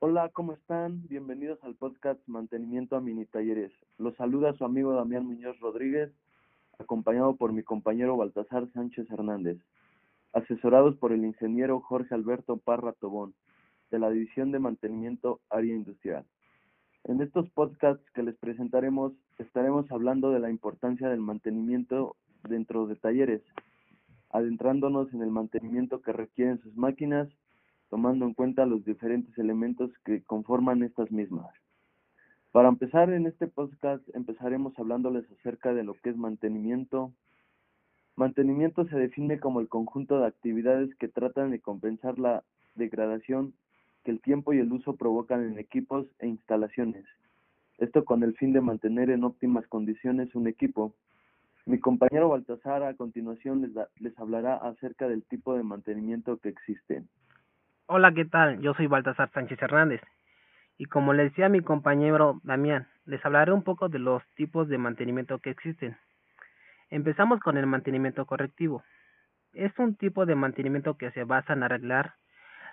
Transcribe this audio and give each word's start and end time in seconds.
Hola, 0.00 0.28
¿cómo 0.32 0.52
están? 0.52 1.08
Bienvenidos 1.08 1.58
al 1.64 1.74
podcast 1.74 2.20
Mantenimiento 2.28 2.94
a 2.94 3.00
Mini 3.00 3.26
Talleres. 3.26 3.72
Los 3.98 4.14
saluda 4.14 4.52
su 4.52 4.64
amigo 4.64 4.92
Damián 4.92 5.26
Muñoz 5.26 5.58
Rodríguez, 5.58 6.12
acompañado 6.78 7.34
por 7.34 7.52
mi 7.52 7.64
compañero 7.64 8.16
Baltasar 8.16 8.70
Sánchez 8.74 9.10
Hernández, 9.10 9.58
asesorados 10.32 10.96
por 10.98 11.10
el 11.10 11.24
ingeniero 11.24 11.80
Jorge 11.80 12.14
Alberto 12.14 12.58
Parra 12.58 12.92
Tobón, 12.92 13.34
de 13.90 13.98
la 13.98 14.08
División 14.08 14.52
de 14.52 14.60
Mantenimiento 14.60 15.40
Área 15.50 15.74
Industrial. 15.74 16.24
En 17.02 17.20
estos 17.20 17.50
podcasts 17.50 18.08
que 18.14 18.22
les 18.22 18.36
presentaremos 18.36 19.14
estaremos 19.38 19.90
hablando 19.90 20.30
de 20.30 20.38
la 20.38 20.48
importancia 20.48 21.08
del 21.08 21.22
mantenimiento 21.22 22.14
dentro 22.48 22.86
de 22.86 22.94
talleres, 22.94 23.42
adentrándonos 24.30 25.12
en 25.12 25.22
el 25.22 25.32
mantenimiento 25.32 26.02
que 26.02 26.12
requieren 26.12 26.60
sus 26.60 26.76
máquinas 26.76 27.28
tomando 27.90 28.26
en 28.26 28.34
cuenta 28.34 28.66
los 28.66 28.84
diferentes 28.84 29.36
elementos 29.38 29.90
que 30.04 30.22
conforman 30.22 30.82
estas 30.82 31.10
mismas. 31.10 31.48
Para 32.52 32.68
empezar 32.68 33.12
en 33.12 33.26
este 33.26 33.46
podcast 33.46 34.02
empezaremos 34.14 34.78
hablándoles 34.78 35.30
acerca 35.32 35.74
de 35.74 35.84
lo 35.84 35.94
que 35.94 36.10
es 36.10 36.16
mantenimiento. 36.16 37.12
Mantenimiento 38.16 38.86
se 38.86 38.96
define 38.96 39.38
como 39.38 39.60
el 39.60 39.68
conjunto 39.68 40.18
de 40.18 40.26
actividades 40.26 40.94
que 40.96 41.08
tratan 41.08 41.50
de 41.50 41.60
compensar 41.60 42.18
la 42.18 42.42
degradación 42.74 43.54
que 44.04 44.10
el 44.10 44.20
tiempo 44.20 44.52
y 44.52 44.58
el 44.58 44.72
uso 44.72 44.96
provocan 44.96 45.44
en 45.44 45.58
equipos 45.58 46.06
e 46.18 46.26
instalaciones. 46.26 47.04
Esto 47.78 48.04
con 48.04 48.22
el 48.22 48.34
fin 48.36 48.52
de 48.52 48.60
mantener 48.60 49.10
en 49.10 49.24
óptimas 49.24 49.66
condiciones 49.68 50.34
un 50.34 50.48
equipo. 50.48 50.94
Mi 51.66 51.78
compañero 51.78 52.30
Baltasar 52.30 52.82
a 52.82 52.94
continuación 52.94 53.60
les, 53.60 53.72
les 54.00 54.18
hablará 54.18 54.56
acerca 54.56 55.06
del 55.06 55.22
tipo 55.24 55.54
de 55.54 55.62
mantenimiento 55.62 56.38
que 56.38 56.48
existe. 56.48 57.04
Hola, 57.90 58.12
¿qué 58.12 58.26
tal? 58.26 58.60
Yo 58.60 58.74
soy 58.74 58.86
Baltasar 58.86 59.30
Sánchez 59.32 59.62
Hernández 59.62 60.02
y 60.76 60.84
como 60.84 61.14
le 61.14 61.22
decía 61.22 61.48
mi 61.48 61.62
compañero 61.62 62.38
Damián, 62.44 62.86
les 63.06 63.24
hablaré 63.24 63.52
un 63.52 63.62
poco 63.62 63.88
de 63.88 63.98
los 63.98 64.22
tipos 64.34 64.68
de 64.68 64.76
mantenimiento 64.76 65.38
que 65.38 65.48
existen. 65.48 65.96
Empezamos 66.90 67.40
con 67.40 67.56
el 67.56 67.64
mantenimiento 67.64 68.26
correctivo. 68.26 68.84
Es 69.54 69.72
un 69.78 69.94
tipo 69.94 70.26
de 70.26 70.34
mantenimiento 70.34 70.98
que 70.98 71.10
se 71.12 71.24
basa 71.24 71.54
en 71.54 71.62
arreglar 71.62 72.12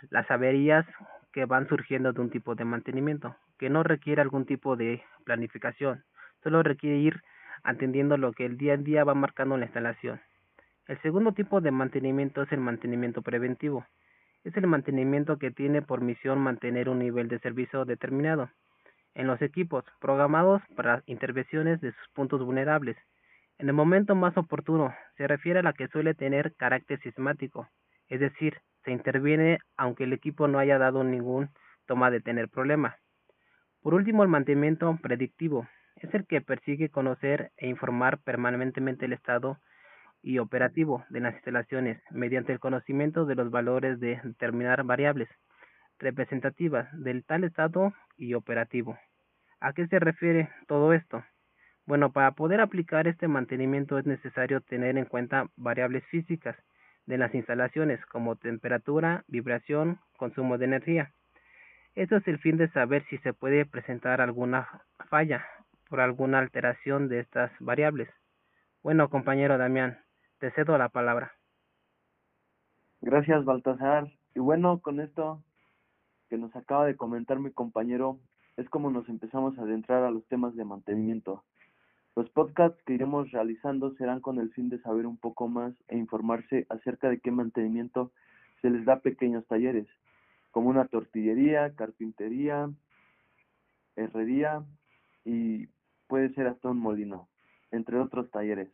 las 0.09 0.29
averías 0.29 0.85
que 1.31 1.45
van 1.45 1.69
surgiendo 1.69 2.11
de 2.11 2.19
un 2.19 2.29
tipo 2.29 2.55
de 2.55 2.65
mantenimiento, 2.65 3.37
que 3.57 3.69
no 3.69 3.83
requiere 3.83 4.21
algún 4.21 4.45
tipo 4.45 4.75
de 4.75 5.01
planificación, 5.23 6.03
solo 6.43 6.61
requiere 6.61 6.97
ir 6.97 7.23
atendiendo 7.63 8.17
lo 8.17 8.33
que 8.33 8.45
el 8.45 8.57
día 8.57 8.73
a 8.73 8.77
día 8.77 9.05
va 9.05 9.13
marcando 9.13 9.55
la 9.55 9.63
instalación. 9.63 10.19
El 10.87 11.01
segundo 11.03 11.31
tipo 11.31 11.61
de 11.61 11.71
mantenimiento 11.71 12.41
es 12.41 12.51
el 12.51 12.59
mantenimiento 12.59 13.21
preventivo 13.21 13.85
es 14.45 14.55
el 14.55 14.67
mantenimiento 14.67 15.37
que 15.37 15.51
tiene 15.51 15.81
por 15.81 16.01
misión 16.01 16.39
mantener 16.39 16.87
un 16.87 16.99
nivel 16.99 17.27
de 17.27 17.39
servicio 17.39 17.83
determinado 17.83 18.49
en 19.15 19.27
los 19.27 19.41
equipos 19.41 19.83
programados 19.99 20.61
para 20.75 21.01
intervenciones 21.07 21.81
de 21.81 21.91
sus 21.91 22.07
puntos 22.13 22.43
vulnerables. 22.43 22.95
En 23.57 23.67
el 23.67 23.73
momento 23.73 24.13
más 24.13 24.37
oportuno 24.37 24.93
se 25.17 25.27
refiere 25.27 25.59
a 25.59 25.63
la 25.63 25.73
que 25.73 25.87
suele 25.87 26.13
tener 26.13 26.53
carácter 26.55 26.99
sistemático, 27.01 27.67
es 28.07 28.19
decir, 28.19 28.59
se 28.83 28.91
interviene 28.91 29.57
aunque 29.77 30.03
el 30.03 30.13
equipo 30.13 30.47
no 30.47 30.59
haya 30.59 30.77
dado 30.77 31.03
ningún 31.03 31.49
toma 31.87 32.11
de 32.11 32.21
tener 32.21 32.47
problema. 32.47 32.97
Por 33.81 33.95
último, 33.95 34.21
el 34.21 34.29
mantenimiento 34.29 34.95
predictivo 35.01 35.67
es 35.95 36.13
el 36.13 36.27
que 36.27 36.41
persigue 36.41 36.89
conocer 36.89 37.51
e 37.57 37.67
informar 37.67 38.19
permanentemente 38.19 39.05
el 39.05 39.13
estado 39.13 39.59
y 40.25 40.39
operativo 40.39 41.05
de 41.09 41.19
las 41.19 41.35
instalaciones 41.35 42.01
mediante 42.09 42.51
el 42.51 42.59
conocimiento 42.59 43.27
de 43.27 43.35
los 43.35 43.51
valores 43.51 43.99
de 43.99 44.19
determinar 44.23 44.83
variables 44.83 45.29
representativas 45.99 46.87
del 46.99 47.23
tal 47.23 47.43
estado 47.43 47.93
y 48.17 48.33
operativo. 48.33 48.97
¿A 49.59 49.73
qué 49.73 49.85
se 49.87 49.99
refiere 49.99 50.49
todo 50.67 50.93
esto? 50.93 51.23
Bueno, 51.85 52.11
para 52.11 52.31
poder 52.31 52.59
aplicar 52.59 53.07
este 53.07 53.27
mantenimiento 53.27 53.99
es 53.99 54.07
necesario 54.07 54.61
tener 54.61 54.97
en 54.97 55.05
cuenta 55.05 55.45
variables 55.57 56.03
físicas 56.07 56.55
de 57.05 57.19
las 57.19 57.35
instalaciones 57.35 58.03
como 58.07 58.35
temperatura, 58.35 59.23
vibración, 59.27 59.99
consumo 60.17 60.57
de 60.57 60.65
energía. 60.65 61.11
Esto 61.93 62.15
es 62.17 62.27
el 62.27 62.39
fin 62.39 62.57
de 62.57 62.67
saber 62.69 63.05
si 63.11 63.19
se 63.19 63.33
puede 63.33 63.67
presentar 63.67 64.21
alguna 64.21 64.67
falla 65.07 65.45
por 65.87 66.01
alguna 66.01 66.39
alteración 66.39 67.09
de 67.09 67.19
estas 67.19 67.51
variables. 67.59 68.09
Bueno, 68.81 69.09
compañero 69.09 69.59
Damián, 69.59 69.99
te 70.45 70.51
cedo 70.51 70.77
la 70.77 70.89
palabra. 70.89 71.33
Gracias, 73.01 73.43
Baltasar. 73.45 74.11
Y 74.35 74.39
bueno, 74.39 74.79
con 74.79 74.99
esto 74.99 75.41
que 76.29 76.37
nos 76.37 76.55
acaba 76.55 76.85
de 76.85 76.95
comentar 76.95 77.39
mi 77.39 77.49
compañero, 77.49 78.19
es 78.55 78.69
como 78.69 78.91
nos 78.91 79.09
empezamos 79.09 79.57
a 79.57 79.63
adentrar 79.63 80.03
a 80.03 80.11
los 80.11 80.23
temas 80.27 80.55
de 80.55 80.63
mantenimiento. 80.63 81.43
Los 82.15 82.29
podcasts 82.29 82.79
que 82.83 82.93
iremos 82.93 83.31
realizando 83.31 83.95
serán 83.95 84.21
con 84.21 84.37
el 84.37 84.53
fin 84.53 84.69
de 84.69 84.79
saber 84.83 85.07
un 85.07 85.17
poco 85.17 85.47
más 85.47 85.73
e 85.87 85.97
informarse 85.97 86.67
acerca 86.69 87.09
de 87.09 87.19
qué 87.19 87.31
mantenimiento 87.31 88.11
se 88.61 88.69
les 88.69 88.85
da 88.85 88.93
a 88.93 88.99
pequeños 88.99 89.47
talleres, 89.47 89.87
como 90.51 90.69
una 90.69 90.85
tortillería, 90.85 91.73
carpintería, 91.73 92.69
herrería 93.95 94.63
y 95.23 95.69
puede 96.05 96.31
ser 96.35 96.45
hasta 96.45 96.69
un 96.69 96.77
molino, 96.77 97.29
entre 97.71 97.99
otros 97.99 98.29
talleres. 98.29 98.69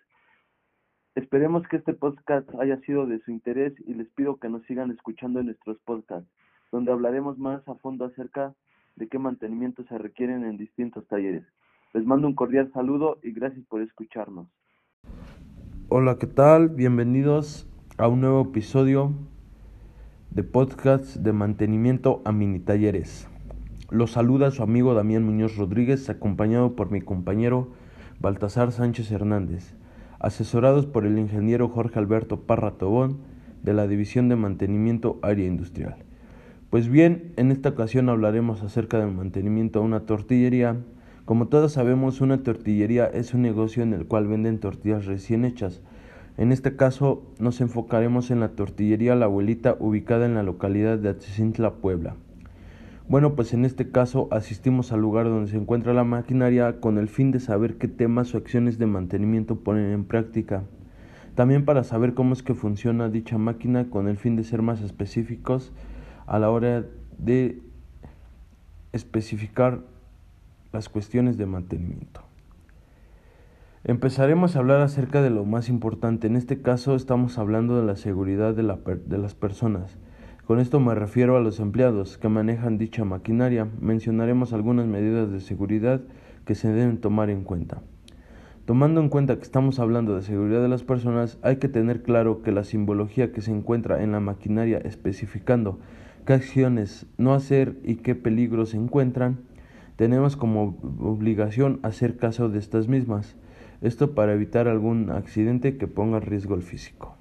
Esperemos 1.14 1.68
que 1.68 1.76
este 1.76 1.94
podcast 1.94 2.48
haya 2.56 2.80
sido 2.86 3.06
de 3.06 3.20
su 3.20 3.32
interés 3.32 3.74
y 3.86 3.96
les 3.96 4.08
pido 4.12 4.38
que 4.38 4.48
nos 4.48 4.64
sigan 4.64 4.92
escuchando 4.92 5.42
en 5.42 5.48
nuestros 5.48 5.78
podcasts, 5.80 6.30
donde 6.72 6.94
hablaremos 6.94 7.38
más 7.38 7.68
a 7.68 7.76
fondo 7.76 8.06
acerca 8.06 8.54
de 8.96 9.10
qué 9.10 9.20
mantenimiento 9.20 9.84
se 9.90 9.98
requieren 9.98 10.46
en 10.46 10.56
distintos 10.56 11.06
talleres. 11.08 11.44
Les 11.94 12.06
mando 12.06 12.28
un 12.28 12.34
cordial 12.34 12.72
saludo 12.72 13.20
y 13.24 13.34
gracias 13.34 13.66
por 13.66 13.82
escucharnos. 13.82 14.48
Hola, 15.90 16.18
¿qué 16.18 16.28
tal? 16.28 16.70
Bienvenidos 16.70 17.70
a 17.98 18.08
un 18.08 18.22
nuevo 18.22 18.44
episodio 18.44 19.12
de 20.30 20.44
podcast 20.44 21.18
de 21.18 21.34
mantenimiento 21.34 22.22
a 22.24 22.32
mini 22.32 22.62
talleres. 22.62 23.28
Los 23.90 24.12
saluda 24.12 24.50
su 24.52 24.64
amigo 24.64 24.94
Damián 24.94 25.26
Muñoz 25.26 25.58
Rodríguez, 25.58 26.10
acompañado 26.10 26.78
por 26.78 26.90
mi 26.90 27.02
compañero 27.02 27.68
Baltasar 28.22 28.72
Sánchez 28.72 29.12
Hernández 29.12 29.76
asesorados 30.22 30.86
por 30.86 31.06
el 31.06 31.18
ingeniero 31.18 31.68
Jorge 31.68 31.98
Alberto 31.98 32.42
Parra 32.42 32.72
Tobón 32.72 33.18
de 33.64 33.74
la 33.74 33.88
División 33.88 34.30
de 34.30 34.36
Mantenimiento 34.36 35.20
Área 35.24 35.48
Industrial. 35.48 35.96
Pues 36.70 36.88
bien, 36.88 37.34
en 37.38 37.52
esta 37.52 37.70
ocasión 37.70 38.08
hablaremos 38.08 38.62
acerca 38.62 39.00
del 39.00 39.12
mantenimiento 39.12 39.80
a 39.80 39.82
una 39.82 40.02
tortillería. 40.02 40.78
Como 41.26 41.48
todos 41.48 41.74
sabemos, 41.74 42.22
una 42.22 42.44
tortillería 42.44 43.08
es 43.08 43.34
un 43.34 43.42
negocio 43.42 43.84
en 43.84 43.94
el 43.94 44.06
cual 44.06 44.28
venden 44.28 44.60
tortillas 44.60 45.06
recién 45.06 45.44
hechas. 45.44 45.82
En 46.38 46.52
este 46.52 46.76
caso, 46.76 47.24
nos 47.40 47.60
enfocaremos 47.60 48.32
en 48.32 48.40
la 48.40 48.50
tortillería 48.50 49.16
La 49.16 49.26
Abuelita 49.26 49.76
ubicada 49.80 50.26
en 50.26 50.36
la 50.36 50.44
localidad 50.44 50.98
de 50.98 51.10
Atzintla, 51.10 51.74
Puebla. 51.74 52.16
Bueno, 53.12 53.36
pues 53.36 53.54
en 53.54 53.66
este 53.66 53.92
caso 53.92 54.30
asistimos 54.32 54.94
al 54.94 55.02
lugar 55.02 55.26
donde 55.26 55.52
se 55.52 55.58
encuentra 55.58 55.94
la 55.94 56.06
maquinaria 56.06 56.80
con 56.80 56.98
el 56.98 57.10
fin 57.10 57.32
de 57.32 57.42
saber 57.42 57.78
qué 57.78 57.90
temas 57.90 58.34
o 58.34 58.38
acciones 58.38 58.78
de 58.78 58.86
mantenimiento 58.86 59.58
ponen 59.58 59.92
en 59.92 60.06
práctica. 60.06 60.64
También 61.36 61.66
para 61.66 61.84
saber 61.84 62.14
cómo 62.14 62.32
es 62.32 62.42
que 62.42 62.54
funciona 62.54 63.10
dicha 63.10 63.38
máquina 63.38 63.90
con 63.90 64.08
el 64.08 64.16
fin 64.16 64.38
de 64.38 64.46
ser 64.46 64.62
más 64.62 64.80
específicos 64.80 65.74
a 66.26 66.40
la 66.40 66.50
hora 66.52 66.86
de 67.18 67.62
especificar 68.94 69.82
las 70.72 70.88
cuestiones 70.88 71.38
de 71.38 71.48
mantenimiento. 71.48 72.22
Empezaremos 73.84 74.56
a 74.56 74.60
hablar 74.60 74.80
acerca 74.80 75.22
de 75.22 75.32
lo 75.32 75.44
más 75.44 75.68
importante. 75.68 76.28
En 76.28 76.38
este 76.38 76.62
caso 76.62 76.96
estamos 76.96 77.38
hablando 77.38 77.78
de 77.78 77.86
la 77.86 77.98
seguridad 77.98 78.54
de, 78.54 78.64
de 78.64 79.18
las 79.18 79.36
personas. 79.36 79.98
Con 80.52 80.60
esto 80.60 80.82
me 80.82 80.94
refiero 80.94 81.38
a 81.38 81.40
los 81.40 81.62
empleados 81.62 82.18
que 82.18 82.28
manejan 82.28 82.78
dicha 82.78 83.06
maquinaria. 83.06 83.70
Mencionaremos 83.80 84.52
algunas 84.52 84.86
medidas 84.86 85.32
de 85.32 85.40
seguridad 85.40 86.02
que 86.44 86.56
se 86.56 86.68
deben 86.68 86.98
tomar 86.98 87.30
en 87.30 87.46
cuenta. 87.46 87.82
Tomando 88.66 89.00
en 89.00 89.08
cuenta 89.08 89.38
que 89.38 89.44
estamos 89.44 89.80
hablando 89.80 90.14
de 90.14 90.24
seguridad 90.24 90.62
de 90.62 90.68
las 90.68 90.84
personas, 90.84 91.40
hay 91.42 91.56
que 91.56 91.70
tener 91.70 92.04
claro 92.04 92.42
que 92.42 92.52
la 92.52 92.66
simbología 92.66 93.32
que 93.32 93.40
se 93.40 93.52
encuentra 93.52 94.04
en 94.04 94.12
la 94.12 94.20
maquinaria 94.20 94.80
especificando 94.80 95.80
qué 96.26 96.34
acciones 96.34 97.06
no 97.18 97.34
hacer 97.34 97.78
y 97.86 97.96
qué 97.96 98.16
peligros 98.16 98.72
se 98.72 98.78
encuentran, 98.78 99.40
tenemos 99.96 100.36
como 100.36 100.78
obligación 101.00 101.80
hacer 101.82 102.18
caso 102.18 102.50
de 102.50 102.60
estas 102.60 102.90
mismas. 102.90 103.38
Esto 103.80 104.14
para 104.14 104.34
evitar 104.34 104.68
algún 104.68 105.12
accidente 105.12 105.78
que 105.78 105.88
ponga 105.88 106.18
en 106.18 106.24
riesgo 106.24 106.56
el 106.56 106.62
físico. 106.62 107.21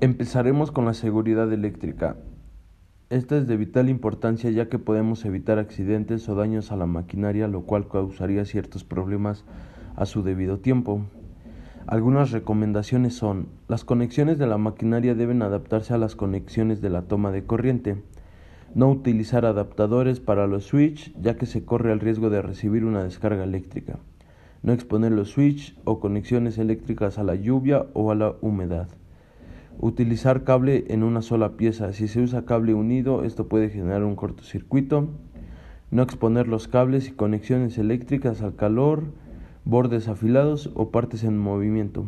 Empezaremos 0.00 0.72
con 0.72 0.86
la 0.86 0.92
seguridad 0.92 1.52
eléctrica. 1.52 2.16
Esta 3.10 3.38
es 3.38 3.46
de 3.46 3.56
vital 3.56 3.88
importancia 3.88 4.50
ya 4.50 4.68
que 4.68 4.80
podemos 4.80 5.24
evitar 5.24 5.60
accidentes 5.60 6.28
o 6.28 6.34
daños 6.34 6.72
a 6.72 6.76
la 6.76 6.86
maquinaria, 6.86 7.46
lo 7.46 7.62
cual 7.62 7.86
causaría 7.86 8.44
ciertos 8.44 8.82
problemas 8.82 9.44
a 9.94 10.04
su 10.04 10.24
debido 10.24 10.58
tiempo. 10.58 11.06
Algunas 11.86 12.32
recomendaciones 12.32 13.14
son, 13.14 13.46
las 13.68 13.84
conexiones 13.84 14.36
de 14.36 14.48
la 14.48 14.58
maquinaria 14.58 15.14
deben 15.14 15.42
adaptarse 15.42 15.94
a 15.94 15.98
las 15.98 16.16
conexiones 16.16 16.80
de 16.80 16.90
la 16.90 17.02
toma 17.02 17.30
de 17.30 17.44
corriente. 17.44 18.02
No 18.74 18.90
utilizar 18.90 19.46
adaptadores 19.46 20.18
para 20.18 20.48
los 20.48 20.64
switch 20.64 21.14
ya 21.20 21.36
que 21.36 21.46
se 21.46 21.64
corre 21.64 21.92
el 21.92 22.00
riesgo 22.00 22.30
de 22.30 22.42
recibir 22.42 22.84
una 22.84 23.04
descarga 23.04 23.44
eléctrica. 23.44 24.00
No 24.60 24.72
exponer 24.72 25.12
los 25.12 25.30
switch 25.30 25.78
o 25.84 26.00
conexiones 26.00 26.58
eléctricas 26.58 27.16
a 27.18 27.22
la 27.22 27.36
lluvia 27.36 27.86
o 27.94 28.10
a 28.10 28.16
la 28.16 28.34
humedad. 28.40 28.88
Utilizar 29.78 30.44
cable 30.44 30.84
en 30.88 31.02
una 31.02 31.22
sola 31.22 31.56
pieza. 31.56 31.92
Si 31.92 32.08
se 32.08 32.20
usa 32.20 32.44
cable 32.44 32.74
unido, 32.74 33.24
esto 33.24 33.48
puede 33.48 33.70
generar 33.70 34.04
un 34.04 34.16
cortocircuito. 34.16 35.08
No 35.90 36.02
exponer 36.02 36.48
los 36.48 36.68
cables 36.68 37.08
y 37.08 37.12
conexiones 37.12 37.78
eléctricas 37.78 38.42
al 38.42 38.56
calor, 38.56 39.04
bordes 39.64 40.08
afilados 40.08 40.70
o 40.74 40.90
partes 40.90 41.24
en 41.24 41.38
movimiento. 41.38 42.06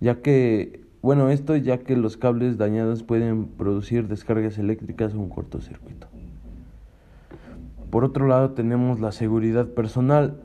Ya 0.00 0.22
que 0.22 0.80
bueno, 1.02 1.30
esto 1.30 1.56
ya 1.56 1.78
que 1.78 1.96
los 1.96 2.18
cables 2.18 2.58
dañados 2.58 3.02
pueden 3.02 3.46
producir 3.46 4.06
descargas 4.06 4.58
eléctricas 4.58 5.14
o 5.14 5.18
un 5.18 5.30
cortocircuito. 5.30 6.08
Por 7.90 8.04
otro 8.04 8.26
lado 8.26 8.50
tenemos 8.50 9.00
la 9.00 9.10
seguridad 9.10 9.68
personal. 9.68 10.42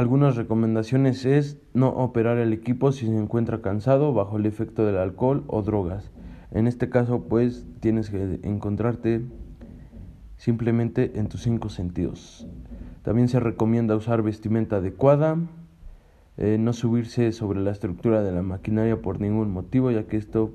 Algunas 0.00 0.34
recomendaciones 0.34 1.26
es 1.26 1.58
no 1.74 1.90
operar 1.90 2.38
el 2.38 2.54
equipo 2.54 2.90
si 2.90 3.04
se 3.04 3.14
encuentra 3.14 3.60
cansado 3.60 4.14
bajo 4.14 4.38
el 4.38 4.46
efecto 4.46 4.86
del 4.86 4.96
alcohol 4.96 5.44
o 5.46 5.60
drogas. 5.60 6.10
En 6.52 6.66
este 6.66 6.88
caso 6.88 7.24
pues 7.28 7.66
tienes 7.80 8.08
que 8.08 8.40
encontrarte 8.42 9.20
simplemente 10.38 11.18
en 11.18 11.28
tus 11.28 11.42
cinco 11.42 11.68
sentidos. 11.68 12.46
También 13.02 13.28
se 13.28 13.40
recomienda 13.40 13.94
usar 13.94 14.22
vestimenta 14.22 14.76
adecuada, 14.76 15.36
eh, 16.38 16.56
no 16.58 16.72
subirse 16.72 17.30
sobre 17.32 17.60
la 17.60 17.70
estructura 17.70 18.22
de 18.22 18.32
la 18.32 18.40
maquinaria 18.40 19.02
por 19.02 19.20
ningún 19.20 19.52
motivo, 19.52 19.90
ya 19.90 20.04
que 20.04 20.16
esto 20.16 20.50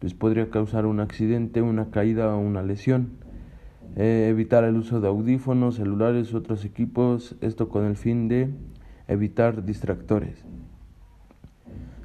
pues, 0.00 0.12
podría 0.12 0.50
causar 0.50 0.86
un 0.86 0.98
accidente, 0.98 1.62
una 1.62 1.92
caída 1.92 2.34
o 2.34 2.40
una 2.40 2.64
lesión. 2.64 3.10
Eh, 3.94 4.26
evitar 4.28 4.64
el 4.64 4.76
uso 4.76 5.00
de 5.00 5.06
audífonos, 5.06 5.76
celulares 5.76 6.32
u 6.32 6.38
otros 6.38 6.64
equipos, 6.64 7.36
esto 7.42 7.68
con 7.68 7.84
el 7.84 7.96
fin 7.96 8.26
de 8.26 8.50
evitar 9.12 9.64
distractores. 9.64 10.44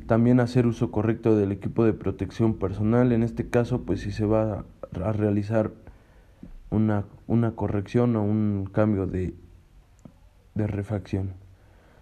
También 0.06 0.40
hacer 0.40 0.68
uso 0.68 0.92
correcto 0.92 1.36
del 1.36 1.52
equipo 1.52 1.84
de 1.84 1.94
protección 1.94 2.54
personal, 2.56 3.12
en 3.12 3.24
este 3.24 3.50
caso 3.50 3.84
pues 3.84 4.02
si 4.02 4.12
se 4.12 4.26
va 4.26 4.66
a 5.04 5.12
realizar 5.12 5.72
una, 6.70 7.06
una 7.28 7.52
corrección 7.52 8.16
o 8.16 8.24
un 8.24 8.70
cambio 8.72 9.08
de, 9.08 9.34
de 10.56 10.68
refacción. 10.68 11.34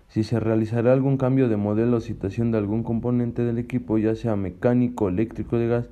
Si 0.07 0.23
se 0.23 0.39
realizará 0.39 0.93
algún 0.93 1.17
cambio 1.17 1.49
de 1.49 1.57
modelo 1.57 1.97
o 1.97 2.01
situación 2.01 2.51
de 2.51 2.57
algún 2.57 2.83
componente 2.83 3.43
del 3.43 3.57
equipo, 3.57 3.97
ya 3.97 4.15
sea 4.15 4.35
mecánico, 4.35 5.09
eléctrico, 5.09 5.57
de 5.57 5.67
gas, 5.67 5.89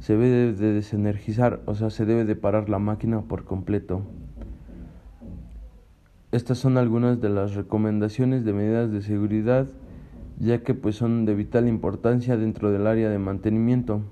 se 0.00 0.16
debe 0.16 0.52
de 0.52 0.72
desenergizar, 0.72 1.60
o 1.66 1.74
sea, 1.74 1.90
se 1.90 2.06
debe 2.06 2.24
de 2.24 2.36
parar 2.36 2.68
la 2.68 2.78
máquina 2.78 3.22
por 3.22 3.44
completo. 3.44 4.02
Estas 6.32 6.58
son 6.58 6.76
algunas 6.76 7.20
de 7.20 7.28
las 7.28 7.54
recomendaciones 7.54 8.44
de 8.44 8.52
medidas 8.52 8.90
de 8.90 9.00
seguridad, 9.00 9.68
ya 10.38 10.62
que 10.62 10.74
pues 10.74 10.96
son 10.96 11.24
de 11.24 11.34
vital 11.34 11.68
importancia 11.68 12.36
dentro 12.36 12.72
del 12.72 12.86
área 12.88 13.08
de 13.08 13.18
mantenimiento. 13.18 14.02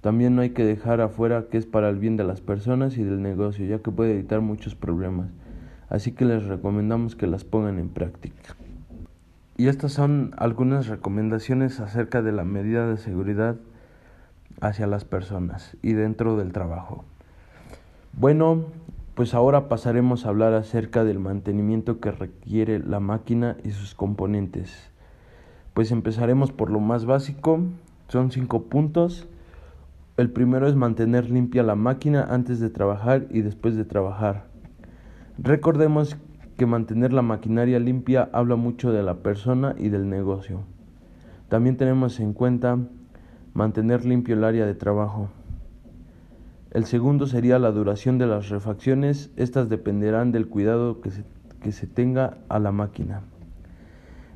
También 0.00 0.34
no 0.34 0.42
hay 0.42 0.50
que 0.50 0.64
dejar 0.64 1.00
afuera 1.00 1.46
que 1.50 1.56
es 1.56 1.64
para 1.64 1.88
el 1.88 1.98
bien 1.98 2.16
de 2.16 2.24
las 2.24 2.40
personas 2.40 2.98
y 2.98 3.04
del 3.04 3.22
negocio, 3.22 3.64
ya 3.66 3.78
que 3.78 3.92
puede 3.92 4.14
evitar 4.14 4.40
muchos 4.40 4.74
problemas. 4.74 5.30
Así 5.88 6.12
que 6.12 6.24
les 6.24 6.44
recomendamos 6.44 7.14
que 7.14 7.28
las 7.28 7.44
pongan 7.44 7.78
en 7.78 7.88
práctica. 7.88 8.56
Y 9.56 9.68
estas 9.68 9.92
son 9.92 10.34
algunas 10.36 10.88
recomendaciones 10.88 11.78
acerca 11.78 12.20
de 12.20 12.32
la 12.32 12.44
medida 12.44 12.88
de 12.88 12.96
seguridad 12.96 13.56
hacia 14.60 14.88
las 14.88 15.04
personas 15.04 15.76
y 15.82 15.92
dentro 15.92 16.36
del 16.36 16.52
trabajo. 16.52 17.04
Bueno, 18.12 18.64
pues 19.14 19.32
ahora 19.32 19.68
pasaremos 19.68 20.26
a 20.26 20.30
hablar 20.30 20.54
acerca 20.54 21.04
del 21.04 21.20
mantenimiento 21.20 22.00
que 22.00 22.10
requiere 22.10 22.80
la 22.80 22.98
máquina 22.98 23.56
y 23.62 23.70
sus 23.70 23.94
componentes. 23.94 24.90
Pues 25.72 25.92
empezaremos 25.92 26.50
por 26.50 26.70
lo 26.70 26.80
más 26.80 27.04
básico, 27.04 27.60
son 28.08 28.32
cinco 28.32 28.64
puntos. 28.64 29.28
El 30.16 30.30
primero 30.30 30.66
es 30.66 30.74
mantener 30.74 31.30
limpia 31.30 31.62
la 31.62 31.76
máquina 31.76 32.26
antes 32.28 32.58
de 32.58 32.70
trabajar 32.70 33.26
y 33.30 33.42
después 33.42 33.76
de 33.76 33.84
trabajar. 33.84 34.46
Recordemos 35.38 36.16
que 36.56 36.66
mantener 36.66 37.12
la 37.12 37.22
maquinaria 37.22 37.78
limpia 37.78 38.28
habla 38.32 38.56
mucho 38.56 38.92
de 38.92 39.02
la 39.02 39.14
persona 39.14 39.74
y 39.78 39.88
del 39.88 40.08
negocio. 40.08 40.62
También 41.48 41.76
tenemos 41.76 42.18
en 42.18 42.32
cuenta 42.32 42.78
mantener 43.52 44.04
limpio 44.04 44.34
el 44.34 44.44
área 44.44 44.66
de 44.66 44.74
trabajo. 44.74 45.28
El 46.74 46.84
segundo 46.84 47.26
sería 47.26 47.58
la 47.58 47.70
duración 47.70 48.18
de 48.18 48.26
las 48.26 48.50
refacciones. 48.50 49.30
Estas 49.36 49.70
dependerán 49.70 50.32
del 50.32 50.48
cuidado 50.48 51.00
que 51.00 51.10
se, 51.10 51.24
que 51.62 51.72
se 51.72 51.86
tenga 51.86 52.36
a 52.50 52.58
la 52.58 52.72
máquina. 52.72 53.22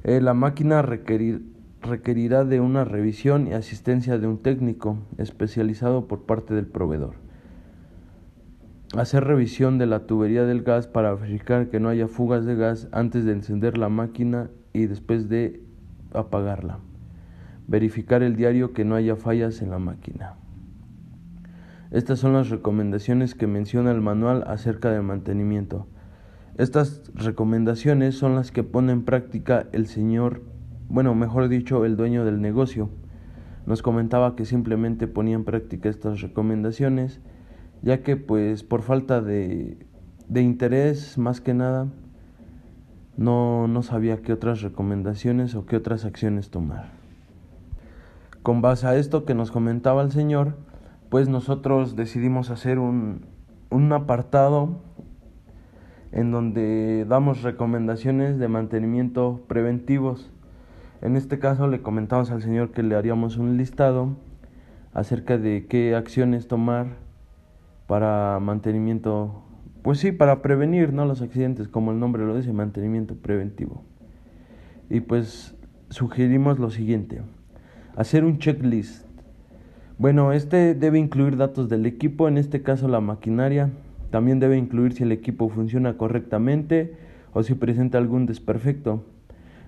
Eh, 0.05 0.21
la 0.23 0.33
máquina 0.33 0.81
requerirá 0.81 2.45
de 2.45 2.61
una 2.61 2.85
revisión 2.85 3.49
y 3.49 3.53
asistencia 3.53 4.19
de 4.19 4.27
un 4.27 4.39
técnico 4.39 4.97
especializado 5.19 6.09
por 6.09 6.23
parte 6.23 6.55
del 6.55 6.67
proveedor 6.67 7.29
hacer 8.97 9.25
revisión 9.25 9.79
de 9.79 9.87
la 9.87 10.07
tubería 10.07 10.45
del 10.45 10.63
gas 10.63 10.87
para 10.87 11.15
verificar 11.15 11.69
que 11.69 11.81
no 11.81 11.89
haya 11.89 12.09
fugas 12.09 12.47
de 12.47 12.57
gas 12.57 12.89
antes 12.93 13.25
de 13.25 13.33
encender 13.33 13.77
la 13.77 13.89
máquina 13.89 14.51
y 14.73 14.87
después 14.87 15.29
de 15.29 15.63
apagarla. 16.15 16.79
Verificar 17.67 18.23
el 18.23 18.37
diario 18.37 18.73
que 18.73 18.85
no 18.85 18.95
haya 18.95 19.17
fallas 19.17 19.61
en 19.61 19.71
la 19.71 19.79
máquina. 19.79 20.37
Estas 21.91 22.19
son 22.19 22.33
las 22.35 22.51
recomendaciones 22.51 23.35
que 23.35 23.47
menciona 23.47 23.91
el 23.91 24.01
manual 24.01 24.45
acerca 24.47 24.91
del 24.91 25.03
mantenimiento. 25.03 25.87
Estas 26.57 27.03
recomendaciones 27.15 28.17
son 28.17 28.35
las 28.35 28.51
que 28.51 28.65
pone 28.65 28.93
en 28.93 29.05
práctica 29.05 29.67
el 29.73 29.87
señor, 29.87 30.43
bueno, 30.89 31.15
mejor 31.15 31.49
dicho, 31.49 31.85
el 31.85 31.97
dueño 31.97 32.25
del 32.25 32.41
negocio. 32.41 32.91
Nos 33.67 33.83
comentaba 33.83 34.37
que 34.37 34.45
simplemente 34.45 35.07
ponía 35.07 35.35
en 35.35 35.45
práctica 35.45 35.89
estas 35.89 36.21
recomendaciones 36.21 37.21
ya 37.83 38.03
que 38.03 38.17
pues 38.17 38.63
por 38.63 38.83
falta 38.83 39.21
de, 39.21 39.79
de 40.29 40.43
interés 40.43 41.19
más 41.19 41.41
que 41.41 41.55
nada 41.55 41.89
no, 43.17 43.69
no 43.69 43.83
sabía 43.83 44.23
qué 44.23 44.33
otras 44.33 44.63
recomendaciones 44.63 45.55
o 45.55 45.67
qué 45.67 45.77
otras 45.77 46.05
acciones 46.05 46.51
tomar. 46.51 46.91
Con 48.43 48.63
base 48.63 48.87
a 48.87 48.97
esto 48.97 49.25
que 49.25 49.35
nos 49.35 49.51
comentaba 49.51 50.03
el 50.03 50.13
Señor, 50.13 50.57
pues 51.09 51.29
nosotros 51.29 51.97
decidimos 51.97 52.51
hacer 52.51 52.79
un, 52.79 53.27
un 53.71 53.93
apartado 53.93 54.81
en 56.13 56.31
donde 56.31 57.05
damos 57.07 57.43
recomendaciones 57.43 58.39
de 58.39 58.49
mantenimiento 58.49 59.43
preventivos. 59.47 60.31
En 61.03 61.17
este 61.17 61.39
caso 61.39 61.69
le 61.69 61.83
comentamos 61.83 62.31
al 62.31 62.43
Señor 62.43 62.73
que 62.73 62.83
le 62.83 62.95
haríamos 62.95 63.37
un 63.37 63.57
listado 63.57 64.17
acerca 64.93 65.39
de 65.39 65.67
qué 65.67 65.95
acciones 65.95 66.49
tomar 66.49 66.97
para 67.87 68.39
mantenimiento, 68.41 69.43
pues 69.83 69.99
sí, 69.99 70.13
para 70.13 70.43
prevenir 70.43 70.93
¿no? 70.93 71.05
los 71.05 71.23
accidentes, 71.23 71.69
como 71.69 71.93
el 71.93 72.01
nombre 72.01 72.25
lo 72.25 72.37
dice, 72.37 72.53
mantenimiento 72.53 73.15
preventivo. 73.15 73.83
Y 74.91 75.01
pues 75.01 75.55
sugerimos 75.91 76.59
lo 76.59 76.71
siguiente, 76.71 77.23
hacer 77.97 78.25
un 78.25 78.39
checklist. 78.39 79.08
Bueno, 79.99 80.31
este 80.31 80.77
debe 80.77 81.01
incluir 81.01 81.37
datos 81.37 81.69
del 81.69 81.85
equipo, 81.85 82.29
en 82.29 82.39
este 82.39 82.63
caso 82.63 82.87
la 82.87 83.01
maquinaria, 83.01 83.71
también 84.13 84.39
debe 84.39 84.57
incluir 84.57 84.93
si 84.93 85.03
el 85.03 85.11
equipo 85.11 85.49
funciona 85.49 85.97
correctamente 85.97 86.95
o 87.33 87.43
si 87.43 87.55
presenta 87.55 87.99
algún 87.99 88.25
desperfecto. 88.25 89.03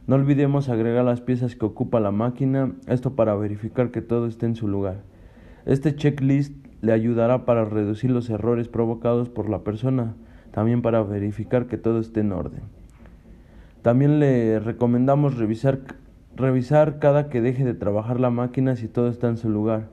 No 0.06 0.14
olvidemos 0.14 0.68
agregar 0.68 1.04
las 1.04 1.20
piezas 1.20 1.56
que 1.56 1.66
ocupa 1.66 1.98
la 1.98 2.12
máquina, 2.12 2.70
esto 2.86 3.16
para 3.16 3.34
verificar 3.34 3.90
que 3.90 4.02
todo 4.02 4.28
esté 4.28 4.46
en 4.46 4.54
su 4.54 4.68
lugar. 4.68 5.02
Este 5.66 5.96
checklist 5.96 6.54
le 6.80 6.92
ayudará 6.92 7.44
para 7.44 7.64
reducir 7.64 8.12
los 8.12 8.30
errores 8.30 8.68
provocados 8.68 9.28
por 9.28 9.50
la 9.50 9.64
persona, 9.64 10.14
también 10.52 10.80
para 10.80 11.02
verificar 11.02 11.66
que 11.66 11.76
todo 11.76 11.98
esté 11.98 12.20
en 12.20 12.30
orden. 12.30 12.62
También 13.82 14.20
le 14.20 14.60
recomendamos 14.60 15.38
revisar, 15.38 15.80
revisar 16.36 17.00
cada 17.00 17.28
que 17.28 17.40
deje 17.40 17.64
de 17.64 17.74
trabajar 17.74 18.20
la 18.20 18.30
máquina 18.30 18.76
si 18.76 18.86
todo 18.86 19.08
está 19.08 19.28
en 19.28 19.36
su 19.36 19.50
lugar, 19.50 19.88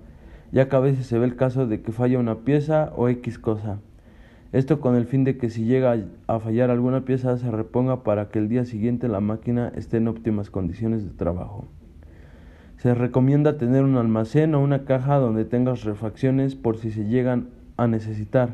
ya 0.52 0.70
que 0.70 0.76
a 0.76 0.80
veces 0.80 1.08
se 1.08 1.20
ve 1.20 1.26
el 1.26 1.36
caso 1.36 1.68
de 1.68 1.82
que 1.82 1.92
falla 1.92 2.20
una 2.20 2.40
pieza 2.40 2.92
o 2.96 3.10
X 3.10 3.40
cosa. 3.40 3.80
Esto 4.54 4.80
con 4.80 4.96
el 4.96 5.06
fin 5.06 5.24
de 5.24 5.38
que 5.38 5.50
si 5.50 5.66
llega 5.66 5.98
a 6.28 6.40
fallar 6.40 6.70
alguna 6.70 7.04
pieza 7.04 7.38
se 7.38 7.52
reponga 7.52 8.04
para 8.04 8.30
que 8.30 8.40
el 8.40 8.48
día 8.48 8.64
siguiente 8.64 9.10
la 9.10 9.20
máquina 9.20 9.74
esté 9.76 9.98
en 9.98 10.08
óptimas 10.08 10.50
condiciones 10.50 11.04
de 11.04 11.12
trabajo. 11.12 11.66
Se 12.78 12.94
recomienda 12.94 13.58
tener 13.58 13.84
un 13.84 13.98
almacén 13.98 14.56
o 14.56 14.62
una 14.62 14.86
caja 14.86 15.18
donde 15.18 15.46
tengas 15.46 15.84
refacciones 15.84 16.56
por 16.56 16.78
si 16.78 16.92
se 16.92 17.06
llegan 17.06 17.50
a 17.76 17.88
necesitar. 17.88 18.52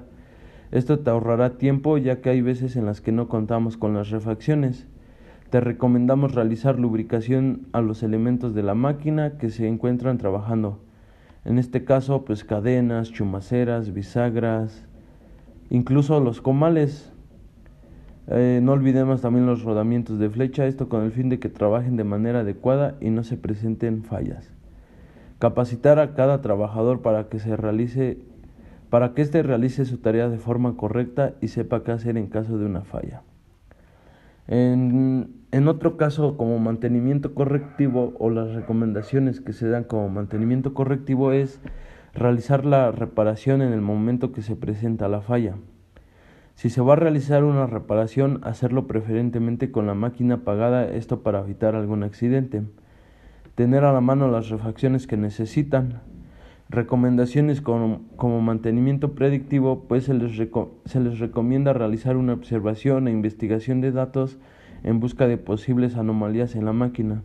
Esto 0.71 0.99
te 0.99 1.11
ahorrará 1.11 1.57
tiempo 1.57 1.99
ya 1.99 2.21
que 2.21 2.31
hay 2.31 2.41
veces 2.41 2.75
en 2.75 2.85
las 2.85 2.99
que 2.99 3.11
no 3.11 3.27
contamos 3.27 3.77
con 3.77 3.93
las 3.93 4.09
refacciones. 4.09 4.87
Te 5.51 5.59
recomendamos 5.59 6.33
realizar 6.33 6.79
lubricación 6.79 7.67
a 7.73 7.81
los 7.81 8.01
elementos 8.01 8.55
de 8.55 8.63
la 8.63 8.73
máquina 8.73 9.37
que 9.37 9.51
se 9.51 9.67
encuentran 9.67 10.17
trabajando. 10.17 10.79
En 11.45 11.59
este 11.59 11.83
caso, 11.83 12.25
pues 12.25 12.43
cadenas, 12.43 13.11
chumaceras, 13.11 13.93
bisagras 13.93 14.85
incluso 15.73 16.19
los 16.19 16.39
comales. 16.39 17.11
Eh, 18.27 18.61
no 18.63 18.71
olvidemos 18.71 19.21
también 19.21 19.45
los 19.45 19.63
rodamientos 19.63 20.17
de 20.19 20.29
flecha, 20.29 20.65
esto 20.65 20.87
con 20.87 21.03
el 21.03 21.11
fin 21.11 21.27
de 21.27 21.39
que 21.39 21.49
trabajen 21.49 21.97
de 21.97 22.05
manera 22.05 22.39
adecuada 22.41 22.95
y 23.01 23.09
no 23.09 23.23
se 23.23 23.35
presenten 23.35 24.03
fallas. 24.03 24.49
Capacitar 25.39 25.99
a 25.99 26.13
cada 26.13 26.41
trabajador 26.41 27.01
para 27.01 27.27
que 27.27 27.39
se 27.39 27.57
realice 27.57 28.19
para 28.89 29.15
que 29.15 29.23
éste 29.23 29.41
realice 29.41 29.85
su 29.85 29.97
tarea 29.97 30.29
de 30.29 30.37
forma 30.37 30.77
correcta 30.77 31.33
y 31.41 31.47
sepa 31.47 31.83
qué 31.83 31.91
hacer 31.91 32.15
en 32.15 32.27
caso 32.27 32.59
de 32.59 32.67
una 32.67 32.83
falla. 32.83 33.23
En, 34.47 35.33
en, 35.53 35.67
otro 35.67 35.95
caso, 35.95 36.35
como 36.35 36.59
mantenimiento 36.59 37.33
correctivo 37.33 38.13
o 38.19 38.29
las 38.29 38.53
recomendaciones 38.53 39.39
que 39.39 39.53
se 39.53 39.69
dan 39.69 39.85
como 39.85 40.09
mantenimiento 40.09 40.73
correctivo 40.73 41.31
es 41.31 41.61
realizar 42.13 42.65
la 42.65 42.91
reparación 42.91 43.61
en 43.61 43.71
el 43.71 43.81
momento 43.81 44.31
que 44.31 44.41
se 44.41 44.55
presenta 44.55 45.07
la 45.07 45.21
falla. 45.21 45.55
Si 46.55 46.69
se 46.69 46.81
va 46.81 46.93
a 46.93 46.97
realizar 46.97 47.43
una 47.43 47.65
reparación, 47.65 48.41
hacerlo 48.43 48.85
preferentemente 48.85 49.71
con 49.71 49.87
la 49.87 49.93
máquina 49.93 50.35
apagada, 50.35 50.85
esto 50.85 51.23
para 51.23 51.39
evitar 51.39 51.75
algún 51.75 52.03
accidente. 52.03 52.63
Tener 53.55 53.85
a 53.85 53.93
la 53.93 54.01
mano 54.01 54.29
las 54.29 54.49
refacciones 54.49 55.07
que 55.07 55.17
necesitan, 55.17 56.01
Recomendaciones 56.73 57.61
como, 57.61 58.01
como 58.15 58.41
mantenimiento 58.41 59.13
predictivo, 59.13 59.83
pues 59.87 60.05
se 60.05 60.15
les, 60.15 60.31
se 60.85 60.99
les 60.99 61.19
recomienda 61.19 61.71
realizar 61.71 62.17
una 62.17 62.33
observación 62.33 63.07
e 63.07 63.11
investigación 63.11 63.79
de 63.79 63.91
datos 63.91 64.39
en 64.83 64.99
busca 64.99 65.27
de 65.27 65.37
posibles 65.37 65.95
anomalías 65.95 66.55
en 66.55 66.65
la 66.65 66.73
máquina. 66.73 67.23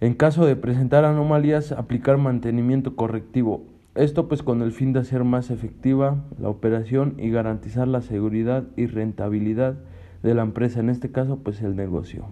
En 0.00 0.14
caso 0.14 0.46
de 0.46 0.56
presentar 0.56 1.04
anomalías, 1.04 1.72
aplicar 1.72 2.18
mantenimiento 2.18 2.96
correctivo. 2.96 3.64
Esto 3.94 4.28
pues 4.28 4.42
con 4.42 4.60
el 4.60 4.72
fin 4.72 4.92
de 4.92 5.00
hacer 5.00 5.24
más 5.24 5.50
efectiva 5.50 6.24
la 6.38 6.50
operación 6.50 7.14
y 7.18 7.30
garantizar 7.30 7.88
la 7.88 8.02
seguridad 8.02 8.64
y 8.76 8.86
rentabilidad 8.86 9.76
de 10.22 10.34
la 10.34 10.42
empresa, 10.42 10.80
en 10.80 10.90
este 10.90 11.10
caso 11.10 11.38
pues 11.38 11.62
el 11.62 11.76
negocio. 11.76 12.26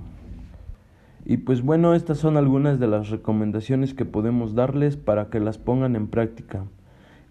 Y 1.25 1.39
pues 1.39 1.63
bueno, 1.63 1.95
estas 1.95 2.19
son 2.19 2.37
algunas 2.37 2.79
de 2.79 2.87
las 2.87 3.09
recomendaciones 3.09 3.95
que 3.95 4.05
podemos 4.05 4.55
darles 4.55 4.99
para 4.99 5.31
que 5.31 5.41
las 5.41 5.57
pongan 5.57 5.97
en 5.97 6.09
práctica, 6.09 6.65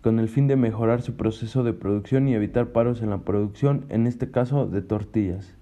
con 0.01 0.19
el 0.19 0.29
fin 0.29 0.47
de 0.47 0.55
mejorar 0.55 1.03
su 1.03 1.15
proceso 1.15 1.63
de 1.63 1.73
producción 1.73 2.27
y 2.27 2.33
evitar 2.33 2.69
paros 2.69 3.03
en 3.03 3.11
la 3.11 3.19
producción, 3.19 3.85
en 3.89 4.07
este 4.07 4.31
caso 4.31 4.65
de 4.65 4.81
tortillas. 4.81 5.55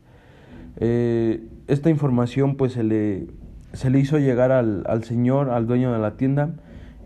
Eh, 0.78 1.48
esta 1.68 1.90
información 1.90 2.56
pues 2.56 2.74
se 2.74 2.84
le, 2.84 3.28
se 3.74 3.90
le 3.90 4.00
hizo 4.00 4.18
llegar 4.18 4.52
al, 4.52 4.84
al, 4.88 5.04
señor, 5.04 5.50
al 5.50 5.68
dueño 5.68 5.92
de 5.94 6.00
la 6.00 6.18
tienda, 6.18 6.56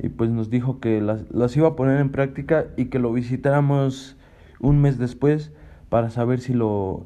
y 0.02 0.10
pues 0.10 0.30
nos 0.30 0.50
dijo 0.50 0.80
que 0.80 1.02
las, 1.02 1.30
las 1.32 1.56
iba 1.56 1.70
a 1.70 1.76
poner 1.76 2.00
en 2.00 2.10
práctica 2.10 2.66
y 2.78 2.86
que 2.86 3.00
lo 3.00 3.14
visitáramos 3.14 4.18
un 4.60 4.82
mes 4.82 4.98
después 4.98 5.52
para 5.90 6.10
saber 6.10 6.40
si 6.40 6.54
lo 6.54 7.06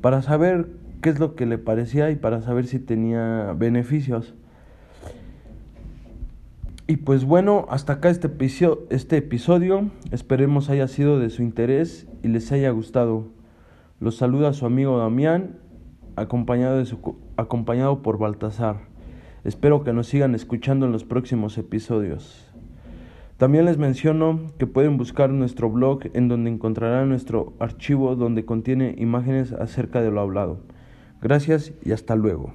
para 0.00 0.22
saber 0.22 0.68
qué 1.00 1.10
es 1.10 1.18
lo 1.18 1.34
que 1.34 1.46
le 1.46 1.58
parecía 1.58 2.10
y 2.10 2.16
para 2.16 2.42
saber 2.42 2.66
si 2.66 2.78
tenía 2.78 3.54
beneficios. 3.56 4.34
Y 6.86 6.98
pues 6.98 7.24
bueno, 7.24 7.66
hasta 7.70 7.94
acá 7.94 8.10
este 8.10 8.26
episodio, 8.26 8.86
este 8.90 9.16
episodio. 9.16 9.90
Esperemos 10.10 10.68
haya 10.68 10.86
sido 10.86 11.18
de 11.18 11.30
su 11.30 11.42
interés 11.42 12.06
y 12.22 12.28
les 12.28 12.52
haya 12.52 12.70
gustado. 12.70 13.28
Los 14.00 14.16
saluda 14.16 14.52
su 14.52 14.66
amigo 14.66 14.98
Damián, 14.98 15.56
acompañado, 16.16 16.78
de 16.78 16.86
su, 16.86 17.16
acompañado 17.36 18.02
por 18.02 18.18
Baltasar. 18.18 18.80
Espero 19.44 19.84
que 19.84 19.92
nos 19.92 20.06
sigan 20.06 20.34
escuchando 20.34 20.86
en 20.86 20.92
los 20.92 21.04
próximos 21.04 21.58
episodios. 21.58 22.50
También 23.36 23.64
les 23.64 23.78
menciono 23.78 24.40
que 24.58 24.66
pueden 24.66 24.96
buscar 24.96 25.30
nuestro 25.30 25.68
blog 25.68 26.00
en 26.14 26.28
donde 26.28 26.50
encontrarán 26.50 27.08
nuestro 27.08 27.52
archivo 27.58 28.14
donde 28.14 28.44
contiene 28.44 28.94
imágenes 28.96 29.52
acerca 29.52 30.00
de 30.00 30.10
lo 30.10 30.20
hablado. 30.20 30.60
Gracias 31.20 31.72
y 31.84 31.92
hasta 31.92 32.14
luego. 32.16 32.54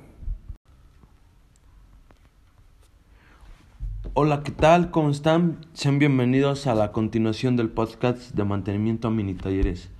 Hola, 4.13 4.41
¿qué 4.43 4.51
tal? 4.51 4.89
¿Cómo 4.89 5.09
están? 5.11 5.57
Sean 5.73 5.99
bienvenidos 5.99 6.65
a 6.65 6.75
la 6.75 6.91
continuación 6.91 7.55
del 7.55 7.69
podcast 7.69 8.33
de 8.33 8.43
mantenimiento 8.43 9.09
a 9.09 9.11
mini 9.11 9.33
talleres. 9.33 9.91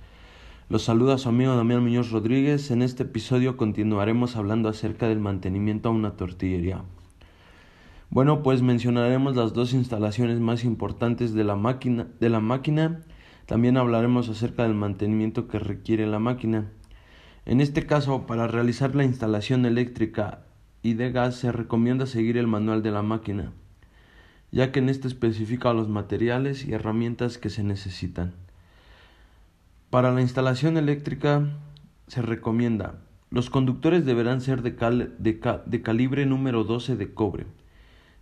Los 0.70 0.84
saluda 0.84 1.18
su 1.18 1.28
amigo 1.28 1.56
Damián 1.56 1.82
Muñoz 1.82 2.12
Rodríguez. 2.12 2.70
En 2.70 2.82
este 2.82 3.02
episodio 3.02 3.56
continuaremos 3.56 4.36
hablando 4.36 4.68
acerca 4.68 5.08
del 5.08 5.18
mantenimiento 5.18 5.88
a 5.88 5.92
una 5.92 6.12
tortillería. 6.12 6.84
Bueno, 8.08 8.44
pues 8.44 8.62
mencionaremos 8.62 9.34
las 9.34 9.52
dos 9.52 9.72
instalaciones 9.72 10.38
más 10.38 10.62
importantes 10.62 11.34
de 11.34 11.42
la 11.42 11.56
máquina. 11.56 12.06
De 12.20 12.28
la 12.28 12.38
máquina. 12.38 13.00
También 13.46 13.78
hablaremos 13.78 14.28
acerca 14.28 14.62
del 14.62 14.74
mantenimiento 14.74 15.48
que 15.48 15.58
requiere 15.58 16.06
la 16.06 16.20
máquina. 16.20 16.70
En 17.46 17.60
este 17.60 17.84
caso, 17.84 18.28
para 18.28 18.46
realizar 18.46 18.94
la 18.94 19.02
instalación 19.02 19.66
eléctrica 19.66 20.44
y 20.82 20.94
de 20.94 21.10
gas 21.10 21.34
se 21.34 21.50
recomienda 21.50 22.06
seguir 22.06 22.36
el 22.36 22.46
manual 22.46 22.84
de 22.84 22.92
la 22.92 23.02
máquina, 23.02 23.50
ya 24.52 24.70
que 24.70 24.78
en 24.78 24.88
este 24.88 25.08
especifica 25.08 25.72
los 25.72 25.88
materiales 25.88 26.64
y 26.64 26.74
herramientas 26.74 27.38
que 27.38 27.50
se 27.50 27.64
necesitan. 27.64 28.34
Para 29.90 30.12
la 30.12 30.22
instalación 30.22 30.76
eléctrica 30.76 31.46
se 32.06 32.22
recomienda 32.22 32.94
los 33.30 33.48
conductores 33.48 34.04
deberán 34.04 34.40
ser 34.40 34.60
de, 34.60 35.82
calibre 35.82 36.26
número 36.26 36.64
12 36.64 36.96
de 36.96 37.14
cobre. 37.14 37.46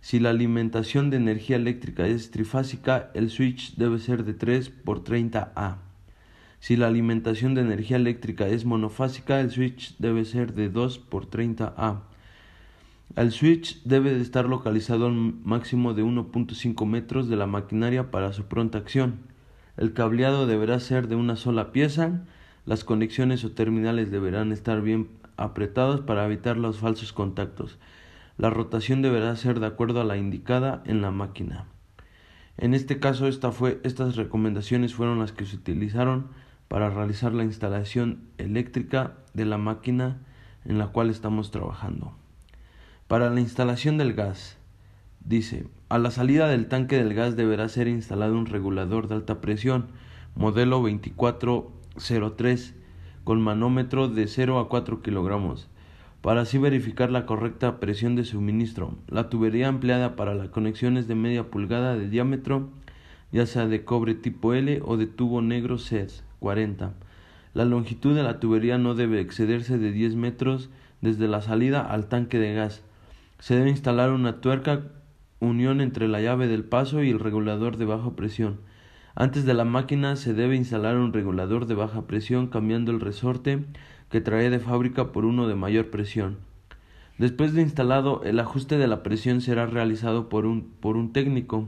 Si 0.01 0.19
la 0.19 0.29
alimentación 0.29 1.09
de 1.09 1.17
energía 1.17 1.55
eléctrica 1.55 2.05
es 2.05 2.29
trifásica, 2.29 3.09
el 3.15 3.31
switch 3.31 3.75
debe 3.75 3.97
ser 3.97 4.23
de 4.23 4.35
3 4.35 4.69
por 4.69 5.03
30A. 5.03 5.77
Si 6.59 6.75
la 6.75 6.87
alimentación 6.87 7.55
de 7.55 7.61
energía 7.61 7.97
eléctrica 7.97 8.47
es 8.47 8.65
monofásica, 8.65 9.39
el 9.39 9.49
switch 9.49 9.97
debe 9.97 10.25
ser 10.25 10.53
de 10.53 10.69
2 10.69 10.99
por 10.99 11.27
30A. 11.27 12.01
El 13.15 13.31
switch 13.31 13.81
debe 13.83 14.13
de 14.13 14.21
estar 14.21 14.45
localizado 14.45 15.05
a 15.05 15.09
un 15.09 15.41
máximo 15.43 15.95
de 15.95 16.03
1.5 16.03 16.85
metros 16.85 17.27
de 17.29 17.35
la 17.35 17.47
maquinaria 17.47 18.11
para 18.11 18.31
su 18.31 18.43
pronta 18.43 18.77
acción. 18.77 19.21
El 19.79 19.93
cableado 19.93 20.45
deberá 20.45 20.77
ser 20.81 21.07
de 21.07 21.15
una 21.15 21.37
sola 21.37 21.71
pieza. 21.71 22.25
Las 22.65 22.83
conexiones 22.83 23.45
o 23.45 23.51
terminales 23.51 24.11
deberán 24.11 24.51
estar 24.51 24.81
bien 24.81 25.07
apretados 25.37 26.01
para 26.01 26.25
evitar 26.25 26.57
los 26.57 26.79
falsos 26.79 27.13
contactos. 27.13 27.79
La 28.37 28.49
rotación 28.49 29.01
deberá 29.01 29.33
ser 29.37 29.61
de 29.61 29.67
acuerdo 29.67 30.01
a 30.01 30.03
la 30.03 30.17
indicada 30.17 30.83
en 30.85 31.01
la 31.01 31.11
máquina. 31.11 31.63
En 32.57 32.73
este 32.73 32.99
caso, 32.99 33.25
esta 33.29 33.53
fue, 33.53 33.79
estas 33.85 34.17
recomendaciones 34.17 34.93
fueron 34.93 35.17
las 35.17 35.31
que 35.31 35.45
se 35.45 35.55
utilizaron 35.55 36.27
para 36.67 36.89
realizar 36.89 37.31
la 37.33 37.45
instalación 37.45 38.27
eléctrica 38.37 39.13
de 39.33 39.45
la 39.45 39.57
máquina 39.57 40.17
en 40.65 40.77
la 40.77 40.87
cual 40.87 41.09
estamos 41.09 41.51
trabajando. 41.51 42.11
Para 43.07 43.29
la 43.29 43.39
instalación 43.39 43.97
del 43.97 44.11
gas, 44.13 44.58
dice, 45.23 45.67
a 45.89 45.97
la 45.97 46.11
salida 46.11 46.47
del 46.47 46.67
tanque 46.67 46.97
del 46.97 47.13
gas 47.13 47.35
deberá 47.35 47.69
ser 47.69 47.87
instalado 47.87 48.37
un 48.37 48.45
regulador 48.45 49.07
de 49.07 49.15
alta 49.15 49.41
presión, 49.41 49.87
modelo 50.35 50.77
2403, 50.77 52.75
con 53.23 53.41
manómetro 53.41 54.07
de 54.07 54.27
0 54.27 54.59
a 54.59 54.69
4 54.69 55.01
kilogramos, 55.01 55.69
para 56.21 56.41
así 56.41 56.57
verificar 56.57 57.11
la 57.11 57.25
correcta 57.25 57.79
presión 57.79 58.15
de 58.15 58.25
suministro. 58.25 58.95
La 59.07 59.29
tubería 59.29 59.67
empleada 59.67 60.15
para 60.15 60.35
la 60.35 60.51
conexión 60.51 60.97
es 60.97 61.07
de 61.07 61.15
media 61.15 61.49
pulgada 61.49 61.95
de 61.95 62.09
diámetro, 62.09 62.69
ya 63.31 63.45
sea 63.45 63.67
de 63.67 63.83
cobre 63.85 64.15
tipo 64.15 64.53
L 64.53 64.81
o 64.83 64.97
de 64.97 65.05
tubo 65.07 65.41
negro 65.41 65.77
CES. 65.77 66.23
40. 66.39 66.93
La 67.53 67.65
longitud 67.65 68.15
de 68.15 68.23
la 68.23 68.39
tubería 68.39 68.77
no 68.77 68.95
debe 68.95 69.19
excederse 69.19 69.77
de 69.77 69.91
10 69.91 70.15
metros 70.15 70.69
desde 71.01 71.27
la 71.27 71.41
salida 71.41 71.81
al 71.81 72.07
tanque 72.07 72.39
de 72.39 72.53
gas. 72.53 72.81
Se 73.39 73.55
debe 73.55 73.69
instalar 73.69 74.11
una 74.11 74.41
tuerca 74.41 74.83
unión 75.39 75.81
entre 75.81 76.07
la 76.07 76.21
llave 76.21 76.47
del 76.47 76.63
paso 76.63 77.03
y 77.03 77.09
el 77.09 77.19
regulador 77.19 77.77
de 77.77 77.85
baja 77.85 78.11
presión. 78.15 78.59
Antes 79.15 79.45
de 79.45 79.53
la 79.53 79.65
máquina 79.65 80.15
se 80.15 80.33
debe 80.33 80.55
instalar 80.55 80.97
un 80.97 81.13
regulador 81.13 81.65
de 81.65 81.75
baja 81.75 82.07
presión 82.07 82.47
cambiando 82.47 82.91
el 82.91 82.99
resorte 82.99 83.65
que 84.09 84.21
trae 84.21 84.49
de 84.49 84.59
fábrica 84.59 85.11
por 85.11 85.25
uno 85.25 85.47
de 85.47 85.55
mayor 85.55 85.89
presión. 85.89 86.37
Después 87.17 87.53
de 87.53 87.61
instalado, 87.61 88.23
el 88.23 88.39
ajuste 88.39 88.77
de 88.77 88.87
la 88.87 89.03
presión 89.03 89.41
será 89.41 89.65
realizado 89.65 90.29
por 90.29 90.45
un, 90.45 90.71
por 90.79 90.95
un 90.95 91.11
técnico. 91.11 91.67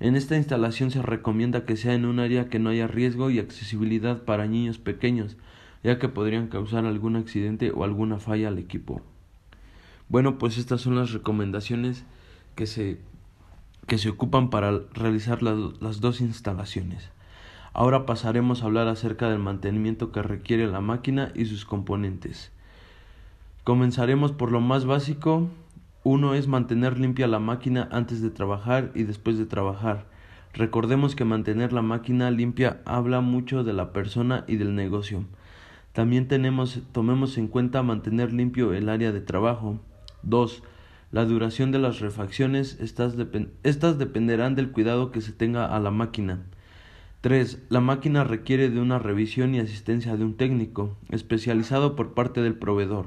En 0.00 0.16
esta 0.16 0.36
instalación 0.36 0.90
se 0.90 1.00
recomienda 1.00 1.64
que 1.64 1.76
sea 1.76 1.94
en 1.94 2.06
un 2.06 2.18
área 2.18 2.48
que 2.48 2.58
no 2.58 2.70
haya 2.70 2.88
riesgo 2.88 3.30
y 3.30 3.38
accesibilidad 3.38 4.24
para 4.24 4.46
niños 4.46 4.78
pequeños, 4.78 5.36
ya 5.84 5.98
que 5.98 6.08
podrían 6.08 6.48
causar 6.48 6.86
algún 6.86 7.16
accidente 7.16 7.70
o 7.70 7.84
alguna 7.84 8.18
falla 8.18 8.48
al 8.48 8.58
equipo. 8.58 9.00
Bueno, 10.08 10.38
pues 10.38 10.58
estas 10.58 10.80
son 10.80 10.96
las 10.96 11.12
recomendaciones 11.12 12.04
que 12.60 12.66
se, 12.66 12.98
que 13.86 13.96
se 13.96 14.10
ocupan 14.10 14.50
para 14.50 14.80
realizar 14.92 15.42
las 15.42 16.02
dos 16.02 16.20
instalaciones. 16.20 17.08
Ahora 17.72 18.04
pasaremos 18.04 18.60
a 18.60 18.66
hablar 18.66 18.86
acerca 18.86 19.30
del 19.30 19.38
mantenimiento 19.38 20.12
que 20.12 20.20
requiere 20.20 20.66
la 20.66 20.82
máquina 20.82 21.32
y 21.34 21.46
sus 21.46 21.64
componentes. 21.64 22.52
Comenzaremos 23.64 24.32
por 24.32 24.52
lo 24.52 24.60
más 24.60 24.84
básico, 24.84 25.48
uno 26.04 26.34
es 26.34 26.48
mantener 26.48 26.98
limpia 26.98 27.26
la 27.28 27.38
máquina 27.38 27.88
antes 27.92 28.20
de 28.20 28.28
trabajar 28.28 28.92
y 28.94 29.04
después 29.04 29.38
de 29.38 29.46
trabajar. 29.46 30.04
Recordemos 30.52 31.16
que 31.16 31.24
mantener 31.24 31.72
la 31.72 31.80
máquina 31.80 32.30
limpia 32.30 32.82
habla 32.84 33.22
mucho 33.22 33.64
de 33.64 33.72
la 33.72 33.94
persona 33.94 34.44
y 34.48 34.56
del 34.56 34.74
negocio. 34.74 35.24
También 35.94 36.28
tenemos, 36.28 36.80
tomemos 36.92 37.38
en 37.38 37.48
cuenta 37.48 37.82
mantener 37.82 38.34
limpio 38.34 38.74
el 38.74 38.90
área 38.90 39.12
de 39.12 39.22
trabajo. 39.22 39.80
2. 40.24 40.62
La 41.12 41.24
duración 41.24 41.72
de 41.72 41.80
las 41.80 41.98
refacciones, 41.98 42.78
estas, 42.80 43.16
estas 43.64 43.98
dependerán 43.98 44.54
del 44.54 44.70
cuidado 44.70 45.10
que 45.10 45.20
se 45.20 45.32
tenga 45.32 45.66
a 45.66 45.80
la 45.80 45.90
máquina. 45.90 46.44
3. 47.20 47.64
La 47.68 47.80
máquina 47.80 48.22
requiere 48.22 48.70
de 48.70 48.80
una 48.80 49.00
revisión 49.00 49.52
y 49.52 49.58
asistencia 49.58 50.16
de 50.16 50.24
un 50.24 50.36
técnico, 50.36 50.96
especializado 51.08 51.96
por 51.96 52.14
parte 52.14 52.42
del 52.42 52.54
proveedor. 52.54 53.06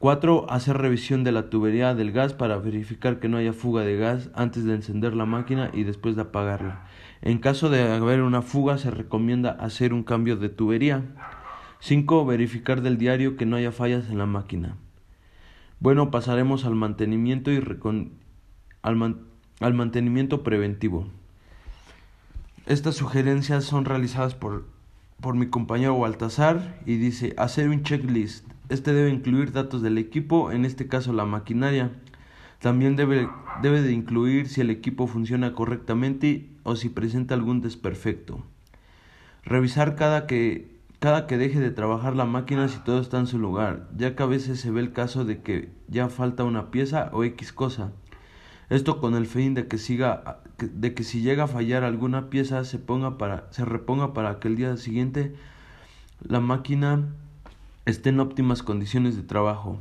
4. 0.00 0.50
Hacer 0.50 0.76
revisión 0.76 1.24
de 1.24 1.32
la 1.32 1.48
tubería 1.48 1.94
del 1.94 2.12
gas 2.12 2.34
para 2.34 2.58
verificar 2.58 3.20
que 3.20 3.30
no 3.30 3.38
haya 3.38 3.54
fuga 3.54 3.84
de 3.84 3.96
gas 3.96 4.28
antes 4.34 4.64
de 4.64 4.74
encender 4.74 5.16
la 5.16 5.24
máquina 5.24 5.70
y 5.72 5.84
después 5.84 6.14
de 6.14 6.22
apagarla. 6.22 6.84
En 7.22 7.38
caso 7.38 7.70
de 7.70 7.90
haber 7.90 8.20
una 8.20 8.42
fuga 8.42 8.76
se 8.76 8.90
recomienda 8.90 9.52
hacer 9.52 9.94
un 9.94 10.04
cambio 10.04 10.36
de 10.36 10.50
tubería. 10.50 11.06
5. 11.80 12.26
Verificar 12.26 12.82
del 12.82 12.98
diario 12.98 13.38
que 13.38 13.46
no 13.46 13.56
haya 13.56 13.72
fallas 13.72 14.10
en 14.10 14.18
la 14.18 14.26
máquina. 14.26 14.76
Bueno, 15.80 16.10
pasaremos 16.10 16.64
al 16.64 16.74
mantenimiento 16.74 17.52
y 17.52 17.62
al, 18.82 19.18
al 19.60 19.74
mantenimiento 19.74 20.42
preventivo. 20.42 21.06
Estas 22.66 22.96
sugerencias 22.96 23.64
son 23.64 23.84
realizadas 23.84 24.34
por, 24.34 24.66
por 25.20 25.34
mi 25.34 25.48
compañero 25.48 25.98
Baltasar 25.98 26.80
y 26.84 26.96
dice 26.96 27.34
hacer 27.38 27.68
un 27.68 27.82
checklist 27.82 28.44
este 28.68 28.92
debe 28.92 29.10
incluir 29.10 29.52
datos 29.52 29.80
del 29.80 29.96
equipo, 29.96 30.52
en 30.52 30.66
este 30.66 30.88
caso 30.88 31.12
la 31.12 31.24
maquinaria. 31.24 31.90
También 32.60 32.96
debe, 32.96 33.28
debe 33.62 33.80
de 33.80 33.92
incluir 33.92 34.48
si 34.48 34.60
el 34.60 34.70
equipo 34.70 35.06
funciona 35.06 35.54
correctamente 35.54 36.48
o 36.64 36.76
si 36.76 36.90
presenta 36.90 37.34
algún 37.34 37.62
desperfecto. 37.62 38.44
Revisar 39.42 39.96
cada 39.96 40.26
que, 40.26 40.77
cada 40.98 41.26
que 41.26 41.38
deje 41.38 41.60
de 41.60 41.70
trabajar 41.70 42.16
la 42.16 42.24
máquina 42.24 42.68
si 42.68 42.78
todo 42.80 43.00
está 43.00 43.18
en 43.18 43.26
su 43.26 43.38
lugar, 43.38 43.88
ya 43.96 44.16
que 44.16 44.22
a 44.22 44.26
veces 44.26 44.60
se 44.60 44.70
ve 44.70 44.80
el 44.80 44.92
caso 44.92 45.24
de 45.24 45.42
que 45.42 45.72
ya 45.86 46.08
falta 46.08 46.44
una 46.44 46.70
pieza 46.70 47.10
o 47.12 47.22
X 47.24 47.52
cosa. 47.52 47.92
Esto 48.68 49.00
con 49.00 49.14
el 49.14 49.26
fin 49.26 49.54
de 49.54 49.68
que 49.68 49.78
siga 49.78 50.40
de 50.58 50.94
que 50.94 51.04
si 51.04 51.22
llega 51.22 51.44
a 51.44 51.48
fallar 51.48 51.84
alguna 51.84 52.28
pieza 52.30 52.64
se 52.64 52.78
ponga 52.78 53.16
para 53.16 53.46
se 53.50 53.64
reponga 53.64 54.12
para 54.12 54.40
que 54.40 54.48
el 54.48 54.56
día 54.56 54.76
siguiente 54.76 55.34
la 56.20 56.40
máquina 56.40 57.06
esté 57.86 58.10
en 58.10 58.20
óptimas 58.20 58.62
condiciones 58.62 59.16
de 59.16 59.22
trabajo. 59.22 59.80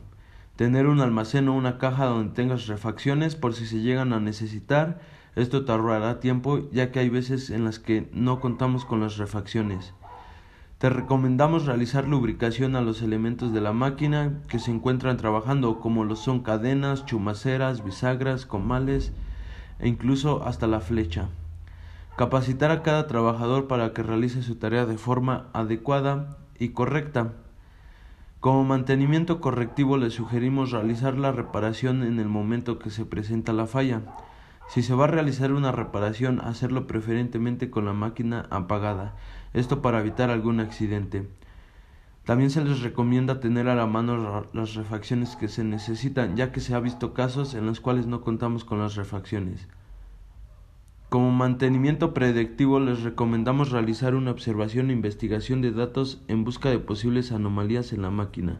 Tener 0.55 0.87
un 0.87 1.01
almacén 1.01 1.49
o 1.49 1.53
una 1.53 1.77
caja 1.77 2.05
donde 2.05 2.33
tengas 2.33 2.67
refacciones 2.67 3.35
por 3.35 3.53
si 3.53 3.65
se 3.65 3.81
llegan 3.81 4.13
a 4.13 4.19
necesitar. 4.19 5.01
Esto 5.35 5.65
te 5.65 5.71
ahorrará 5.71 6.19
tiempo 6.19 6.69
ya 6.71 6.91
que 6.91 6.99
hay 6.99 7.09
veces 7.09 7.49
en 7.49 7.65
las 7.65 7.79
que 7.79 8.09
no 8.13 8.39
contamos 8.39 8.85
con 8.85 9.01
las 9.01 9.17
refacciones. 9.17 9.93
Te 10.77 10.91
recomendamos 10.91 11.65
realizar 11.65 12.07
lubricación 12.07 12.75
a 12.75 12.81
los 12.81 13.01
elementos 13.01 13.51
de 13.51 13.61
la 13.61 13.73
máquina 13.73 14.43
que 14.47 14.59
se 14.59 14.69
encuentran 14.69 15.17
trabajando 15.17 15.79
como 15.79 16.03
lo 16.03 16.15
son 16.15 16.41
cadenas, 16.41 17.03
chumaceras, 17.07 17.83
bisagras, 17.83 18.45
comales 18.45 19.11
e 19.79 19.87
incluso 19.87 20.43
hasta 20.43 20.67
la 20.67 20.79
flecha. 20.79 21.29
Capacitar 22.15 22.69
a 22.69 22.83
cada 22.83 23.07
trabajador 23.07 23.65
para 23.65 23.91
que 23.91 24.03
realice 24.03 24.43
su 24.43 24.57
tarea 24.57 24.85
de 24.85 24.99
forma 24.99 25.47
adecuada 25.51 26.37
y 26.59 26.69
correcta. 26.69 27.33
Como 28.39 28.63
mantenimiento 28.63 29.41
correctivo 29.41 29.97
le 29.97 30.11
sugerimos 30.11 30.69
realizar 30.69 31.17
la 31.17 31.31
reparación 31.31 32.03
en 32.03 32.19
el 32.19 32.27
momento 32.27 32.77
que 32.77 32.91
se 32.91 33.03
presenta 33.03 33.51
la 33.51 33.65
falla. 33.65 34.03
Si 34.67 34.83
se 34.83 34.93
va 34.93 35.05
a 35.05 35.07
realizar 35.07 35.53
una 35.53 35.71
reparación, 35.71 36.41
hacerlo 36.41 36.87
preferentemente 36.87 37.69
con 37.69 37.85
la 37.85 37.93
máquina 37.93 38.47
apagada, 38.49 39.15
esto 39.53 39.81
para 39.81 39.99
evitar 39.99 40.29
algún 40.29 40.59
accidente. 40.59 41.27
También 42.25 42.49
se 42.49 42.61
les 42.63 42.81
recomienda 42.81 43.39
tener 43.39 43.69
a 43.69 43.75
la 43.75 43.87
mano 43.87 44.45
las 44.51 44.75
refacciones 44.75 45.37
que 45.37 45.47
se 45.47 45.63
necesitan, 45.63 46.35
ya 46.35 46.51
que 46.51 46.59
se 46.59 46.75
ha 46.75 46.79
visto 46.81 47.13
casos 47.13 47.53
en 47.53 47.65
los 47.65 47.79
cuales 47.79 48.05
no 48.05 48.19
contamos 48.19 48.65
con 48.65 48.79
las 48.79 48.95
refacciones. 48.95 49.69
Como 51.07 51.31
mantenimiento 51.31 52.13
predictivo 52.13 52.81
les 52.81 53.01
recomendamos 53.03 53.71
realizar 53.71 54.13
una 54.13 54.31
observación 54.31 54.89
e 54.89 54.93
investigación 54.93 55.61
de 55.61 55.71
datos 55.71 56.21
en 56.27 56.43
busca 56.43 56.69
de 56.69 56.79
posibles 56.79 57.31
anomalías 57.31 57.93
en 57.93 58.01
la 58.01 58.11
máquina. 58.11 58.59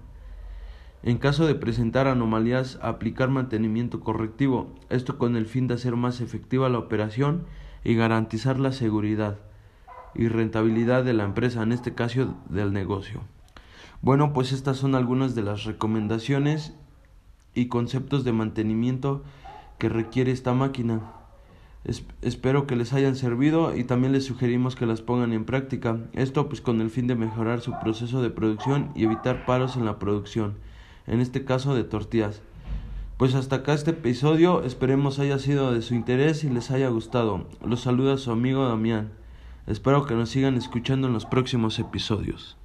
En 1.04 1.18
caso 1.18 1.46
de 1.46 1.56
presentar 1.56 2.08
anomalías, 2.08 2.80
aplicar 2.82 3.30
mantenimiento 3.30 4.00
correctivo, 4.00 4.76
esto 4.90 5.18
con 5.18 5.36
el 5.36 5.46
fin 5.46 5.68
de 5.68 5.76
hacer 5.76 5.96
más 5.96 6.22
efectiva 6.22 6.70
la 6.70 6.80
operación 6.80 7.46
y 7.84 7.96
garantizar 7.96 8.60
la 8.60 8.72
seguridad 8.72 9.38
y 10.16 10.28
rentabilidad 10.28 11.04
de 11.04 11.14
la 11.14 11.24
empresa, 11.24 11.62
en 11.64 11.72
este 11.72 11.94
caso 11.94 12.36
del 12.50 12.74
negocio. 12.74 13.22
Bueno, 14.02 14.34
pues 14.34 14.52
estas 14.52 14.78
son 14.78 14.96
algunas 14.96 15.36
de 15.36 15.44
las 15.44 15.64
recomendaciones 15.64 16.74
y 17.54 17.68
conceptos 17.68 18.24
de 18.24 18.34
mantenimiento 18.34 19.24
que 19.78 19.90
requiere 19.90 20.32
esta 20.32 20.54
máquina 20.54 21.02
espero 22.22 22.68
que 22.68 22.76
les 22.76 22.94
hayan 22.94 23.16
servido 23.16 23.76
y 23.76 23.84
también 23.84 24.12
les 24.12 24.26
sugerimos 24.26 24.76
que 24.76 24.86
las 24.86 25.02
pongan 25.02 25.34
en 25.34 25.46
práctica. 25.46 25.98
Esto 26.14 26.50
pues 26.50 26.62
con 26.62 26.82
el 26.82 26.90
fin 26.90 27.08
de 27.08 27.16
mejorar 27.16 27.62
su 27.62 27.74
proceso 27.80 28.22
de 28.22 28.30
producción 28.30 28.92
y 28.96 29.04
evitar 29.06 29.46
paros 29.46 29.78
en 29.78 29.86
la 29.86 30.00
producción, 30.00 30.56
en 31.08 31.22
este 31.22 31.44
caso 31.44 31.74
de 31.74 31.84
tortillas. 31.84 32.42
Pues 33.18 33.34
hasta 33.34 33.58
acá 33.58 33.74
este 33.74 33.92
episodio, 33.92 34.64
esperemos 34.64 35.18
haya 35.18 35.40
sido 35.40 35.74
de 35.74 35.82
su 35.82 35.96
interés 35.96 36.44
y 36.44 36.50
les 36.50 36.70
haya 36.70 36.90
gustado. 36.90 37.48
Los 37.66 37.82
saluda 37.82 38.18
su 38.18 38.32
amigo 38.32 38.68
Damián. 38.68 39.12
Espero 39.66 40.06
que 40.06 40.14
nos 40.14 40.30
sigan 40.30 40.56
escuchando 40.56 41.08
en 41.08 41.14
los 41.14 41.26
próximos 41.26 41.80
episodios. 41.80 42.58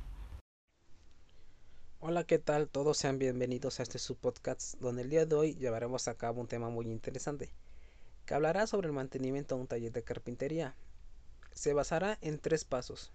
Hola, 2.00 2.24
¿qué 2.24 2.38
tal? 2.38 2.68
Todos 2.68 2.98
sean 2.98 3.18
bienvenidos 3.18 3.81
a 3.81 3.85
este 3.85 3.98
subpodcast 3.98 4.78
donde 4.81 5.02
el 5.02 5.09
día 5.09 5.24
de 5.24 5.35
hoy 5.35 5.55
llevaremos 5.55 6.09
a 6.09 6.14
cabo 6.14 6.40
un 6.40 6.48
tema 6.48 6.68
muy 6.68 6.87
interesante 6.87 7.52
que 8.26 8.35
hablará 8.35 8.66
sobre 8.66 8.88
el 8.88 8.92
mantenimiento 8.92 9.55
de 9.55 9.61
un 9.62 9.66
taller 9.66 9.92
de 9.92 10.02
carpintería. 10.02 10.74
Se 11.52 11.72
basará 11.74 12.18
en 12.20 12.38
tres 12.38 12.64
pasos. 12.64 13.12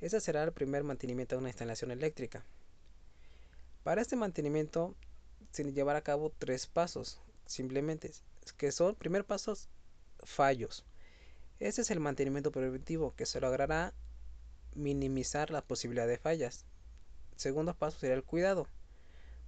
Ese 0.00 0.20
será 0.20 0.42
el 0.42 0.52
primer 0.52 0.84
mantenimiento 0.84 1.34
de 1.34 1.40
una 1.40 1.48
instalación 1.48 1.90
eléctrica. 1.90 2.44
Para 3.82 4.00
este 4.00 4.14
mantenimiento 4.14 4.94
se 5.50 5.64
llevará 5.72 5.98
a 5.98 6.04
cabo 6.04 6.32
tres 6.38 6.68
pasos, 6.68 7.20
simplemente, 7.46 8.12
que 8.56 8.70
son, 8.70 8.94
primer 8.94 9.24
paso, 9.24 9.56
fallos. 10.22 10.84
Este 11.58 11.82
es 11.82 11.90
el 11.90 11.98
mantenimiento 11.98 12.52
preventivo 12.52 13.14
que 13.16 13.26
se 13.26 13.40
logrará 13.40 13.92
minimizar 14.74 15.50
la 15.50 15.62
posibilidad 15.62 16.06
de 16.06 16.16
fallas. 16.16 16.64
Segundo 17.36 17.74
paso 17.74 17.98
será 17.98 18.14
el 18.14 18.22
cuidado. 18.22 18.68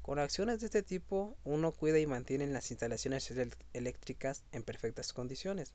Con 0.02 0.18
acciones 0.18 0.58
de 0.60 0.66
este 0.66 0.82
tipo, 0.82 1.36
uno 1.44 1.70
cuida 1.70 2.00
y 2.00 2.06
mantiene 2.06 2.48
las 2.48 2.72
instalaciones 2.72 3.32
eléctricas 3.72 4.42
en 4.50 4.64
perfectas 4.64 5.12
condiciones. 5.12 5.74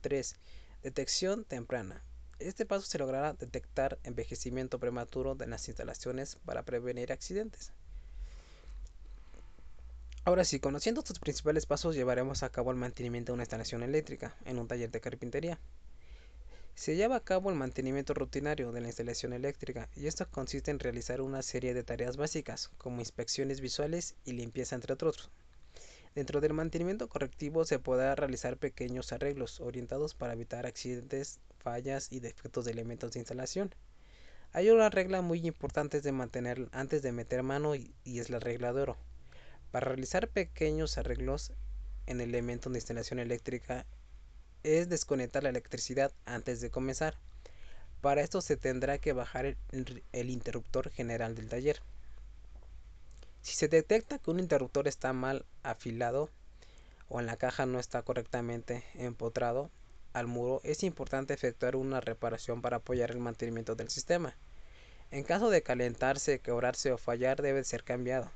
3. 0.00 0.34
Detección 0.82 1.44
temprana. 1.44 2.02
Este 2.40 2.66
paso 2.66 2.86
se 2.86 2.98
logrará 2.98 3.34
detectar 3.34 4.00
envejecimiento 4.02 4.80
prematuro 4.80 5.36
de 5.36 5.46
las 5.46 5.68
instalaciones 5.68 6.36
para 6.44 6.64
prevenir 6.64 7.12
accidentes. 7.12 7.72
Ahora 10.24 10.44
sí, 10.44 10.60
conociendo 10.60 11.00
estos 11.00 11.18
principales 11.18 11.64
pasos, 11.64 11.94
llevaremos 11.94 12.42
a 12.42 12.50
cabo 12.50 12.70
el 12.70 12.76
mantenimiento 12.76 13.32
de 13.32 13.34
una 13.34 13.44
instalación 13.44 13.82
eléctrica 13.82 14.36
en 14.44 14.58
un 14.58 14.68
taller 14.68 14.90
de 14.90 15.00
carpintería. 15.00 15.58
Se 16.74 16.94
lleva 16.94 17.16
a 17.16 17.24
cabo 17.24 17.50
el 17.50 17.56
mantenimiento 17.56 18.12
rutinario 18.12 18.70
de 18.70 18.82
la 18.82 18.88
instalación 18.88 19.32
eléctrica 19.32 19.88
y 19.96 20.06
esto 20.06 20.28
consiste 20.30 20.70
en 20.70 20.78
realizar 20.78 21.22
una 21.22 21.40
serie 21.42 21.72
de 21.72 21.84
tareas 21.84 22.18
básicas 22.18 22.70
como 22.76 23.00
inspecciones 23.00 23.62
visuales 23.62 24.14
y 24.24 24.32
limpieza 24.32 24.74
entre 24.74 24.92
otros. 24.92 25.30
Dentro 26.14 26.42
del 26.42 26.52
mantenimiento 26.52 27.08
correctivo 27.08 27.64
se 27.64 27.78
podrá 27.78 28.14
realizar 28.14 28.58
pequeños 28.58 29.12
arreglos 29.12 29.60
orientados 29.60 30.14
para 30.14 30.34
evitar 30.34 30.66
accidentes, 30.66 31.40
fallas 31.58 32.12
y 32.12 32.20
defectos 32.20 32.66
de 32.66 32.72
elementos 32.72 33.12
de 33.12 33.20
instalación. 33.20 33.74
Hay 34.52 34.68
una 34.68 34.90
regla 34.90 35.22
muy 35.22 35.46
importante 35.46 36.02
de 36.02 36.12
mantener 36.12 36.68
antes 36.72 37.00
de 37.00 37.12
meter 37.12 37.42
mano 37.42 37.74
y, 37.74 37.94
y 38.04 38.18
es 38.18 38.28
la 38.28 38.38
regla 38.38 38.74
de 38.74 38.82
oro. 38.82 39.09
Para 39.70 39.86
realizar 39.86 40.28
pequeños 40.28 40.98
arreglos 40.98 41.52
en 42.06 42.20
elementos 42.20 42.72
de 42.72 42.78
instalación 42.78 43.20
eléctrica 43.20 43.86
es 44.64 44.88
desconectar 44.88 45.44
la 45.44 45.50
electricidad 45.50 46.12
antes 46.24 46.60
de 46.60 46.70
comenzar. 46.70 47.16
Para 48.00 48.22
esto 48.22 48.40
se 48.40 48.56
tendrá 48.56 48.98
que 48.98 49.12
bajar 49.12 49.46
el, 49.70 50.30
interruptor 50.30 50.90
general 50.90 51.34
del 51.34 51.48
taller. 51.48 51.80
Si 53.42 53.54
se 53.54 53.68
detecta 53.68 54.18
que 54.18 54.30
un 54.30 54.40
interruptor 54.40 54.88
está 54.88 55.12
mal 55.12 55.46
afilado 55.62 56.30
o 57.08 57.20
en 57.20 57.26
la 57.26 57.36
caja 57.36 57.64
no 57.64 57.78
está 57.78 58.02
correctamente 58.02 58.84
empotrado 58.94 59.70
al 60.12 60.26
muro, 60.26 60.60
es 60.64 60.82
importante 60.82 61.32
efectuar 61.32 61.76
una 61.76 62.00
reparación 62.00 62.60
para 62.60 62.78
apoyar 62.78 63.12
el 63.12 63.20
mantenimiento 63.20 63.76
del 63.76 63.88
sistema. 63.88 64.34
En 65.10 65.22
caso 65.22 65.48
de 65.50 65.62
calentarse, 65.62 66.40
quebrarse 66.40 66.92
o 66.92 66.98
fallar, 66.98 67.40
debe 67.40 67.64
ser 67.64 67.84
cambiado. 67.84 68.30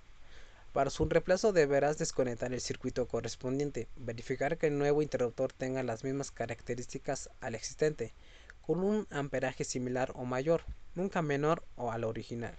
Para 0.75 0.91
su 0.91 1.05
reemplazo 1.05 1.53
deberás 1.53 1.99
desconectar 1.99 2.53
el 2.53 2.61
circuito 2.61 3.07
correspondiente, 3.07 3.87
verificar 3.95 4.59
que 4.59 4.67
el 4.67 4.77
nuevo 4.77 5.03
interruptor 5.03 5.53
tenga 5.53 5.85
las 5.85 6.03
mismas 6.03 6.33
características 6.33 7.31
al 7.41 7.55
existente, 7.55 8.13
con 8.61 8.83
un 8.83 9.07
amperaje 9.11 9.63
similar 9.63 10.11
o 10.17 10.25
mayor, 10.25 10.63
nunca 10.97 11.23
menor 11.23 11.63
o 11.77 11.93
al 11.93 12.03
original. 12.03 12.57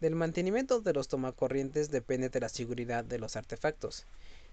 Del 0.00 0.16
mantenimiento 0.16 0.80
de 0.80 0.92
los 0.92 1.06
tomacorrientes 1.06 1.92
depende 1.92 2.30
de 2.30 2.40
la 2.40 2.48
seguridad 2.48 3.04
de 3.04 3.20
los 3.20 3.36
artefactos. 3.36 4.04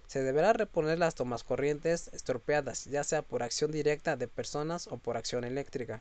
Se 0.06 0.22
deberá 0.22 0.52
reponer 0.52 1.00
las 1.00 1.16
tomas 1.16 1.42
corrientes 1.42 2.10
estropeadas, 2.12 2.84
ya 2.84 3.02
sea 3.02 3.22
por 3.22 3.42
acción 3.42 3.72
directa 3.72 4.14
de 4.16 4.28
personas 4.28 4.86
o 4.86 4.98
por 4.98 5.16
acción 5.16 5.42
eléctrica. 5.42 6.00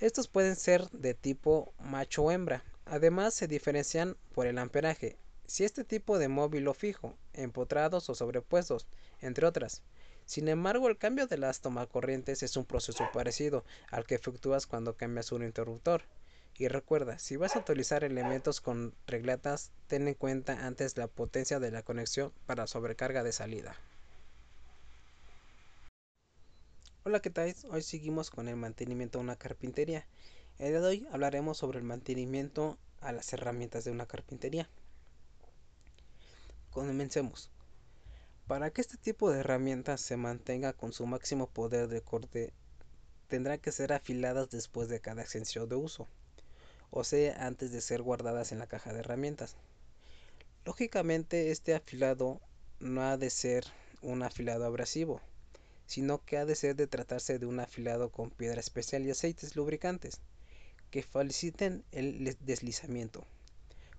Estos 0.00 0.28
pueden 0.28 0.56
ser 0.56 0.88
de 0.92 1.12
tipo 1.12 1.74
macho 1.78 2.22
o 2.22 2.30
hembra. 2.30 2.64
Además 2.86 3.34
se 3.34 3.48
diferencian 3.48 4.16
por 4.32 4.46
el 4.46 4.56
amperaje, 4.56 5.18
si 5.46 5.64
este 5.64 5.84
tipo 5.84 6.18
de 6.18 6.28
móvil 6.28 6.66
o 6.68 6.74
fijo, 6.74 7.16
empotrados 7.32 8.08
o 8.10 8.14
sobrepuestos, 8.14 8.86
entre 9.20 9.46
otras. 9.46 9.82
Sin 10.24 10.48
embargo, 10.48 10.88
el 10.88 10.98
cambio 10.98 11.28
de 11.28 11.38
las 11.38 11.60
tomacorrientes 11.60 12.42
es 12.42 12.56
un 12.56 12.64
proceso 12.64 13.04
parecido 13.12 13.64
al 13.90 14.04
que 14.06 14.16
efectúas 14.16 14.66
cuando 14.66 14.96
cambias 14.96 15.30
un 15.30 15.44
interruptor. 15.44 16.02
Y 16.58 16.68
recuerda, 16.68 17.18
si 17.18 17.36
vas 17.36 17.54
a 17.54 17.60
utilizar 17.60 18.02
elementos 18.02 18.60
con 18.60 18.94
regletas, 19.06 19.70
ten 19.86 20.08
en 20.08 20.14
cuenta 20.14 20.66
antes 20.66 20.96
la 20.96 21.06
potencia 21.06 21.60
de 21.60 21.70
la 21.70 21.82
conexión 21.82 22.32
para 22.46 22.66
sobrecarga 22.66 23.22
de 23.22 23.32
salida. 23.32 23.76
Hola, 27.04 27.20
¿qué 27.20 27.30
tal? 27.30 27.54
Hoy 27.70 27.82
seguimos 27.82 28.30
con 28.30 28.48
el 28.48 28.56
mantenimiento 28.56 29.18
de 29.18 29.24
una 29.24 29.36
carpintería. 29.36 30.06
El 30.58 30.70
día 30.70 30.80
de 30.80 30.86
hoy 30.88 31.08
hablaremos 31.12 31.58
sobre 31.58 31.78
el 31.78 31.84
mantenimiento 31.84 32.78
a 33.00 33.12
las 33.12 33.32
herramientas 33.32 33.84
de 33.84 33.92
una 33.92 34.06
carpintería. 34.06 34.68
Comencemos. 36.76 37.48
Para 38.46 38.70
que 38.70 38.82
este 38.82 38.98
tipo 38.98 39.30
de 39.30 39.40
herramientas 39.40 39.98
se 39.98 40.18
mantenga 40.18 40.74
con 40.74 40.92
su 40.92 41.06
máximo 41.06 41.46
poder 41.46 41.88
de 41.88 42.02
corte, 42.02 42.52
tendrán 43.28 43.60
que 43.60 43.72
ser 43.72 43.94
afiladas 43.94 44.50
después 44.50 44.90
de 44.90 45.00
cada 45.00 45.22
extensión 45.22 45.70
de 45.70 45.76
uso, 45.76 46.06
o 46.90 47.02
sea, 47.02 47.46
antes 47.46 47.72
de 47.72 47.80
ser 47.80 48.02
guardadas 48.02 48.52
en 48.52 48.58
la 48.58 48.66
caja 48.66 48.92
de 48.92 48.98
herramientas. 48.98 49.56
Lógicamente, 50.66 51.50
este 51.50 51.74
afilado 51.74 52.42
no 52.78 53.00
ha 53.04 53.16
de 53.16 53.30
ser 53.30 53.64
un 54.02 54.22
afilado 54.22 54.66
abrasivo, 54.66 55.22
sino 55.86 56.26
que 56.26 56.36
ha 56.36 56.44
de 56.44 56.56
ser 56.56 56.76
de 56.76 56.86
tratarse 56.86 57.38
de 57.38 57.46
un 57.46 57.58
afilado 57.58 58.10
con 58.10 58.28
piedra 58.28 58.60
especial 58.60 59.06
y 59.06 59.10
aceites 59.12 59.56
lubricantes 59.56 60.20
que 60.90 61.02
faciliten 61.02 61.86
el 61.90 62.36
deslizamiento. 62.40 63.24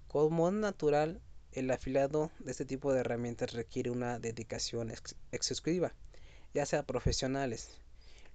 Como 0.07 0.47
es 0.47 0.53
natural, 0.53 1.23
el 1.57 1.71
afilado 1.71 2.29
de 2.37 2.51
este 2.51 2.65
tipo 2.65 2.93
de 2.93 2.99
herramientas 2.99 3.53
requiere 3.53 3.89
una 3.89 4.19
dedicación 4.19 4.93
exclusiva, 5.31 5.91
ya 6.53 6.67
sea 6.67 6.83
profesionales. 6.83 7.71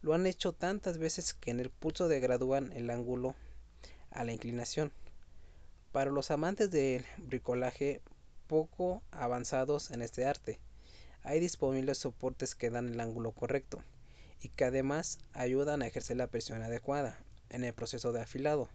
Lo 0.02 0.12
han 0.14 0.26
hecho 0.26 0.52
tantas 0.52 0.98
veces 0.98 1.32
que 1.32 1.52
en 1.52 1.60
el 1.60 1.70
pulso 1.70 2.08
degradúan 2.08 2.72
el 2.72 2.90
ángulo 2.90 3.36
a 4.10 4.24
la 4.24 4.32
inclinación. 4.32 4.90
Para 5.92 6.10
los 6.10 6.32
amantes 6.32 6.72
del 6.72 7.06
bricolaje 7.16 8.00
poco 8.48 9.04
avanzados 9.12 9.92
en 9.92 10.02
este 10.02 10.24
arte, 10.24 10.58
hay 11.22 11.38
disponibles 11.38 11.98
soportes 11.98 12.56
que 12.56 12.70
dan 12.70 12.88
el 12.88 12.98
ángulo 12.98 13.30
correcto 13.30 13.84
y 14.40 14.48
que 14.48 14.64
además 14.64 15.20
ayudan 15.32 15.82
a 15.82 15.86
ejercer 15.86 16.16
la 16.16 16.26
presión 16.26 16.60
adecuada 16.62 17.16
en 17.50 17.62
el 17.62 17.72
proceso 17.72 18.10
de 18.10 18.20
afilado. 18.20 18.68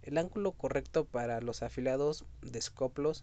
El 0.00 0.16
ángulo 0.16 0.52
correcto 0.52 1.04
para 1.04 1.42
los 1.42 1.62
afilados 1.62 2.24
de 2.40 2.58
escoplos 2.58 3.22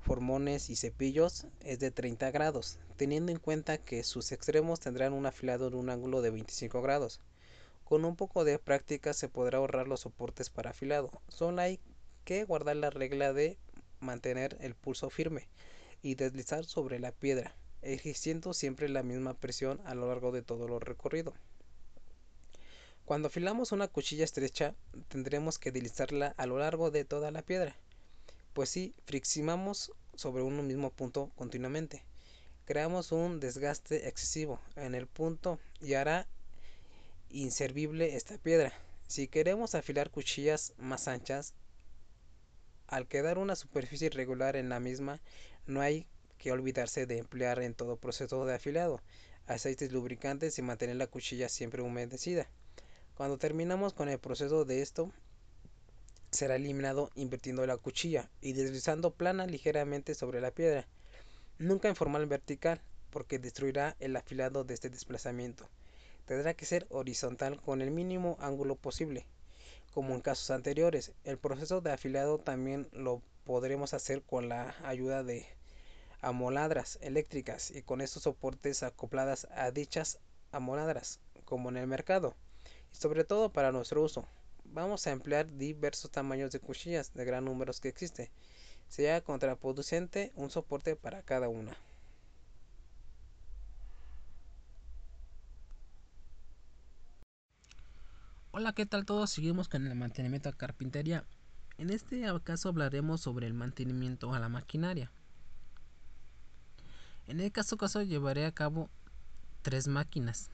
formones 0.00 0.70
y 0.70 0.76
cepillos 0.76 1.46
es 1.60 1.78
de 1.78 1.90
30 1.90 2.30
grados, 2.30 2.78
teniendo 2.96 3.32
en 3.32 3.38
cuenta 3.38 3.78
que 3.78 4.04
sus 4.04 4.32
extremos 4.32 4.80
tendrán 4.80 5.12
un 5.12 5.26
afilado 5.26 5.70
de 5.70 5.76
un 5.76 5.90
ángulo 5.90 6.22
de 6.22 6.30
25 6.30 6.82
grados. 6.82 7.20
Con 7.84 8.04
un 8.04 8.16
poco 8.16 8.44
de 8.44 8.58
práctica 8.58 9.12
se 9.12 9.28
podrá 9.28 9.58
ahorrar 9.58 9.88
los 9.88 10.00
soportes 10.00 10.50
para 10.50 10.70
afilado. 10.70 11.10
Solo 11.28 11.62
hay 11.62 11.80
que 12.24 12.44
guardar 12.44 12.76
la 12.76 12.90
regla 12.90 13.32
de 13.32 13.58
mantener 14.00 14.56
el 14.60 14.74
pulso 14.74 15.10
firme 15.10 15.48
y 16.02 16.14
deslizar 16.14 16.64
sobre 16.64 16.98
la 16.98 17.12
piedra, 17.12 17.56
ejerciendo 17.82 18.52
siempre 18.52 18.88
la 18.88 19.02
misma 19.02 19.34
presión 19.34 19.80
a 19.84 19.94
lo 19.94 20.08
largo 20.08 20.32
de 20.32 20.42
todo 20.42 20.68
lo 20.68 20.78
recorrido. 20.78 21.34
Cuando 23.04 23.28
afilamos 23.28 23.72
una 23.72 23.88
cuchilla 23.88 24.24
estrecha, 24.24 24.74
tendremos 25.08 25.58
que 25.58 25.70
deslizarla 25.70 26.34
a 26.36 26.46
lo 26.46 26.58
largo 26.58 26.90
de 26.90 27.04
toda 27.04 27.30
la 27.30 27.42
piedra 27.42 27.76
pues 28.56 28.70
si 28.70 28.94
friccionamos 29.04 29.92
sobre 30.14 30.42
un 30.42 30.66
mismo 30.66 30.88
punto 30.88 31.30
continuamente. 31.36 32.02
Creamos 32.64 33.12
un 33.12 33.38
desgaste 33.38 34.08
excesivo 34.08 34.62
en 34.76 34.94
el 34.94 35.06
punto 35.06 35.60
y 35.82 35.92
hará 35.92 36.26
inservible 37.28 38.16
esta 38.16 38.38
piedra. 38.38 38.72
Si 39.08 39.28
queremos 39.28 39.74
afilar 39.74 40.10
cuchillas 40.10 40.72
más 40.78 41.06
anchas, 41.06 41.52
al 42.86 43.06
quedar 43.06 43.36
una 43.36 43.56
superficie 43.56 44.06
irregular 44.06 44.56
en 44.56 44.70
la 44.70 44.80
misma, 44.80 45.20
no 45.66 45.82
hay 45.82 46.06
que 46.38 46.50
olvidarse 46.50 47.04
de 47.04 47.18
emplear 47.18 47.60
en 47.60 47.74
todo 47.74 47.98
proceso 47.98 48.46
de 48.46 48.54
afilado 48.54 49.02
aceites 49.46 49.92
lubricantes 49.92 50.58
y 50.58 50.62
mantener 50.62 50.96
la 50.96 51.08
cuchilla 51.08 51.50
siempre 51.50 51.82
humedecida. 51.82 52.48
Cuando 53.18 53.36
terminamos 53.36 53.92
con 53.92 54.08
el 54.08 54.18
proceso 54.18 54.64
de 54.64 54.80
esto, 54.80 55.12
será 56.30 56.56
eliminado 56.56 57.10
invirtiendo 57.14 57.66
la 57.66 57.76
cuchilla 57.76 58.28
y 58.40 58.52
deslizando 58.52 59.12
plana 59.12 59.46
ligeramente 59.46 60.14
sobre 60.14 60.40
la 60.40 60.50
piedra, 60.50 60.86
nunca 61.58 61.88
en 61.88 61.96
forma 61.96 62.18
vertical, 62.18 62.80
porque 63.10 63.38
destruirá 63.38 63.96
el 64.00 64.16
afilado 64.16 64.64
de 64.64 64.74
este 64.74 64.90
desplazamiento. 64.90 65.68
Tendrá 66.26 66.54
que 66.54 66.66
ser 66.66 66.86
horizontal 66.90 67.60
con 67.60 67.80
el 67.80 67.90
mínimo 67.90 68.36
ángulo 68.40 68.76
posible. 68.76 69.26
Como 69.94 70.14
en 70.14 70.20
casos 70.20 70.50
anteriores, 70.50 71.12
el 71.24 71.38
proceso 71.38 71.80
de 71.80 71.92
afilado 71.92 72.38
también 72.38 72.88
lo 72.92 73.22
podremos 73.44 73.94
hacer 73.94 74.22
con 74.22 74.48
la 74.48 74.74
ayuda 74.84 75.22
de 75.22 75.46
amoladras 76.20 76.98
eléctricas 77.00 77.70
y 77.70 77.82
con 77.82 78.00
estos 78.00 78.24
soportes 78.24 78.82
acopladas 78.82 79.46
a 79.52 79.70
dichas 79.70 80.18
amoladras, 80.50 81.20
como 81.44 81.68
en 81.68 81.76
el 81.76 81.86
mercado, 81.86 82.34
y 82.92 82.96
sobre 82.96 83.24
todo 83.24 83.52
para 83.52 83.72
nuestro 83.72 84.02
uso, 84.02 84.28
vamos 84.72 85.06
a 85.06 85.12
emplear 85.12 85.46
diversos 85.56 86.10
tamaños 86.10 86.52
de 86.52 86.60
cuchillas 86.60 87.12
de 87.14 87.24
gran 87.24 87.44
número 87.44 87.72
que 87.80 87.88
existe. 87.88 88.30
Sea 88.88 89.20
contraproducente 89.20 90.32
un 90.36 90.50
soporte 90.50 90.96
para 90.96 91.22
cada 91.22 91.48
una. 91.48 91.76
Hola, 98.52 98.72
¿qué 98.72 98.86
tal 98.86 99.04
todos? 99.04 99.30
Seguimos 99.30 99.68
con 99.68 99.86
el 99.86 99.94
mantenimiento 99.94 100.48
a 100.48 100.52
carpintería. 100.52 101.24
En 101.78 101.90
este 101.90 102.24
caso 102.42 102.70
hablaremos 102.70 103.20
sobre 103.20 103.46
el 103.46 103.52
mantenimiento 103.52 104.32
a 104.32 104.38
la 104.38 104.48
maquinaria. 104.48 105.10
En 107.26 107.40
el 107.40 107.52
caso 107.52 107.76
caso 107.76 108.02
llevaré 108.02 108.46
a 108.46 108.52
cabo 108.52 108.88
tres 109.62 109.88
máquinas. 109.88 110.50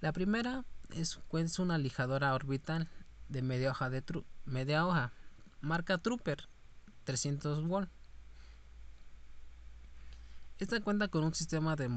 La 0.00 0.12
primera 0.12 0.64
es, 0.94 1.58
una 1.58 1.78
lijadora 1.78 2.34
orbital 2.34 2.88
de 3.28 3.42
media 3.42 3.70
hoja 3.70 3.90
de 3.90 4.02
media 4.44 4.86
hoja, 4.86 5.12
marca 5.60 5.98
Trooper 5.98 6.48
300 7.04 7.66
volt. 7.66 7.90
Esta 10.58 10.80
cuenta 10.80 11.08
con 11.08 11.24
un 11.24 11.34
sistema 11.34 11.74
de 11.76 11.88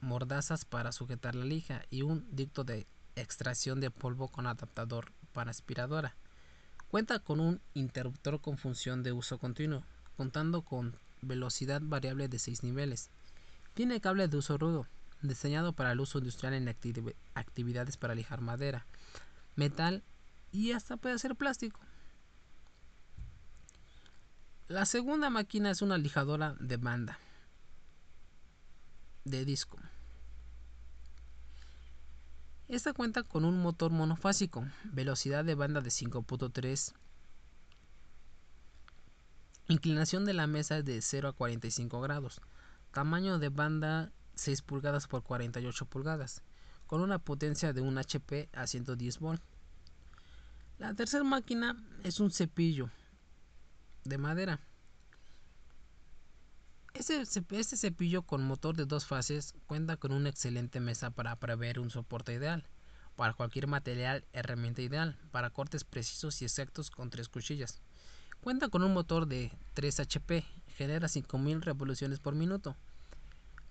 mordazas 0.00 0.64
para 0.64 0.92
sujetar 0.92 1.34
la 1.34 1.44
lija 1.44 1.84
y 1.90 2.02
un 2.02 2.26
dicto 2.34 2.64
de 2.64 2.86
extracción 3.14 3.80
de 3.80 3.90
polvo 3.90 4.28
con 4.28 4.46
adaptador 4.46 5.12
para 5.32 5.50
aspiradora. 5.50 6.16
Cuenta 6.88 7.20
con 7.20 7.40
un 7.40 7.60
interruptor 7.74 8.40
con 8.40 8.58
función 8.58 9.02
de 9.02 9.12
uso 9.12 9.38
continuo, 9.38 9.84
contando 10.16 10.62
con 10.62 10.96
velocidad 11.20 11.80
variable 11.82 12.28
de 12.28 12.38
6 12.38 12.64
niveles. 12.64 13.10
Tiene 13.74 14.00
cable 14.00 14.28
de 14.28 14.36
uso 14.36 14.58
rudo, 14.58 14.86
diseñado 15.22 15.72
para 15.72 15.92
el 15.92 16.00
uso 16.00 16.18
industrial 16.18 16.54
en 16.54 16.68
actividades 16.68 17.96
para 17.96 18.14
lijar 18.14 18.40
madera, 18.40 18.86
metal 19.56 20.02
y 20.50 20.72
hasta 20.72 20.96
puede 20.96 21.18
ser 21.18 21.36
plástico. 21.36 21.80
La 24.68 24.86
segunda 24.86 25.30
máquina 25.30 25.70
es 25.70 25.82
una 25.82 25.98
lijadora 25.98 26.54
de 26.60 26.76
banda 26.76 27.18
de 29.24 29.44
disco. 29.44 29.78
Esta 32.68 32.92
cuenta 32.94 33.22
con 33.22 33.44
un 33.44 33.60
motor 33.60 33.90
monofásico, 33.90 34.66
velocidad 34.84 35.44
de 35.44 35.54
banda 35.54 35.82
de 35.82 35.90
5.3, 35.90 36.94
inclinación 39.68 40.24
de 40.24 40.32
la 40.32 40.46
mesa 40.46 40.80
de 40.82 41.02
0 41.02 41.28
a 41.28 41.32
45 41.32 42.00
grados, 42.00 42.40
tamaño 42.92 43.38
de 43.38 43.50
banda 43.50 44.10
6 44.42 44.62
pulgadas 44.62 45.06
por 45.06 45.22
48 45.22 45.86
pulgadas, 45.86 46.42
con 46.86 47.00
una 47.00 47.18
potencia 47.18 47.72
de 47.72 47.80
un 47.80 47.96
HP 47.96 48.48
a 48.52 48.66
110 48.66 49.18
volt. 49.20 49.42
La 50.78 50.94
tercera 50.94 51.22
máquina 51.22 51.76
es 52.02 52.18
un 52.18 52.32
cepillo 52.32 52.90
de 54.04 54.18
madera. 54.18 54.60
Este, 56.94 57.22
este 57.50 57.76
cepillo 57.76 58.22
con 58.22 58.44
motor 58.44 58.76
de 58.76 58.84
dos 58.84 59.06
fases 59.06 59.54
cuenta 59.66 59.96
con 59.96 60.12
una 60.12 60.28
excelente 60.28 60.80
mesa 60.80 61.10
para 61.10 61.36
prever 61.36 61.78
un 61.78 61.90
soporte 61.90 62.34
ideal. 62.34 62.66
Para 63.14 63.34
cualquier 63.34 63.68
material, 63.68 64.24
herramienta 64.32 64.82
ideal 64.82 65.18
para 65.30 65.50
cortes 65.50 65.84
precisos 65.84 66.42
y 66.42 66.46
exactos 66.46 66.90
con 66.90 67.10
tres 67.10 67.28
cuchillas. 67.28 67.80
Cuenta 68.40 68.68
con 68.68 68.82
un 68.82 68.92
motor 68.92 69.26
de 69.26 69.52
3 69.74 70.00
HP, 70.00 70.44
genera 70.76 71.06
5000 71.06 71.62
revoluciones 71.62 72.18
por 72.18 72.34
minuto. 72.34 72.76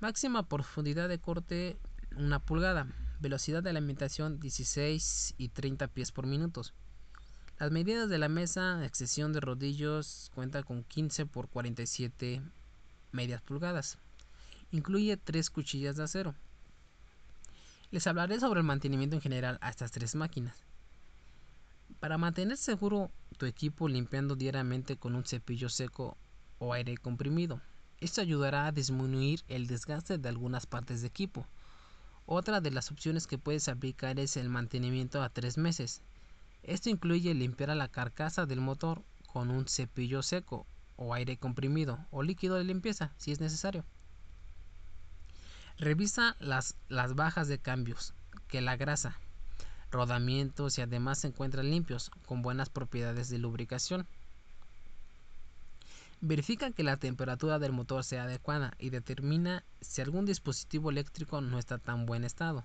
Máxima 0.02 0.42
profundidad 0.42 1.08
de 1.10 1.20
corte 1.20 1.78
1 2.18 2.40
pulgada, 2.40 2.88
velocidad 3.20 3.62
de 3.62 3.70
alimentación 3.70 4.40
16 4.40 5.36
y 5.38 5.50
30 5.50 5.90
pies 5.90 6.12
por 6.12 6.26
minuto. 6.26 6.64
Las 7.60 7.70
medidas 7.70 8.10
de 8.10 8.18
la 8.18 8.28
mesa, 8.28 8.84
excepción 8.84 9.32
de 9.32 9.42
rodillos, 9.42 10.32
cuenta 10.34 10.64
con 10.64 10.84
15 10.84 11.28
por 11.28 11.50
47 11.50 12.42
medias 13.12 13.44
pulgadas. 13.44 14.00
Incluye 14.72 15.18
tres 15.18 15.52
cuchillas 15.52 15.98
de 15.98 16.04
acero. 16.06 16.34
Les 17.92 18.08
hablaré 18.08 18.40
sobre 18.40 18.62
el 18.62 18.66
mantenimiento 18.66 19.18
en 19.18 19.22
general 19.22 19.60
a 19.62 19.70
estas 19.70 19.92
tres 19.92 20.16
máquinas. 20.16 20.56
Para 22.00 22.18
mantener 22.18 22.58
seguro 22.58 23.12
tu 23.38 23.46
equipo 23.46 23.88
limpiando 23.88 24.36
diariamente 24.36 24.98
con 24.98 25.14
un 25.14 25.26
cepillo 25.26 25.70
seco 25.70 26.18
o 26.58 26.74
aire 26.74 26.98
comprimido. 26.98 27.62
Esto 28.02 28.20
ayudará 28.22 28.66
a 28.66 28.72
disminuir 28.72 29.44
el 29.48 29.68
desgaste 29.68 30.18
de 30.18 30.28
algunas 30.28 30.66
partes 30.66 31.02
de 31.02 31.08
equipo. 31.08 31.46
Otra 32.26 32.60
de 32.60 32.72
las 32.72 32.92
opciones 32.92 33.28
que 33.28 33.38
puedes 33.38 33.68
aplicar 33.68 34.20
es 34.20 34.38
el 34.38 34.50
mantenimiento 34.50 35.22
a 35.22 35.30
tres 35.30 35.60
meses. 35.60 36.02
Esto 36.64 36.90
incluye 36.90 37.36
limpiar 37.36 37.76
la 37.76 37.90
carcasa 37.90 38.48
del 38.48 38.60
motor 38.60 39.04
con 39.28 39.52
un 39.52 39.68
cepillo 39.68 40.24
seco 40.24 40.66
o 40.96 41.14
aire 41.14 41.38
comprimido 41.38 42.00
o 42.10 42.24
líquido 42.24 42.56
de 42.56 42.64
limpieza 42.64 43.14
si 43.18 43.32
es 43.32 43.40
necesario. 43.40 43.86
Revisa 45.78 46.36
las, 46.40 46.76
las 46.90 47.14
bajas 47.14 47.48
de 47.48 47.60
cambios, 47.60 48.16
que 48.48 48.62
la 48.62 48.78
grasa, 48.78 49.20
rodamientos 49.92 50.80
y 50.80 50.82
además 50.82 51.20
se 51.20 51.28
encuentran 51.28 51.70
limpios, 51.70 52.10
con 52.26 52.42
buenas 52.42 52.70
propiedades 52.70 53.30
de 53.30 53.38
lubricación. 53.38 54.08
Verifica 56.24 56.70
que 56.70 56.84
la 56.84 56.98
temperatura 56.98 57.58
del 57.58 57.72
motor 57.72 58.04
sea 58.04 58.24
adecuada 58.24 58.76
y 58.78 58.92
determina 58.92 59.64
si 59.82 60.02
algún 60.02 60.28
dispositivo 60.28 60.92
eléctrico 60.92 61.42
no 61.42 61.58
está 61.58 61.80
tan 61.80 62.06
buen 62.06 62.24
estado. 62.24 62.64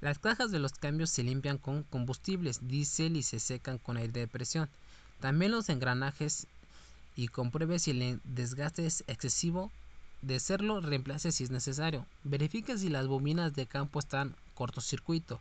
Las 0.00 0.20
cajas 0.20 0.52
de 0.52 0.60
los 0.60 0.74
cambios 0.74 1.10
se 1.10 1.24
limpian 1.24 1.58
con 1.58 1.82
combustibles 1.82 2.68
diésel 2.68 3.16
y 3.16 3.24
se 3.24 3.40
secan 3.40 3.78
con 3.78 3.96
aire 3.96 4.20
de 4.20 4.28
presión. 4.28 4.68
También 5.18 5.50
los 5.50 5.70
engranajes 5.70 6.46
y 7.16 7.26
compruebe 7.26 7.80
si 7.80 7.90
el 7.90 8.20
desgaste 8.22 8.86
es 8.86 9.02
excesivo. 9.08 9.72
De 10.22 10.38
serlo, 10.38 10.80
reemplace 10.80 11.32
si 11.32 11.42
es 11.42 11.50
necesario. 11.50 12.06
Verifique 12.22 12.78
si 12.78 12.90
las 12.90 13.08
bobinas 13.08 13.54
de 13.54 13.66
campo 13.66 13.98
están 13.98 14.36
cortocircuito 14.54 15.40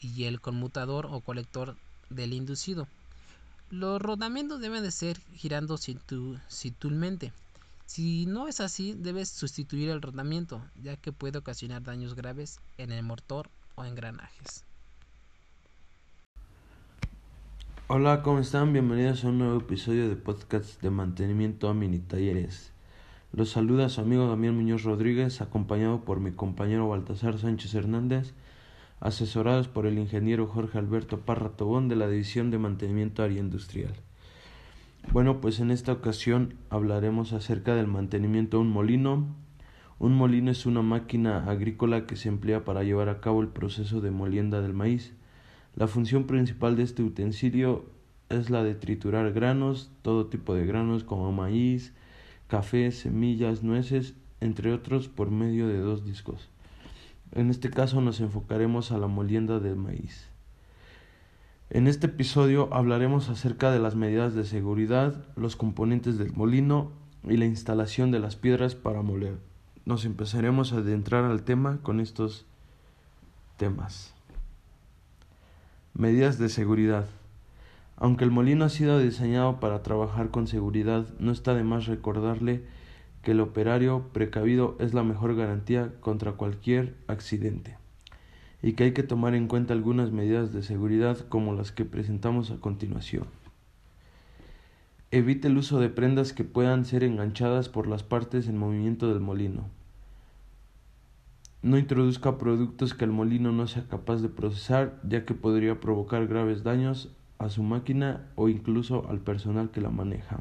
y 0.00 0.24
el 0.24 0.40
conmutador 0.40 1.06
o 1.06 1.20
colector 1.20 1.76
del 2.10 2.32
inducido. 2.32 2.88
Los 3.70 4.00
rodamientos 4.00 4.62
deben 4.62 4.82
de 4.82 4.90
ser 4.90 5.18
girando 5.34 5.76
situlmente. 5.76 7.32
Si 7.84 8.24
no 8.24 8.48
es 8.48 8.60
así, 8.60 8.94
debes 8.94 9.28
sustituir 9.28 9.90
el 9.90 10.00
rodamiento, 10.00 10.62
ya 10.82 10.96
que 10.96 11.12
puede 11.12 11.38
ocasionar 11.38 11.82
daños 11.82 12.14
graves 12.14 12.60
en 12.78 12.92
el 12.92 13.02
motor 13.02 13.50
o 13.74 13.84
engranajes. 13.84 14.64
Hola, 17.88 18.22
¿cómo 18.22 18.38
están? 18.38 18.72
Bienvenidos 18.72 19.24
a 19.24 19.28
un 19.28 19.38
nuevo 19.38 19.58
episodio 19.58 20.08
de 20.08 20.16
podcast 20.16 20.80
de 20.80 20.88
mantenimiento 20.88 21.68
a 21.68 21.74
mini 21.74 21.98
talleres. 21.98 22.72
Los 23.32 23.50
saluda 23.50 23.90
su 23.90 24.00
amigo 24.00 24.28
Damián 24.28 24.56
Muñoz 24.56 24.82
Rodríguez, 24.84 25.42
acompañado 25.42 26.04
por 26.04 26.20
mi 26.20 26.32
compañero 26.32 26.88
Baltasar 26.88 27.38
Sánchez 27.38 27.74
Hernández, 27.74 28.32
asesorados 29.00 29.68
por 29.68 29.86
el 29.86 29.98
ingeniero 29.98 30.46
Jorge 30.46 30.78
Alberto 30.78 31.20
Parra 31.20 31.50
Tobón 31.50 31.88
de 31.88 31.96
la 31.96 32.08
División 32.08 32.50
de 32.50 32.58
Mantenimiento 32.58 33.22
Área 33.22 33.40
Industrial. 33.40 33.92
Bueno, 35.12 35.40
pues 35.40 35.60
en 35.60 35.70
esta 35.70 35.92
ocasión 35.92 36.54
hablaremos 36.68 37.32
acerca 37.32 37.74
del 37.74 37.86
mantenimiento 37.86 38.58
de 38.58 38.62
un 38.62 38.70
molino. 38.70 39.26
Un 39.98 40.14
molino 40.14 40.50
es 40.50 40.66
una 40.66 40.82
máquina 40.82 41.48
agrícola 41.50 42.06
que 42.06 42.16
se 42.16 42.28
emplea 42.28 42.64
para 42.64 42.82
llevar 42.82 43.08
a 43.08 43.20
cabo 43.20 43.40
el 43.40 43.48
proceso 43.48 44.00
de 44.00 44.10
molienda 44.10 44.60
del 44.60 44.74
maíz. 44.74 45.14
La 45.76 45.86
función 45.86 46.24
principal 46.24 46.76
de 46.76 46.82
este 46.82 47.02
utensilio 47.02 47.86
es 48.28 48.50
la 48.50 48.62
de 48.62 48.74
triturar 48.74 49.32
granos, 49.32 49.90
todo 50.02 50.26
tipo 50.26 50.54
de 50.54 50.66
granos 50.66 51.04
como 51.04 51.32
maíz, 51.32 51.94
café, 52.46 52.90
semillas, 52.90 53.62
nueces, 53.62 54.14
entre 54.40 54.72
otros, 54.72 55.08
por 55.08 55.30
medio 55.30 55.68
de 55.68 55.78
dos 55.78 56.04
discos. 56.04 56.50
En 57.32 57.50
este 57.50 57.70
caso 57.70 58.00
nos 58.00 58.20
enfocaremos 58.20 58.92
a 58.92 58.98
la 58.98 59.06
molienda 59.06 59.60
del 59.60 59.76
maíz. 59.76 60.28
En 61.70 61.86
este 61.86 62.06
episodio 62.06 62.72
hablaremos 62.72 63.28
acerca 63.28 63.70
de 63.70 63.78
las 63.78 63.94
medidas 63.94 64.34
de 64.34 64.44
seguridad, 64.44 65.26
los 65.36 65.54
componentes 65.54 66.16
del 66.16 66.32
molino 66.32 66.92
y 67.24 67.36
la 67.36 67.44
instalación 67.44 68.10
de 68.10 68.20
las 68.20 68.36
piedras 68.36 68.74
para 68.74 69.02
moler. 69.02 69.36
Nos 69.84 70.06
empezaremos 70.06 70.72
a 70.72 70.78
adentrar 70.78 71.24
al 71.24 71.42
tema 71.42 71.78
con 71.82 72.00
estos 72.00 72.46
temas. 73.58 74.14
Medidas 75.92 76.38
de 76.38 76.48
seguridad. 76.48 77.06
Aunque 77.96 78.24
el 78.24 78.30
molino 78.30 78.64
ha 78.64 78.70
sido 78.70 78.98
diseñado 78.98 79.60
para 79.60 79.82
trabajar 79.82 80.30
con 80.30 80.46
seguridad, 80.46 81.06
no 81.18 81.32
está 81.32 81.52
de 81.54 81.64
más 81.64 81.86
recordarle 81.86 82.64
que 83.28 83.32
el 83.32 83.40
operario 83.42 84.08
precavido 84.14 84.74
es 84.80 84.94
la 84.94 85.02
mejor 85.02 85.36
garantía 85.36 85.92
contra 86.00 86.32
cualquier 86.32 86.94
accidente 87.08 87.76
y 88.62 88.72
que 88.72 88.84
hay 88.84 88.92
que 88.92 89.02
tomar 89.02 89.34
en 89.34 89.48
cuenta 89.48 89.74
algunas 89.74 90.12
medidas 90.12 90.54
de 90.54 90.62
seguridad 90.62 91.18
como 91.28 91.52
las 91.52 91.70
que 91.70 91.84
presentamos 91.84 92.50
a 92.50 92.56
continuación. 92.56 93.26
Evite 95.10 95.48
el 95.48 95.58
uso 95.58 95.78
de 95.78 95.90
prendas 95.90 96.32
que 96.32 96.42
puedan 96.44 96.86
ser 96.86 97.04
enganchadas 97.04 97.68
por 97.68 97.86
las 97.86 98.02
partes 98.02 98.48
en 98.48 98.56
movimiento 98.56 99.12
del 99.12 99.20
molino. 99.20 99.68
No 101.60 101.76
introduzca 101.76 102.38
productos 102.38 102.94
que 102.94 103.04
el 103.04 103.10
molino 103.10 103.52
no 103.52 103.66
sea 103.66 103.86
capaz 103.88 104.22
de 104.22 104.30
procesar, 104.30 105.02
ya 105.06 105.26
que 105.26 105.34
podría 105.34 105.80
provocar 105.80 106.26
graves 106.28 106.62
daños 106.62 107.14
a 107.36 107.50
su 107.50 107.62
máquina 107.62 108.30
o 108.36 108.48
incluso 108.48 109.06
al 109.10 109.20
personal 109.20 109.70
que 109.70 109.82
la 109.82 109.90
maneja. 109.90 110.40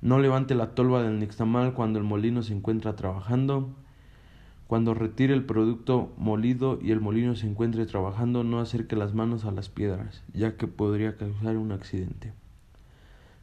No 0.00 0.20
levante 0.20 0.54
la 0.54 0.74
tolva 0.74 1.02
del 1.02 1.18
nixtamal 1.18 1.74
cuando 1.74 1.98
el 1.98 2.04
molino 2.04 2.42
se 2.42 2.54
encuentra 2.54 2.94
trabajando. 2.94 3.74
Cuando 4.68 4.94
retire 4.94 5.34
el 5.34 5.44
producto 5.44 6.12
molido 6.16 6.78
y 6.80 6.92
el 6.92 7.00
molino 7.00 7.34
se 7.34 7.48
encuentre 7.48 7.84
trabajando, 7.86 8.44
no 8.44 8.60
acerque 8.60 8.94
las 8.94 9.14
manos 9.14 9.44
a 9.44 9.50
las 9.50 9.68
piedras, 9.68 10.22
ya 10.32 10.56
que 10.56 10.68
podría 10.68 11.16
causar 11.16 11.56
un 11.56 11.72
accidente. 11.72 12.32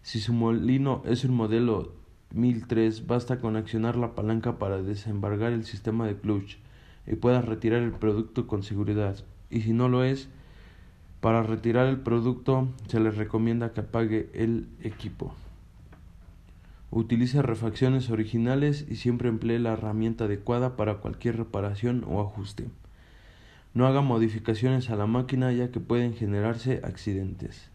Si 0.01 0.19
su 0.19 0.33
molino 0.33 1.01
es 1.05 1.25
un 1.25 1.35
modelo 1.35 1.93
1003 2.33 3.07
basta 3.07 3.39
con 3.39 3.55
accionar 3.55 3.95
la 3.95 4.13
palanca 4.13 4.59
para 4.59 4.81
desembargar 4.81 5.51
el 5.51 5.65
sistema 5.65 6.05
de 6.05 6.15
clutch 6.15 6.57
y 7.07 7.15
pueda 7.15 7.41
retirar 7.41 7.81
el 7.81 7.91
producto 7.91 8.45
con 8.45 8.63
seguridad. 8.63 9.17
Y 9.49 9.61
si 9.61 9.73
no 9.73 9.89
lo 9.89 10.03
es, 10.03 10.29
para 11.21 11.43
retirar 11.43 11.87
el 11.87 11.99
producto 11.99 12.69
se 12.87 12.99
le 12.99 13.11
recomienda 13.11 13.73
que 13.73 13.81
apague 13.81 14.29
el 14.33 14.67
equipo. 14.83 15.33
Utilice 16.91 17.41
refacciones 17.41 18.09
originales 18.09 18.85
y 18.89 18.95
siempre 18.95 19.29
emplee 19.29 19.59
la 19.59 19.73
herramienta 19.73 20.25
adecuada 20.25 20.75
para 20.75 20.95
cualquier 20.95 21.37
reparación 21.37 22.05
o 22.07 22.21
ajuste. 22.21 22.69
No 23.73 23.87
haga 23.87 24.01
modificaciones 24.01 24.89
a 24.89 24.95
la 24.95 25.05
máquina 25.05 25.51
ya 25.51 25.71
que 25.71 25.79
pueden 25.79 26.13
generarse 26.13 26.81
accidentes. 26.83 27.69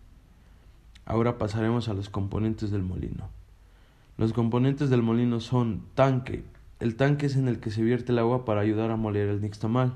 Ahora 1.05 1.39
pasaremos 1.39 1.89
a 1.89 1.95
los 1.95 2.09
componentes 2.09 2.71
del 2.71 2.83
molino. 2.83 3.29
Los 4.17 4.33
componentes 4.33 4.91
del 4.91 5.03
molino 5.03 5.41
son 5.41 5.83
tanque. 5.95 6.45
El 6.79 6.97
tanque 6.97 7.27
es 7.27 7.37
en 7.37 7.49
el 7.49 7.59
que 7.59 7.71
se 7.71 7.83
vierte 7.83 8.13
el 8.13 8.19
agua 8.19 8.45
para 8.45 8.61
ayudar 8.61 8.91
a 8.91 8.97
moler 8.97 9.29
el 9.29 9.41
nixtamal. 9.41 9.93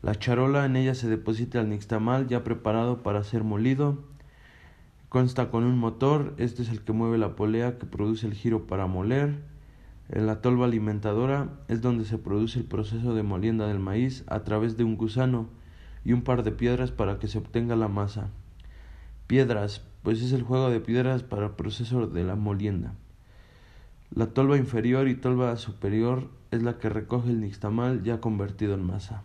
La 0.00 0.14
charola 0.14 0.64
en 0.64 0.76
ella 0.76 0.94
se 0.94 1.08
deposita 1.08 1.60
el 1.60 1.68
nixtamal 1.68 2.28
ya 2.28 2.44
preparado 2.44 3.02
para 3.02 3.22
ser 3.24 3.44
molido. 3.44 3.98
Consta 5.08 5.50
con 5.50 5.64
un 5.64 5.78
motor, 5.78 6.34
este 6.36 6.60
es 6.60 6.68
el 6.68 6.82
que 6.82 6.92
mueve 6.92 7.16
la 7.16 7.34
polea 7.34 7.78
que 7.78 7.86
produce 7.86 8.26
el 8.26 8.34
giro 8.34 8.66
para 8.66 8.86
moler. 8.86 9.42
La 10.10 10.42
tolva 10.42 10.66
alimentadora 10.66 11.48
es 11.68 11.80
donde 11.80 12.04
se 12.04 12.18
produce 12.18 12.58
el 12.58 12.66
proceso 12.66 13.14
de 13.14 13.22
molienda 13.22 13.66
del 13.66 13.78
maíz 13.78 14.24
a 14.26 14.40
través 14.40 14.76
de 14.76 14.84
un 14.84 14.98
gusano 14.98 15.48
y 16.04 16.12
un 16.12 16.20
par 16.20 16.42
de 16.42 16.52
piedras 16.52 16.90
para 16.90 17.18
que 17.18 17.26
se 17.26 17.38
obtenga 17.38 17.74
la 17.74 17.88
masa. 17.88 18.28
Piedras, 19.26 19.82
pues 20.02 20.20
es 20.20 20.32
el 20.32 20.42
juego 20.42 20.68
de 20.68 20.80
piedras 20.80 21.22
para 21.22 21.46
el 21.46 21.52
proceso 21.52 22.06
de 22.06 22.24
la 22.24 22.36
molienda. 22.36 22.92
La 24.14 24.26
tolva 24.26 24.58
inferior 24.58 25.08
y 25.08 25.14
tolva 25.14 25.56
superior 25.56 26.28
es 26.50 26.62
la 26.62 26.76
que 26.76 26.90
recoge 26.90 27.30
el 27.30 27.40
nixtamal 27.40 28.02
ya 28.02 28.20
convertido 28.20 28.74
en 28.74 28.84
masa. 28.84 29.22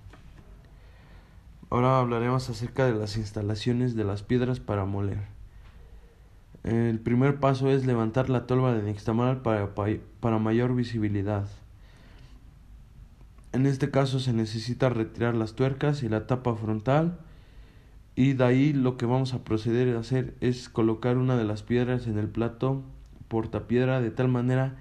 Ahora 1.69 1.99
hablaremos 1.99 2.49
acerca 2.49 2.85
de 2.85 2.93
las 2.93 3.17
instalaciones 3.17 3.95
de 3.95 4.05
las 4.05 4.23
piedras 4.23 4.61
para 4.61 4.85
moler. 4.85 5.32
El 6.63 6.99
primer 6.99 7.39
paso 7.39 7.69
es 7.69 7.85
levantar 7.85 8.29
la 8.29 8.45
tolva 8.45 8.73
de 8.73 8.83
nixtamal 8.83 9.41
para, 9.41 9.73
para 9.73 10.39
mayor 10.39 10.75
visibilidad. 10.75 11.47
En 13.51 13.65
este 13.65 13.91
caso 13.91 14.19
se 14.19 14.33
necesita 14.33 14.89
retirar 14.89 15.35
las 15.35 15.53
tuercas 15.53 16.03
y 16.03 16.09
la 16.09 16.25
tapa 16.25 16.55
frontal 16.55 17.19
y 18.15 18.33
de 18.33 18.43
ahí 18.43 18.73
lo 18.73 18.97
que 18.97 19.05
vamos 19.05 19.33
a 19.33 19.43
proceder 19.43 19.95
a 19.95 19.99
hacer 19.99 20.35
es 20.39 20.69
colocar 20.69 21.17
una 21.17 21.35
de 21.35 21.43
las 21.43 21.63
piedras 21.63 22.07
en 22.07 22.17
el 22.17 22.29
plato 22.29 22.83
portapiedra 23.27 24.01
de 24.01 24.11
tal 24.11 24.27
manera 24.27 24.75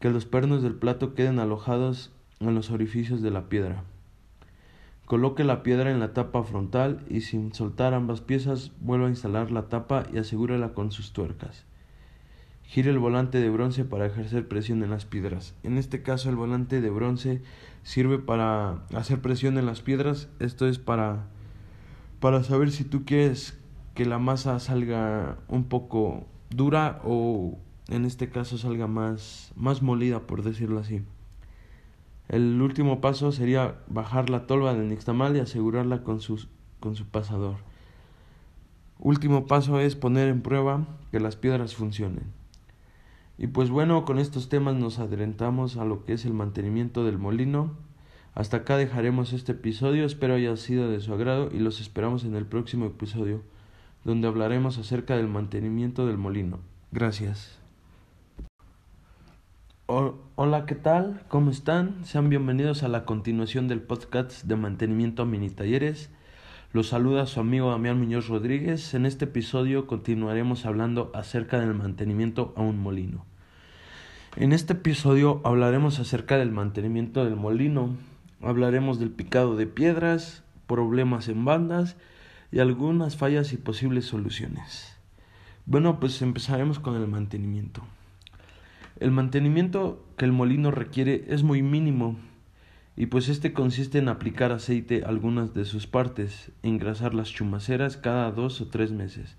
que 0.00 0.10
los 0.10 0.26
pernos 0.26 0.62
del 0.62 0.74
plato 0.74 1.14
queden 1.14 1.38
alojados 1.38 2.12
en 2.40 2.54
los 2.54 2.70
orificios 2.70 3.22
de 3.22 3.30
la 3.30 3.48
piedra. 3.48 3.84
Coloque 5.08 5.42
la 5.42 5.62
piedra 5.62 5.90
en 5.90 6.00
la 6.00 6.12
tapa 6.12 6.42
frontal 6.42 7.02
y 7.08 7.22
sin 7.22 7.54
soltar 7.54 7.94
ambas 7.94 8.20
piezas 8.20 8.72
vuelva 8.78 9.06
a 9.06 9.08
instalar 9.08 9.50
la 9.50 9.70
tapa 9.70 10.02
y 10.12 10.18
asegúrela 10.18 10.74
con 10.74 10.90
sus 10.92 11.14
tuercas. 11.14 11.64
Gire 12.64 12.90
el 12.90 12.98
volante 12.98 13.40
de 13.40 13.48
bronce 13.48 13.86
para 13.86 14.04
ejercer 14.04 14.46
presión 14.48 14.82
en 14.82 14.90
las 14.90 15.06
piedras. 15.06 15.54
En 15.62 15.78
este 15.78 16.02
caso 16.02 16.28
el 16.28 16.36
volante 16.36 16.82
de 16.82 16.90
bronce 16.90 17.40
sirve 17.84 18.18
para 18.18 18.84
hacer 18.94 19.22
presión 19.22 19.56
en 19.56 19.64
las 19.64 19.80
piedras. 19.80 20.28
Esto 20.40 20.68
es 20.68 20.78
para, 20.78 21.24
para 22.20 22.44
saber 22.44 22.70
si 22.70 22.84
tú 22.84 23.06
quieres 23.06 23.58
que 23.94 24.04
la 24.04 24.18
masa 24.18 24.60
salga 24.60 25.38
un 25.48 25.64
poco 25.64 26.26
dura 26.50 27.00
o 27.02 27.56
en 27.88 28.04
este 28.04 28.28
caso 28.28 28.58
salga 28.58 28.86
más, 28.86 29.52
más 29.56 29.80
molida 29.80 30.26
por 30.26 30.42
decirlo 30.42 30.80
así. 30.80 31.00
El 32.28 32.60
último 32.60 33.00
paso 33.00 33.32
sería 33.32 33.76
bajar 33.88 34.28
la 34.28 34.46
tolva 34.46 34.74
del 34.74 34.88
nixtamal 34.88 35.34
y 35.36 35.40
asegurarla 35.40 36.02
con, 36.02 36.20
con 36.80 36.96
su 36.96 37.06
pasador. 37.06 37.56
Último 38.98 39.46
paso 39.46 39.80
es 39.80 39.96
poner 39.96 40.28
en 40.28 40.42
prueba 40.42 40.86
que 41.10 41.20
las 41.20 41.36
piedras 41.36 41.74
funcionen. 41.74 42.24
Y 43.38 43.46
pues 43.46 43.70
bueno, 43.70 44.04
con 44.04 44.18
estos 44.18 44.48
temas 44.48 44.74
nos 44.74 44.98
adelantamos 44.98 45.76
a 45.76 45.84
lo 45.84 46.04
que 46.04 46.14
es 46.14 46.24
el 46.24 46.34
mantenimiento 46.34 47.04
del 47.04 47.18
molino. 47.18 47.76
Hasta 48.34 48.58
acá 48.58 48.76
dejaremos 48.76 49.32
este 49.32 49.52
episodio, 49.52 50.04
espero 50.04 50.34
haya 50.34 50.56
sido 50.56 50.90
de 50.90 51.00
su 51.00 51.14
agrado 51.14 51.48
y 51.52 51.60
los 51.60 51.80
esperamos 51.80 52.24
en 52.24 52.34
el 52.34 52.46
próximo 52.46 52.86
episodio, 52.86 53.42
donde 54.04 54.26
hablaremos 54.26 54.78
acerca 54.78 55.16
del 55.16 55.28
mantenimiento 55.28 56.06
del 56.06 56.18
molino. 56.18 56.58
Gracias. 56.90 57.57
Hola, 59.90 60.66
¿qué 60.66 60.74
tal? 60.74 61.22
¿Cómo 61.28 61.50
están? 61.50 62.04
Sean 62.04 62.28
bienvenidos 62.28 62.82
a 62.82 62.88
la 62.88 63.06
continuación 63.06 63.68
del 63.68 63.80
podcast 63.80 64.42
de 64.42 64.54
mantenimiento 64.54 65.22
a 65.22 65.24
mini 65.24 65.48
talleres. 65.48 66.10
Los 66.74 66.88
saluda 66.88 67.24
su 67.24 67.40
amigo 67.40 67.70
Damián 67.70 67.98
Muñoz 67.98 68.28
Rodríguez. 68.28 68.92
En 68.92 69.06
este 69.06 69.24
episodio 69.24 69.86
continuaremos 69.86 70.66
hablando 70.66 71.10
acerca 71.14 71.58
del 71.58 71.72
mantenimiento 71.72 72.52
a 72.54 72.60
un 72.60 72.78
molino. 72.78 73.24
En 74.36 74.52
este 74.52 74.74
episodio 74.74 75.40
hablaremos 75.42 75.98
acerca 76.00 76.36
del 76.36 76.50
mantenimiento 76.50 77.24
del 77.24 77.36
molino. 77.36 77.96
Hablaremos 78.42 78.98
del 78.98 79.10
picado 79.10 79.56
de 79.56 79.66
piedras, 79.66 80.42
problemas 80.66 81.28
en 81.28 81.46
bandas 81.46 81.96
y 82.52 82.58
algunas 82.58 83.16
fallas 83.16 83.54
y 83.54 83.56
posibles 83.56 84.04
soluciones. 84.04 84.98
Bueno, 85.64 85.98
pues 85.98 86.20
empezaremos 86.20 86.78
con 86.78 86.94
el 86.94 87.08
mantenimiento. 87.08 87.84
El 89.00 89.12
mantenimiento 89.12 90.04
que 90.16 90.24
el 90.24 90.32
molino 90.32 90.72
requiere 90.72 91.24
es 91.28 91.44
muy 91.44 91.62
mínimo 91.62 92.18
y 92.96 93.06
pues 93.06 93.28
este 93.28 93.52
consiste 93.52 93.98
en 93.98 94.08
aplicar 94.08 94.50
aceite 94.50 95.04
a 95.04 95.08
algunas 95.08 95.54
de 95.54 95.64
sus 95.64 95.86
partes, 95.86 96.50
engrasar 96.64 97.14
las 97.14 97.30
chumaceras 97.30 97.96
cada 97.96 98.32
dos 98.32 98.60
o 98.60 98.66
tres 98.66 98.90
meses, 98.90 99.36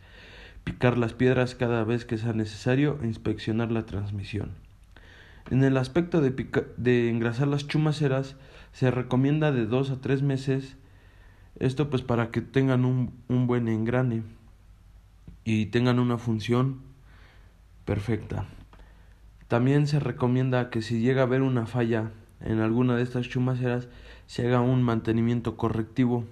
picar 0.63 0.97
las 0.97 1.13
piedras 1.13 1.55
cada 1.55 1.83
vez 1.83 2.05
que 2.05 2.17
sea 2.17 2.31
necesario 2.31 2.99
e 3.01 3.07
inspeccionar 3.07 3.69
la 3.69 3.85
transmisión. 3.85 4.51
En 5.51 5.65
el 5.65 5.75
aspecto 5.75 6.21
de, 6.21 6.31
de 6.77 7.09
engrasar 7.09 7.49
las 7.49 7.67
chumaceras 7.67 8.37
se 8.71 8.91
recomienda 8.91 9.51
de 9.51 9.65
dos 9.65 9.91
a 9.91 9.99
tres 9.99 10.21
meses, 10.21 10.77
esto 11.59 11.89
pues 11.89 12.01
para 12.01 12.31
que 12.31 12.39
tengan 12.39 12.85
un, 12.85 13.11
un 13.27 13.45
buen 13.45 13.67
engrane 13.67 14.23
y 15.43 15.65
tengan 15.65 15.99
una 15.99 16.17
función 16.17 16.79
perfecta. 17.83 18.45
También 19.49 19.87
se 19.87 19.99
recomienda 19.99 20.69
que 20.69 20.83
si 20.83 21.01
llega 21.01 21.21
a 21.21 21.25
haber 21.25 21.41
una 21.41 21.65
falla 21.65 22.11
en 22.39 22.59
alguna 22.59 22.95
de 22.95 23.01
estas 23.01 23.27
chumaceras, 23.27 23.87
se 24.27 24.45
haga 24.45 24.61
un 24.61 24.83
mantenimiento 24.83 25.57
correctivo. 25.57 26.23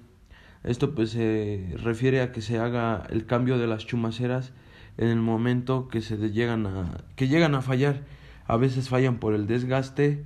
Esto 0.64 0.94
pues 0.94 1.10
se 1.10 1.74
refiere 1.82 2.22
a 2.22 2.32
que 2.32 2.44
se 2.44 2.60
haga 2.60 3.08
el 3.10 3.26
cambio 3.26 3.58
de 3.58 3.66
las 3.66 3.88
chumaceras 3.88 4.54
en 4.98 5.08
el 5.08 5.20
momento 5.20 5.88
que 5.88 6.02
se 6.02 6.16
llegan 6.30 6.68
a 6.68 7.06
que 7.16 7.28
llegan 7.28 7.56
a 7.56 7.64
fallar. 7.64 8.04
A 8.46 8.56
veces 8.56 8.88
fallan 8.88 9.18
por 9.18 9.34
el 9.34 9.48
desgaste 9.48 10.24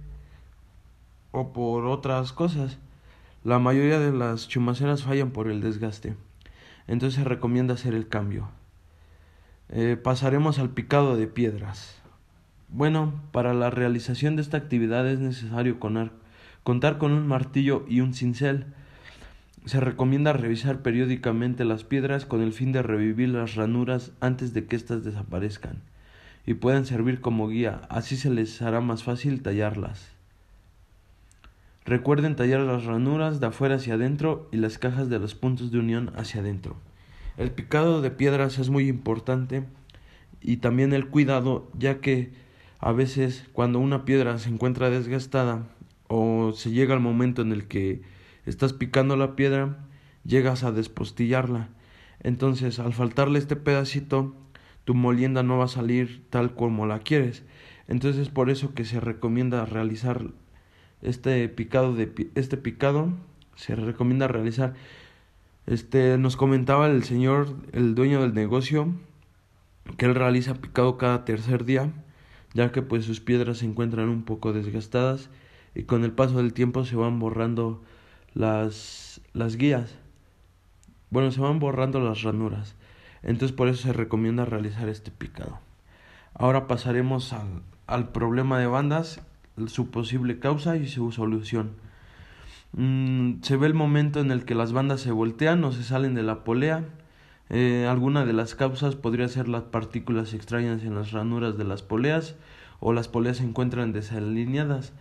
o 1.31 1.53
por 1.53 1.85
otras 1.85 2.33
cosas. 2.33 2.77
La 3.45 3.57
mayoría 3.57 3.99
de 3.99 4.11
las 4.11 4.49
chumaceras 4.49 5.03
fallan 5.03 5.31
por 5.31 5.49
el 5.49 5.61
desgaste. 5.61 6.17
Entonces 6.87 7.23
se 7.23 7.23
recomienda 7.23 7.75
hacer 7.75 7.93
el 7.93 8.09
cambio. 8.09 8.49
Eh, 9.69 9.95
pasaremos 9.95 10.59
al 10.59 10.71
picado 10.71 11.15
de 11.15 11.27
piedras. 11.27 12.00
Bueno, 12.73 13.21
para 13.33 13.53
la 13.53 13.69
realización 13.69 14.37
de 14.37 14.41
esta 14.41 14.55
actividad 14.55 15.05
es 15.05 15.19
necesario 15.19 15.77
contar 15.79 16.97
con 16.97 17.11
un 17.11 17.27
martillo 17.27 17.85
y 17.89 17.99
un 17.99 18.13
cincel. 18.13 18.65
Se 19.65 19.81
recomienda 19.81 20.31
revisar 20.31 20.81
periódicamente 20.81 21.65
las 21.65 21.83
piedras 21.83 22.25
con 22.25 22.41
el 22.41 22.53
fin 22.53 22.71
de 22.71 22.81
revivir 22.81 23.27
las 23.27 23.55
ranuras 23.55 24.13
antes 24.21 24.53
de 24.53 24.65
que 24.65 24.77
éstas 24.77 25.03
desaparezcan 25.03 25.81
y 26.45 26.53
puedan 26.55 26.85
servir 26.85 27.19
como 27.19 27.49
guía, 27.49 27.81
así 27.89 28.15
se 28.15 28.29
les 28.29 28.61
hará 28.61 28.79
más 28.79 29.03
fácil 29.03 29.43
tallarlas. 29.43 30.13
Recuerden 31.83 32.37
tallar 32.37 32.61
las 32.61 32.85
ranuras 32.85 33.41
de 33.41 33.47
afuera 33.47 33.75
hacia 33.75 33.95
adentro 33.95 34.47
y 34.53 34.57
las 34.57 34.77
cajas 34.77 35.09
de 35.09 35.19
los 35.19 35.35
puntos 35.35 35.71
de 35.71 35.79
unión 35.79 36.13
hacia 36.15 36.41
adentro. 36.41 36.77
El 37.37 37.51
picado 37.51 38.01
de 38.01 38.11
piedras 38.11 38.59
es 38.59 38.69
muy 38.69 38.87
importante 38.87 39.65
y 40.41 40.57
también 40.57 40.93
el 40.93 41.07
cuidado, 41.07 41.69
ya 41.77 41.99
que 41.99 42.31
a 42.81 42.91
veces 42.91 43.47
cuando 43.53 43.79
una 43.79 44.05
piedra 44.05 44.37
se 44.39 44.49
encuentra 44.49 44.89
desgastada 44.89 45.67
o 46.07 46.51
se 46.53 46.71
llega 46.71 46.95
al 46.95 46.99
momento 46.99 47.43
en 47.43 47.51
el 47.51 47.67
que 47.67 48.01
estás 48.45 48.73
picando 48.73 49.15
la 49.15 49.35
piedra, 49.35 49.77
llegas 50.25 50.63
a 50.63 50.71
despostillarla. 50.71 51.69
Entonces, 52.23 52.79
al 52.79 52.93
faltarle 52.93 53.39
este 53.39 53.55
pedacito, 53.55 54.35
tu 54.83 54.95
molienda 54.95 55.43
no 55.43 55.59
va 55.59 55.65
a 55.65 55.69
salir 55.69 56.25
tal 56.31 56.55
como 56.55 56.87
la 56.87 56.99
quieres. 56.99 57.43
Entonces, 57.87 58.29
por 58.29 58.49
eso 58.49 58.73
que 58.73 58.83
se 58.83 58.99
recomienda 58.99 59.63
realizar 59.65 60.31
este 61.01 61.47
picado 61.49 61.93
de 61.93 62.29
este 62.35 62.57
picado 62.57 63.11
se 63.55 63.75
recomienda 63.75 64.27
realizar 64.27 64.75
este 65.65 66.17
nos 66.17 66.37
comentaba 66.37 66.87
el 66.87 67.03
señor 67.03 67.55
el 67.73 67.95
dueño 67.95 68.21
del 68.21 68.35
negocio 68.35 68.93
que 69.97 70.05
él 70.05 70.13
realiza 70.13 70.55
picado 70.55 70.99
cada 70.99 71.25
tercer 71.25 71.65
día 71.65 71.91
ya 72.53 72.71
que 72.71 72.81
pues 72.81 73.05
sus 73.05 73.19
piedras 73.19 73.59
se 73.59 73.65
encuentran 73.65 74.09
un 74.09 74.23
poco 74.23 74.53
desgastadas 74.53 75.29
y 75.75 75.83
con 75.83 76.03
el 76.03 76.11
paso 76.11 76.37
del 76.37 76.53
tiempo 76.53 76.85
se 76.85 76.95
van 76.95 77.19
borrando 77.19 77.81
las, 78.33 79.21
las 79.33 79.55
guías. 79.55 79.97
Bueno, 81.09 81.31
se 81.31 81.41
van 81.41 81.59
borrando 81.59 81.99
las 81.99 82.23
ranuras. 82.23 82.75
Entonces 83.23 83.55
por 83.55 83.67
eso 83.67 83.83
se 83.83 83.93
recomienda 83.93 84.45
realizar 84.45 84.89
este 84.89 85.11
picado. 85.11 85.59
Ahora 86.33 86.67
pasaremos 86.67 87.33
al, 87.33 87.61
al 87.87 88.09
problema 88.09 88.59
de 88.59 88.67
bandas, 88.67 89.21
su 89.67 89.91
posible 89.91 90.39
causa 90.39 90.77
y 90.77 90.87
su 90.87 91.11
solución. 91.11 91.75
Mm, 92.73 93.41
se 93.41 93.57
ve 93.57 93.67
el 93.67 93.73
momento 93.73 94.21
en 94.21 94.31
el 94.31 94.45
que 94.45 94.55
las 94.55 94.71
bandas 94.71 95.01
se 95.01 95.11
voltean 95.11 95.63
o 95.63 95.71
se 95.71 95.83
salen 95.83 96.15
de 96.15 96.23
la 96.23 96.43
polea. 96.43 96.85
Eh, 97.53 97.85
alguna 97.85 98.23
de 98.25 98.31
las 98.31 98.55
causas 98.55 98.95
podría 98.95 99.27
ser 99.27 99.49
las 99.49 99.63
partículas 99.63 100.33
extrañas 100.33 100.83
en 100.83 100.95
las 100.95 101.11
ranuras 101.11 101.57
de 101.57 101.65
las 101.65 101.81
poleas 101.81 102.35
o 102.79 102.93
las 102.93 103.09
poleas 103.09 103.37
se 103.37 103.43
encuentran 103.43 103.91
desalineadas. 103.91 104.93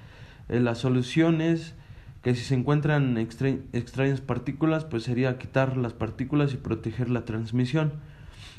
Eh, 0.49 0.59
la 0.59 0.75
solución 0.75 1.43
es 1.43 1.75
que 2.23 2.35
si 2.35 2.43
se 2.43 2.57
encuentran 2.57 3.17
extrañas 3.19 4.21
partículas, 4.21 4.85
pues 4.85 5.05
sería 5.05 5.39
quitar 5.39 5.77
las 5.77 5.93
partículas 5.93 6.53
y 6.53 6.57
proteger 6.57 7.09
la 7.09 7.25
transmisión. 7.25 7.93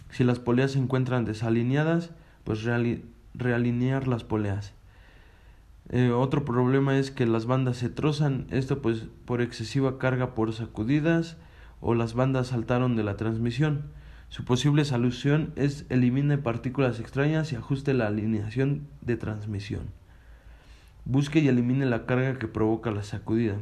Si 0.09 0.23
las 0.23 0.39
poleas 0.39 0.71
se 0.71 0.79
encuentran 0.79 1.25
desalineadas, 1.25 2.11
pues 2.45 2.63
realinear 2.63 4.07
las 4.07 4.23
poleas. 4.23 4.73
Eh, 5.89 6.11
otro 6.11 6.45
problema 6.45 6.97
es 6.97 7.11
que 7.11 7.25
las 7.25 7.45
bandas 7.45 7.75
se 7.75 7.89
trozan, 7.89 8.47
esto 8.51 8.81
pues 8.81 9.03
por 9.25 9.41
excesiva 9.41 9.99
carga 9.99 10.33
por 10.33 10.53
sacudidas, 10.53 11.35
o 11.81 11.95
las 11.95 12.13
bandas 12.13 12.47
saltaron 12.47 12.95
de 12.95 13.03
la 13.03 13.17
transmisión. 13.17 13.91
Su 14.29 14.45
posible 14.45 14.85
solución 14.85 15.51
es 15.55 15.85
elimine 15.89 16.37
partículas 16.37 16.99
extrañas 16.99 17.51
y 17.51 17.57
ajuste 17.57 17.93
la 17.93 18.07
alineación 18.07 18.87
de 19.01 19.17
transmisión. 19.17 19.87
Busque 21.03 21.39
y 21.39 21.47
elimine 21.47 21.85
la 21.85 22.05
carga 22.05 22.39
que 22.39 22.47
provoca 22.47 22.91
la 22.91 23.03
sacudida. 23.03 23.57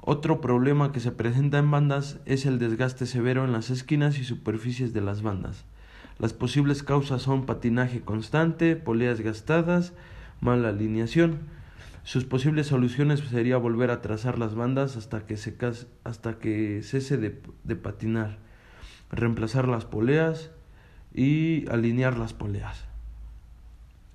Otro 0.00 0.40
problema 0.40 0.90
que 0.90 0.98
se 0.98 1.12
presenta 1.12 1.58
en 1.58 1.70
bandas 1.70 2.18
es 2.26 2.44
el 2.44 2.58
desgaste 2.58 3.06
severo 3.06 3.44
en 3.44 3.52
las 3.52 3.70
esquinas 3.70 4.18
y 4.18 4.24
superficies 4.24 4.92
de 4.92 5.00
las 5.00 5.22
bandas. 5.22 5.64
Las 6.18 6.32
posibles 6.32 6.82
causas 6.82 7.22
son 7.22 7.46
patinaje 7.46 8.00
constante, 8.00 8.76
poleas 8.76 9.20
gastadas, 9.20 9.92
mala 10.40 10.70
alineación. 10.70 11.38
Sus 12.04 12.24
posibles 12.24 12.66
soluciones 12.66 13.20
sería 13.20 13.56
volver 13.56 13.90
a 13.90 14.00
trazar 14.00 14.38
las 14.38 14.54
bandas 14.54 14.96
hasta 14.96 15.24
que, 15.26 15.36
se, 15.36 15.56
hasta 16.04 16.38
que 16.38 16.82
cese 16.82 17.16
de, 17.16 17.40
de 17.62 17.76
patinar, 17.76 18.38
reemplazar 19.10 19.68
las 19.68 19.84
poleas 19.84 20.50
y 21.14 21.68
alinear 21.70 22.18
las 22.18 22.32
poleas. 22.32 22.84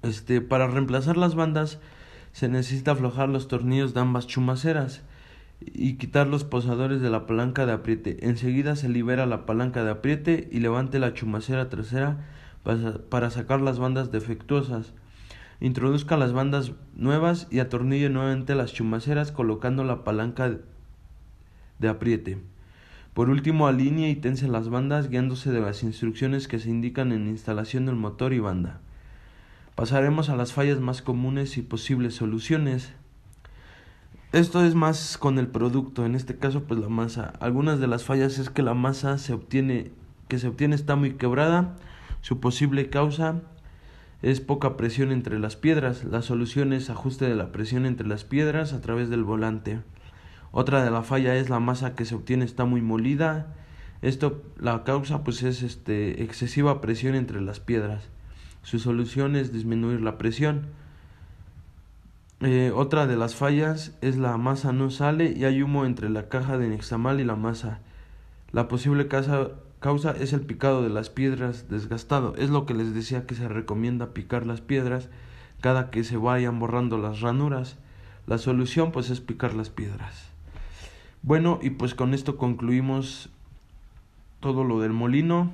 Este, 0.04 0.42
para 0.42 0.68
reemplazar 0.68 1.18
las 1.18 1.36
bandas 1.36 1.80
se 2.32 2.50
necesita 2.50 2.92
aflojar 2.92 3.30
los 3.30 3.48
tornillos 3.48 3.94
de 3.94 4.02
ambas 4.02 4.28
chumaceras 4.28 5.02
y 5.62 5.94
quitar 5.94 6.28
los 6.28 6.44
posadores 6.44 7.02
de 7.02 7.10
la 7.10 7.26
palanca 7.26 7.66
de 7.66 7.72
apriete. 7.72 8.18
Enseguida 8.28 8.76
se 8.76 8.90
libera 8.90 9.26
la 9.26 9.46
palanca 9.46 9.84
de 9.84 9.92
apriete 9.92 10.48
y 10.52 10.60
levante 10.60 11.00
la 11.00 11.14
chumacera 11.14 11.70
trasera 11.70 12.26
para 13.10 13.30
sacar 13.32 13.62
las 13.62 13.80
bandas 13.80 14.12
defectuosas. 14.12 14.94
Introduzca 15.60 16.18
las 16.18 16.34
bandas 16.34 16.74
nuevas 16.96 17.48
y 17.50 17.60
atornille 17.60 18.10
nuevamente 18.10 18.54
las 18.54 18.74
chumaceras 18.74 19.32
colocando 19.32 19.84
la 19.84 20.04
palanca 20.04 20.58
de 21.80 21.88
apriete. 21.88 22.38
Por 23.14 23.30
último, 23.32 23.68
alinee 23.68 24.12
y 24.12 24.16
tense 24.16 24.48
las 24.48 24.70
bandas 24.70 25.10
guiándose 25.10 25.52
de 25.52 25.60
las 25.60 25.82
instrucciones 25.82 26.48
que 26.48 26.60
se 26.60 26.70
indican 26.70 27.12
en 27.12 27.28
instalación 27.28 27.88
del 27.88 27.96
motor 27.96 28.34
y 28.34 28.40
banda. 28.40 28.80
Pasaremos 29.74 30.30
a 30.30 30.36
las 30.36 30.54
fallas 30.54 30.80
más 30.80 31.02
comunes 31.02 31.58
y 31.58 31.64
posibles 31.64 32.14
soluciones. 32.14 32.94
Esto 34.34 34.64
es 34.64 34.76
más 34.76 35.18
con 35.18 35.40
el 35.40 35.48
producto, 35.48 36.06
en 36.06 36.14
este 36.14 36.38
caso 36.38 36.66
pues 36.66 36.80
la 36.80 36.90
masa. 36.90 37.34
Algunas 37.40 37.80
de 37.80 37.88
las 37.88 38.04
fallas 38.04 38.38
es 38.38 38.52
que 38.52 38.62
la 38.62 38.76
masa 38.76 39.18
se 39.18 39.34
obtiene 39.34 39.92
que 40.28 40.40
se 40.40 40.48
obtiene 40.48 40.76
está 40.76 40.96
muy 40.96 41.14
quebrada. 41.14 41.76
Su 42.22 42.40
posible 42.40 42.90
causa 42.90 43.42
es 44.22 44.42
poca 44.42 44.78
presión 44.78 45.12
entre 45.12 45.40
las 45.40 45.56
piedras. 45.56 46.04
La 46.04 46.22
solución 46.22 46.74
es 46.74 46.90
ajuste 46.90 47.26
de 47.26 47.36
la 47.36 47.52
presión 47.52 47.86
entre 47.86 48.08
las 48.08 48.24
piedras 48.24 48.74
a 48.74 48.82
través 48.82 49.10
del 49.10 49.24
volante. 49.24 49.80
Otra 50.52 50.84
de 50.84 50.92
la 50.92 51.04
falla 51.04 51.36
es 51.36 51.50
la 51.50 51.60
masa 51.60 51.96
que 51.96 52.06
se 52.06 52.16
obtiene 52.16 52.46
está 52.46 52.66
muy 52.66 52.82
molida. 52.82 53.54
Esto 54.02 54.44
la 54.58 54.84
causa 54.84 55.24
pues 55.24 55.44
es 55.44 55.62
este 55.62 56.24
excesiva 56.24 56.82
presión 56.82 57.16
entre 57.16 57.42
las 57.42 57.60
piedras. 57.60 58.10
Su 58.64 58.80
solución 58.80 59.36
es 59.36 59.54
disminuir 59.54 60.02
la 60.02 60.18
presión. 60.18 60.68
Eh, 62.42 62.72
otra 62.74 63.08
de 63.08 63.18
las 63.18 63.36
fallas 63.36 63.98
es 64.02 64.18
la 64.18 64.38
masa 64.38 64.72
no 64.72 64.92
sale 64.92 65.34
y 65.36 65.46
hay 65.46 65.64
humo 65.64 65.86
entre 65.86 66.10
la 66.10 66.30
caja 66.30 66.58
de 66.58 66.68
nextamal 66.68 67.20
y 67.20 67.24
la 67.24 67.36
masa. 67.36 67.80
La 68.52 68.68
posible 68.68 69.08
causa, 69.08 69.50
causa 69.80 70.12
es 70.12 70.34
el 70.34 70.42
picado 70.42 70.84
de 70.84 70.90
las 70.90 71.10
piedras 71.10 71.70
desgastado. 71.70 72.36
Es 72.38 72.50
lo 72.50 72.66
que 72.66 72.74
les 72.74 72.94
decía 72.94 73.26
que 73.26 73.36
se 73.36 73.48
recomienda 73.48 74.14
picar 74.14 74.46
las 74.46 74.62
piedras 74.62 75.10
cada 75.62 75.90
que 75.90 76.04
se 76.04 76.18
vayan 76.18 76.60
borrando 76.60 76.98
las 76.98 77.22
ranuras. 77.22 77.78
La 78.26 78.38
solución 78.38 78.92
pues 78.92 79.10
es 79.10 79.22
picar 79.22 79.54
las 79.54 79.70
piedras. 79.70 80.30
Bueno, 81.22 81.60
y 81.62 81.72
pues 81.72 81.96
con 81.96 82.14
esto 82.14 82.38
concluimos 82.38 83.30
todo 84.40 84.64
lo 84.64 84.80
del 84.80 84.94
molino. 84.94 85.52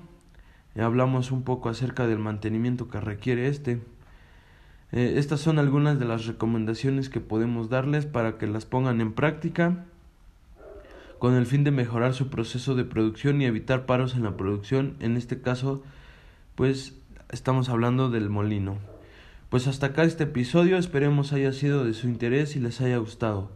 hablamos 0.76 1.32
un 1.32 1.44
poco 1.44 1.70
acerca 1.70 2.08
del 2.08 2.20
mantenimiento 2.20 2.90
que 2.90 3.00
requiere 3.00 3.48
este. 3.48 3.82
Eh, 4.92 5.16
estas 5.18 5.40
son 5.40 5.58
algunas 5.58 6.00
de 6.00 6.06
las 6.06 6.26
recomendaciones 6.28 7.10
que 7.10 7.20
podemos 7.20 7.70
darles 7.70 8.06
para 8.06 8.38
que 8.38 8.48
las 8.48 8.66
pongan 8.66 9.02
en 9.02 9.14
práctica 9.14 9.86
con 11.24 11.36
el 11.36 11.46
fin 11.46 11.64
de 11.64 11.72
mejorar 11.72 12.14
su 12.14 12.30
proceso 12.30 12.76
de 12.76 12.84
producción 12.84 13.42
y 13.42 13.46
evitar 13.46 13.86
paros 13.86 14.14
en 14.14 14.24
la 14.24 14.36
producción. 14.36 14.98
En 15.00 15.16
este 15.16 15.40
caso, 15.40 15.82
pues 16.56 16.96
estamos 17.32 17.70
hablando 17.70 18.10
del 18.10 18.30
molino. 18.30 18.78
Pues 19.48 19.68
hasta 19.68 19.86
acá 19.86 20.04
este 20.04 20.26
episodio, 20.26 20.78
esperemos 20.78 21.32
haya 21.32 21.54
sido 21.54 21.86
de 21.86 21.94
su 21.94 22.10
interés 22.10 22.58
y 22.58 22.60
les 22.60 22.82
haya 22.82 22.98
gustado. 22.98 23.52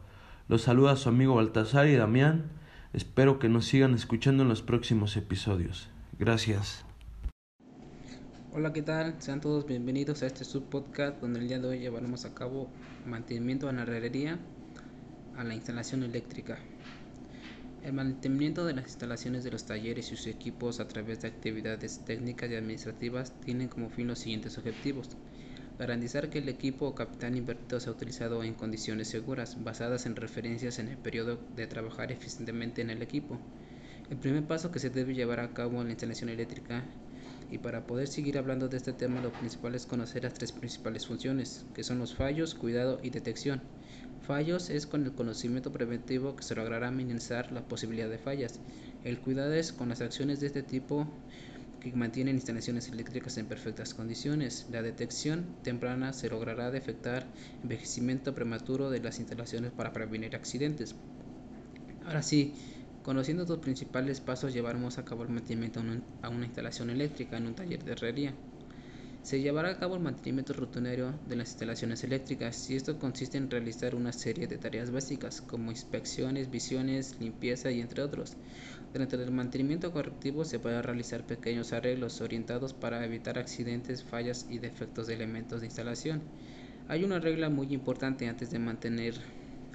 Los 0.47 0.61
saluda 0.61 0.95
su 0.95 1.09
amigo 1.09 1.36
Baltasar 1.36 1.88
y 1.88 1.97
Damián. 1.97 2.45
Espero 2.93 3.38
que 3.38 3.49
nos 3.49 3.65
sigan 3.65 3.93
escuchando 3.95 4.43
en 4.43 4.49
los 4.49 4.61
próximos 4.61 5.18
episodios. 5.18 5.89
Gracias. 6.18 6.86
Hola, 8.53 8.72
¿qué 8.72 8.82
tal? 8.82 9.15
Sean 9.20 9.41
todos 9.41 9.65
bienvenidos 9.65 10.24
a 10.24 10.28
este 10.28 10.45
subpodcast 10.45 11.20
donde 11.20 11.41
el 11.41 11.49
día 11.49 11.59
de 11.59 11.68
hoy 11.68 11.80
llevaremos 11.80 12.24
a 12.24 12.34
cabo 12.34 12.70
mantenimiento 13.05 13.70
en 13.70 13.76
la 13.76 13.82
herrería 13.82 14.39
a 15.36 15.43
la 15.43 15.53
instalación 15.53 16.03
eléctrica. 16.03 16.59
El 17.88 17.93
mantenimiento 17.93 18.65
de 18.65 18.73
las 18.73 18.83
instalaciones 18.83 19.45
de 19.45 19.51
los 19.51 19.63
talleres 19.63 20.11
y 20.11 20.17
sus 20.17 20.27
equipos 20.27 20.81
a 20.81 20.89
través 20.89 21.21
de 21.21 21.29
actividades 21.29 22.03
técnicas 22.03 22.51
y 22.51 22.55
administrativas 22.55 23.31
tienen 23.39 23.69
como 23.69 23.89
fin 23.89 24.07
los 24.07 24.19
siguientes 24.19 24.57
objetivos. 24.57 25.07
Garantizar 25.79 26.29
que 26.29 26.39
el 26.39 26.49
equipo 26.49 26.88
o 26.88 26.95
capital 26.95 27.38
invertido 27.38 27.79
sea 27.79 27.93
utilizado 27.93 28.43
en 28.43 28.55
condiciones 28.55 29.07
seguras, 29.07 29.63
basadas 29.63 30.05
en 30.05 30.17
referencias 30.17 30.79
en 30.79 30.89
el 30.89 30.97
periodo 30.97 31.39
de 31.55 31.65
trabajar 31.65 32.11
eficientemente 32.11 32.81
en 32.81 32.89
el 32.89 33.01
equipo. 33.01 33.39
El 34.09 34.17
primer 34.17 34.43
paso 34.43 34.69
que 34.69 34.79
se 34.79 34.89
debe 34.89 35.15
llevar 35.15 35.39
a 35.39 35.53
cabo 35.53 35.79
en 35.79 35.85
la 35.85 35.93
instalación 35.93 36.29
eléctrica 36.29 36.83
y 37.49 37.59
para 37.59 37.88
poder 37.88 38.09
seguir 38.09 38.38
hablando 38.38 38.67
de 38.67 38.75
este 38.75 38.91
tema 38.91 39.21
lo 39.21 39.31
principal 39.31 39.75
es 39.75 39.85
conocer 39.85 40.23
las 40.23 40.33
tres 40.33 40.51
principales 40.51 41.07
funciones, 41.07 41.63
que 41.73 41.85
son 41.85 41.99
los 41.99 42.13
fallos, 42.13 42.53
cuidado 42.53 42.99
y 43.01 43.11
detección. 43.11 43.61
Fallos 44.28 44.69
es 44.69 44.86
con 44.86 45.05
el 45.05 45.13
conocimiento 45.13 45.71
preventivo 45.71 46.36
que 46.36 46.43
se 46.43 46.53
logrará 46.53 46.91
minimizar 46.91 47.49
la 47.53 47.61
posibilidad 47.61 48.09
de 48.09 48.17
fallas. 48.17 48.59
El 49.05 49.19
cuidado 49.19 49.53
es 49.53 49.71
con 49.71 49.88
las 49.88 50.01
acciones 50.01 50.41
de 50.41 50.47
este 50.47 50.63
tipo 50.63 51.07
que 51.80 51.93
mantienen 51.93 52.36
instalaciones 52.36 52.89
eléctricas 52.89 53.38
en 53.38 53.45
perfectas 53.45 53.93
condiciones. 53.93 54.65
La 54.69 54.82
detección 54.82 55.45
temprana 55.63 56.11
se 56.11 56.30
logrará 56.30 56.71
detectar 56.71 57.25
envejecimiento 57.63 58.36
prematuro 58.36 58.89
de 58.89 58.99
las 58.99 59.17
instalaciones 59.19 59.71
para 59.71 59.93
prevenir 59.93 60.36
accidentes. 60.36 60.93
Ahora 62.05 62.21
sí, 62.21 62.53
Conociendo 63.07 63.45
los 63.45 63.59
principales 63.59 64.19
pasos 64.19 64.51
llevaremos 64.51 64.97
a 64.97 65.05
cabo 65.05 65.23
el 65.23 65.30
mantenimiento 65.30 65.82
a 66.21 66.28
una 66.28 66.45
instalación 66.45 66.89
eléctrica 66.89 67.38
en 67.38 67.47
un 67.47 67.53
taller 67.55 67.82
de 67.82 67.93
herrería. 67.93 68.34
Se 69.28 69.41
llevará 69.41 69.71
a 69.71 69.78
cabo 69.78 69.95
el 69.95 70.01
mantenimiento 70.01 70.53
rutinario 70.53 71.13
de 71.28 71.36
las 71.36 71.49
instalaciones 71.49 72.01
eléctricas 72.05 72.69
y 72.69 72.78
esto 72.78 72.97
consiste 72.97 73.38
en 73.38 73.51
realizar 73.51 73.93
una 73.93 74.13
serie 74.13 74.47
de 74.47 74.57
tareas 74.57 74.89
básicas 74.89 75.41
como 75.41 75.69
inspecciones, 75.69 76.49
visiones, 76.49 77.19
limpieza 77.19 77.69
y 77.69 77.82
entre 77.82 78.03
otros. 78.03 78.38
Durante 78.93 79.17
el 79.17 79.32
mantenimiento 79.32 79.91
correctivo 79.91 80.45
se 80.45 80.59
pueden 80.59 80.82
realizar 80.82 81.25
pequeños 81.25 81.73
arreglos 81.73 82.21
orientados 82.21 82.73
para 82.73 83.03
evitar 83.03 83.38
accidentes, 83.38 84.01
fallas 84.01 84.45
y 84.49 84.59
defectos 84.59 85.07
de 85.07 85.15
elementos 85.15 85.59
de 85.59 85.67
instalación. 85.67 86.21
Hay 86.88 87.03
una 87.03 87.19
regla 87.19 87.49
muy 87.49 87.73
importante 87.73 88.30
antes 88.30 88.49
de 88.49 88.59
mantener 88.59 89.15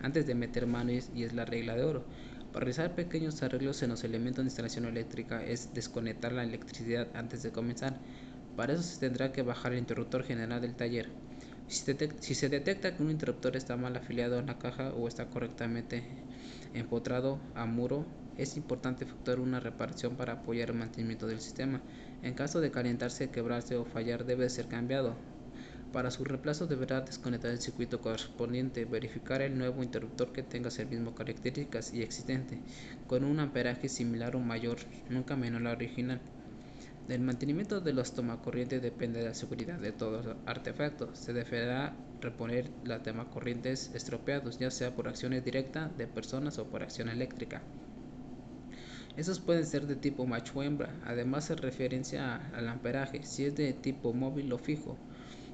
antes 0.01 0.27
de 0.27 0.35
meter 0.35 0.67
manos 0.67 1.11
y 1.15 1.25
es 1.25 1.35
la 1.35 1.45
regla 1.45 1.77
de 1.77 1.85
oro. 1.85 2.07
Para 2.55 2.65
realizar 2.65 2.95
pequeños 2.95 3.43
arreglos 3.43 3.83
en 3.83 3.91
los 3.91 4.03
elementos 4.03 4.45
de 4.45 4.49
instalación 4.49 4.87
eléctrica 4.87 5.45
es 5.45 5.75
desconectar 5.75 6.33
la 6.33 6.43
electricidad 6.43 7.09
antes 7.15 7.43
de 7.43 7.53
comenzar. 7.53 8.01
Para 8.57 8.75
eso 8.75 8.83
se 8.83 9.01
tendrá 9.01 9.33
que 9.33 9.43
bajar 9.43 9.73
el 9.73 9.79
interruptor 9.79 10.25
general 10.25 10.61
del 10.61 10.75
taller. 10.75 11.09
Si, 11.69 12.35
se 12.35 12.49
detecta 12.51 12.95
que 12.95 13.03
un 13.03 13.11
interruptor 13.11 13.57
está 13.57 13.77
mal 13.77 13.97
afiliado 13.97 14.39
a 14.39 14.43
la 14.43 14.59
caja 14.59 14.93
o 14.93 15.09
está 15.09 15.31
correctamente 15.31 16.03
empotrado 16.75 17.39
a 17.55 17.65
muro, 17.65 18.05
es 18.37 18.57
importante 18.59 19.05
efectuar 19.05 19.41
una 19.41 19.59
reparación 19.59 20.17
para 20.17 20.35
apoyar 20.35 20.71
el 20.71 20.77
mantenimiento 20.77 21.27
del 21.27 21.41
sistema. 21.41 21.81
En 22.23 22.35
caso 22.35 22.61
de 22.61 22.71
calentarse, 22.71 23.31
quebrarse 23.31 23.77
o 23.77 23.87
fallar 23.87 24.27
debe 24.27 24.51
ser 24.51 24.69
cambiado. 24.69 25.17
Para 25.93 26.11
su 26.11 26.25
reemplazo 26.25 26.67
deberá 26.67 27.03
desconectar 27.03 27.51
el 27.51 27.61
circuito 27.61 28.01
correspondiente, 28.01 28.85
verificar 28.87 29.43
el 29.43 29.57
nuevo 29.59 29.83
interruptor 29.83 30.33
que 30.33 30.43
tenga 30.43 30.71
las 30.71 30.91
mismas 30.91 31.15
características 31.15 31.93
y 31.93 32.03
existente, 32.03 32.59
con 33.07 33.25
un 33.25 33.41
amperaje 33.41 33.89
similar 33.89 34.37
o 34.37 34.41
mayor, 34.41 34.79
nunca 35.11 35.37
menor 35.37 35.67
al 35.67 35.77
original. 35.77 36.21
Del 37.09 37.21
mantenimiento 37.21 37.81
de 37.81 37.93
los 37.93 38.15
tomacorrientes 38.15 38.81
depende 38.81 39.21
de 39.21 39.27
la 39.27 39.35
seguridad 39.35 39.79
de 39.79 39.93
todos 39.93 40.25
los 40.25 40.37
artefactos. 40.47 41.19
Se 41.19 41.33
deberá 41.33 41.97
reponer 42.21 42.71
los 42.85 43.03
tomacorrientes 43.03 43.91
estropeados, 43.95 44.59
ya 44.59 44.71
sea 44.71 44.95
por 44.95 45.09
acciones 45.09 45.45
directas 45.45 45.97
de 45.97 46.07
personas 46.07 46.59
o 46.59 46.71
por 46.71 46.83
acción 46.83 47.09
eléctrica. 47.09 47.63
Estos 49.17 49.41
pueden 49.41 49.67
ser 49.67 49.87
de 49.87 49.97
tipo 49.97 50.27
macho 50.27 50.63
hembra. 50.63 51.01
Además, 51.05 51.47
se 51.47 51.57
referencia 51.57 52.37
al 52.55 52.69
amperaje, 52.69 53.23
si 53.25 53.45
es 53.47 53.55
de 53.57 53.73
tipo 53.75 54.13
móvil 54.13 54.53
o 54.53 54.59
fijo 54.59 54.97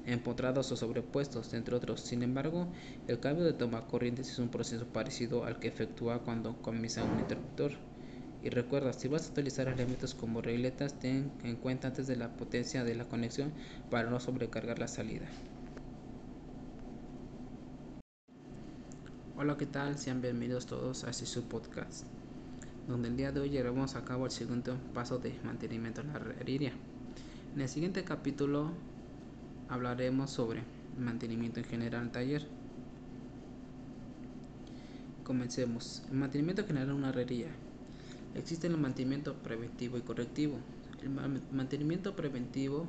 empotrados 0.05 0.71
o 0.71 0.77
sobrepuestos, 0.77 1.53
entre 1.53 1.75
otros. 1.75 2.01
Sin 2.01 2.23
embargo, 2.23 2.71
el 3.07 3.19
cambio 3.19 3.43
de 3.43 3.53
toma 3.53 3.87
corrientes 3.87 4.29
es 4.31 4.39
un 4.39 4.49
proceso 4.49 4.85
parecido 4.87 5.45
al 5.45 5.59
que 5.59 5.67
efectúa 5.67 6.23
cuando 6.23 6.61
comienza 6.61 7.03
un 7.03 7.19
interruptor. 7.19 7.88
Y 8.41 8.49
recuerda, 8.49 8.93
si 8.93 9.09
vas 9.09 9.27
a 9.27 9.31
utilizar 9.31 9.67
elementos 9.67 10.15
como 10.15 10.41
regletas, 10.41 10.97
ten 10.97 11.29
en 11.43 11.57
cuenta 11.57 11.89
antes 11.89 12.07
de 12.07 12.15
la 12.15 12.29
potencia 12.29 12.85
de 12.85 12.95
la 12.95 13.03
conexión 13.03 13.51
para 13.89 14.09
no 14.09 14.19
sobrecargar 14.21 14.79
la 14.79 14.87
salida. 14.87 15.25
Hola, 19.35 19.57
¿qué 19.57 19.65
tal? 19.65 19.97
Sean 19.97 20.21
bienvenidos 20.21 20.67
todos 20.67 21.03
a 21.03 21.09
este 21.09 21.25
subpodcast, 21.25 22.05
donde 22.87 23.09
el 23.09 23.17
día 23.17 23.33
de 23.33 23.41
hoy 23.41 23.49
llevamos 23.49 23.95
a 23.95 24.05
cabo 24.05 24.25
el 24.25 24.31
segundo 24.31 24.77
paso 24.93 25.17
de 25.17 25.33
mantenimiento 25.43 25.99
en 25.99 26.07
la 26.07 26.19
herrería. 26.19 26.71
En 27.55 27.61
el 27.61 27.67
siguiente 27.67 28.05
capítulo 28.05 28.71
hablaremos 29.67 30.31
sobre 30.31 30.61
mantenimiento 30.97 31.59
en 31.59 31.65
general 31.65 32.03
en 32.03 32.11
taller. 32.11 32.47
Comencemos. 35.25 36.03
El 36.09 36.17
mantenimiento 36.17 36.65
general 36.65 36.89
en 36.89 36.95
una 36.95 37.09
herrería. 37.09 37.49
Existe 38.35 38.67
el 38.67 38.77
mantenimiento 38.77 39.33
preventivo 39.35 39.97
y 39.97 40.01
correctivo. 40.01 40.57
El 41.01 41.09
mantenimiento 41.09 42.15
preventivo 42.15 42.87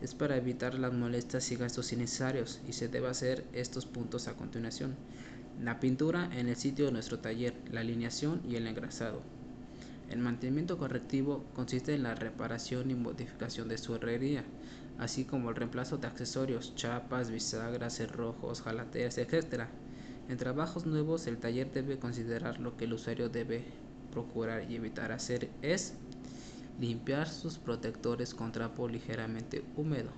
es 0.00 0.14
para 0.14 0.36
evitar 0.36 0.74
las 0.74 0.92
molestias 0.92 1.50
y 1.52 1.56
gastos 1.56 1.92
innecesarios 1.92 2.60
y 2.66 2.72
se 2.72 2.88
debe 2.88 3.08
hacer 3.08 3.44
estos 3.52 3.86
puntos 3.86 4.28
a 4.28 4.34
continuación. 4.34 4.94
La 5.62 5.78
pintura 5.78 6.30
en 6.32 6.48
el 6.48 6.56
sitio 6.56 6.86
de 6.86 6.92
nuestro 6.92 7.18
taller, 7.18 7.54
la 7.70 7.80
alineación 7.80 8.40
y 8.48 8.56
el 8.56 8.66
engrasado. 8.66 9.20
El 10.08 10.18
mantenimiento 10.18 10.78
correctivo 10.78 11.44
consiste 11.54 11.94
en 11.94 12.02
la 12.02 12.14
reparación 12.14 12.90
y 12.90 12.94
modificación 12.94 13.68
de 13.68 13.78
su 13.78 13.94
herrería, 13.94 14.44
así 14.98 15.24
como 15.24 15.50
el 15.50 15.56
reemplazo 15.56 15.98
de 15.98 16.08
accesorios, 16.08 16.74
chapas, 16.74 17.30
bisagras, 17.30 17.96
cerrojos, 17.96 18.62
jalateas, 18.62 19.18
etc. 19.18 19.66
En 20.28 20.36
trabajos 20.38 20.86
nuevos, 20.86 21.26
el 21.26 21.38
taller 21.38 21.70
debe 21.70 21.98
considerar 21.98 22.58
lo 22.58 22.76
que 22.76 22.86
el 22.86 22.94
usuario 22.94 23.28
debe 23.28 23.64
procurar 24.10 24.70
y 24.70 24.76
evitar 24.76 25.12
hacer 25.12 25.50
es 25.62 25.94
limpiar 26.80 27.28
sus 27.28 27.58
protectores 27.58 28.34
con 28.34 28.52
trapo 28.52 28.88
ligeramente 28.88 29.64
húmedo, 29.76 30.10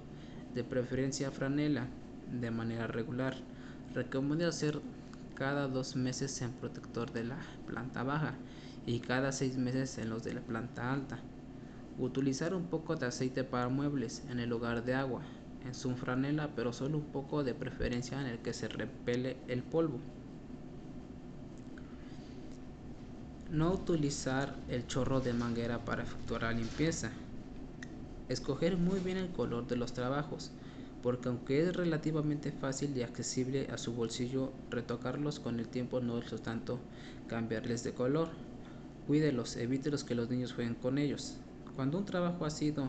de 0.54 0.64
preferencia 0.64 1.30
franela, 1.30 1.86
de 2.40 2.50
manera 2.50 2.86
regular. 2.86 3.36
Recomiendo 3.94 4.46
hacer 4.46 4.80
cada 5.34 5.66
dos 5.66 5.96
meses 5.96 6.40
en 6.42 6.52
protector 6.52 7.12
de 7.12 7.24
la 7.24 7.38
planta 7.66 8.02
baja 8.02 8.34
y 8.86 9.00
cada 9.00 9.32
seis 9.32 9.56
meses 9.56 9.98
en 9.98 10.10
los 10.10 10.24
de 10.24 10.34
la 10.34 10.40
planta 10.40 10.92
alta. 10.92 11.18
Utilizar 11.98 12.54
un 12.54 12.66
poco 12.66 12.96
de 12.96 13.06
aceite 13.06 13.44
para 13.44 13.68
muebles 13.68 14.22
en 14.30 14.40
el 14.40 14.48
lugar 14.48 14.84
de 14.84 14.94
agua, 14.94 15.22
en 15.64 15.74
su 15.74 15.94
franela, 15.94 16.50
pero 16.54 16.72
solo 16.72 16.98
un 16.98 17.04
poco 17.04 17.44
de 17.44 17.54
preferencia 17.54 18.20
en 18.20 18.26
el 18.26 18.38
que 18.38 18.52
se 18.52 18.68
repele 18.68 19.36
el 19.48 19.62
polvo. 19.62 19.98
No 23.52 23.70
utilizar 23.70 24.56
el 24.68 24.86
chorro 24.86 25.20
de 25.20 25.34
manguera 25.34 25.84
para 25.84 26.02
efectuar 26.02 26.42
la 26.42 26.52
limpieza. 26.52 27.10
Escoger 28.28 28.78
muy 28.78 28.98
bien 28.98 29.18
el 29.18 29.28
color 29.28 29.66
de 29.66 29.76
los 29.76 29.92
trabajos 29.92 30.50
porque 31.02 31.28
aunque 31.28 31.60
es 31.60 31.74
relativamente 31.74 32.52
fácil 32.52 32.96
y 32.96 33.02
accesible 33.02 33.66
a 33.72 33.76
su 33.76 33.92
bolsillo, 33.92 34.52
retocarlos 34.70 35.40
con 35.40 35.58
el 35.58 35.66
tiempo 35.66 36.00
no 36.00 36.18
es 36.18 36.42
tanto 36.42 36.78
cambiarles 37.28 37.82
de 37.82 37.92
color. 37.92 38.28
Cuídelos, 39.06 39.56
evítelos 39.56 40.04
que 40.04 40.14
los 40.14 40.30
niños 40.30 40.52
jueguen 40.52 40.76
con 40.76 40.98
ellos. 40.98 41.34
Cuando 41.74 41.98
un 41.98 42.04
trabajo 42.04 42.44
ha 42.44 42.50
sido 42.50 42.88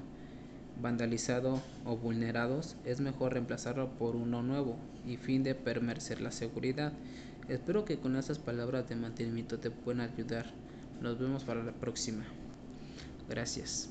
vandalizado 0.81 1.61
o 1.85 1.97
vulnerados, 1.97 2.75
es 2.85 3.01
mejor 3.01 3.33
reemplazarlo 3.33 3.89
por 3.97 4.15
uno 4.15 4.43
nuevo 4.43 4.77
y 5.07 5.17
fin 5.17 5.43
de 5.43 5.55
permanecer 5.55 6.21
la 6.21 6.31
seguridad. 6.31 6.93
Espero 7.47 7.83
que 7.83 7.99
con 7.99 8.15
estas 8.15 8.39
palabras 8.39 8.87
de 8.87 8.95
mantenimiento 8.95 9.59
te 9.59 9.69
puedan 9.69 10.01
ayudar. 10.01 10.45
Nos 11.01 11.19
vemos 11.19 11.43
para 11.43 11.63
la 11.63 11.73
próxima. 11.73 12.23
Gracias. 13.27 13.89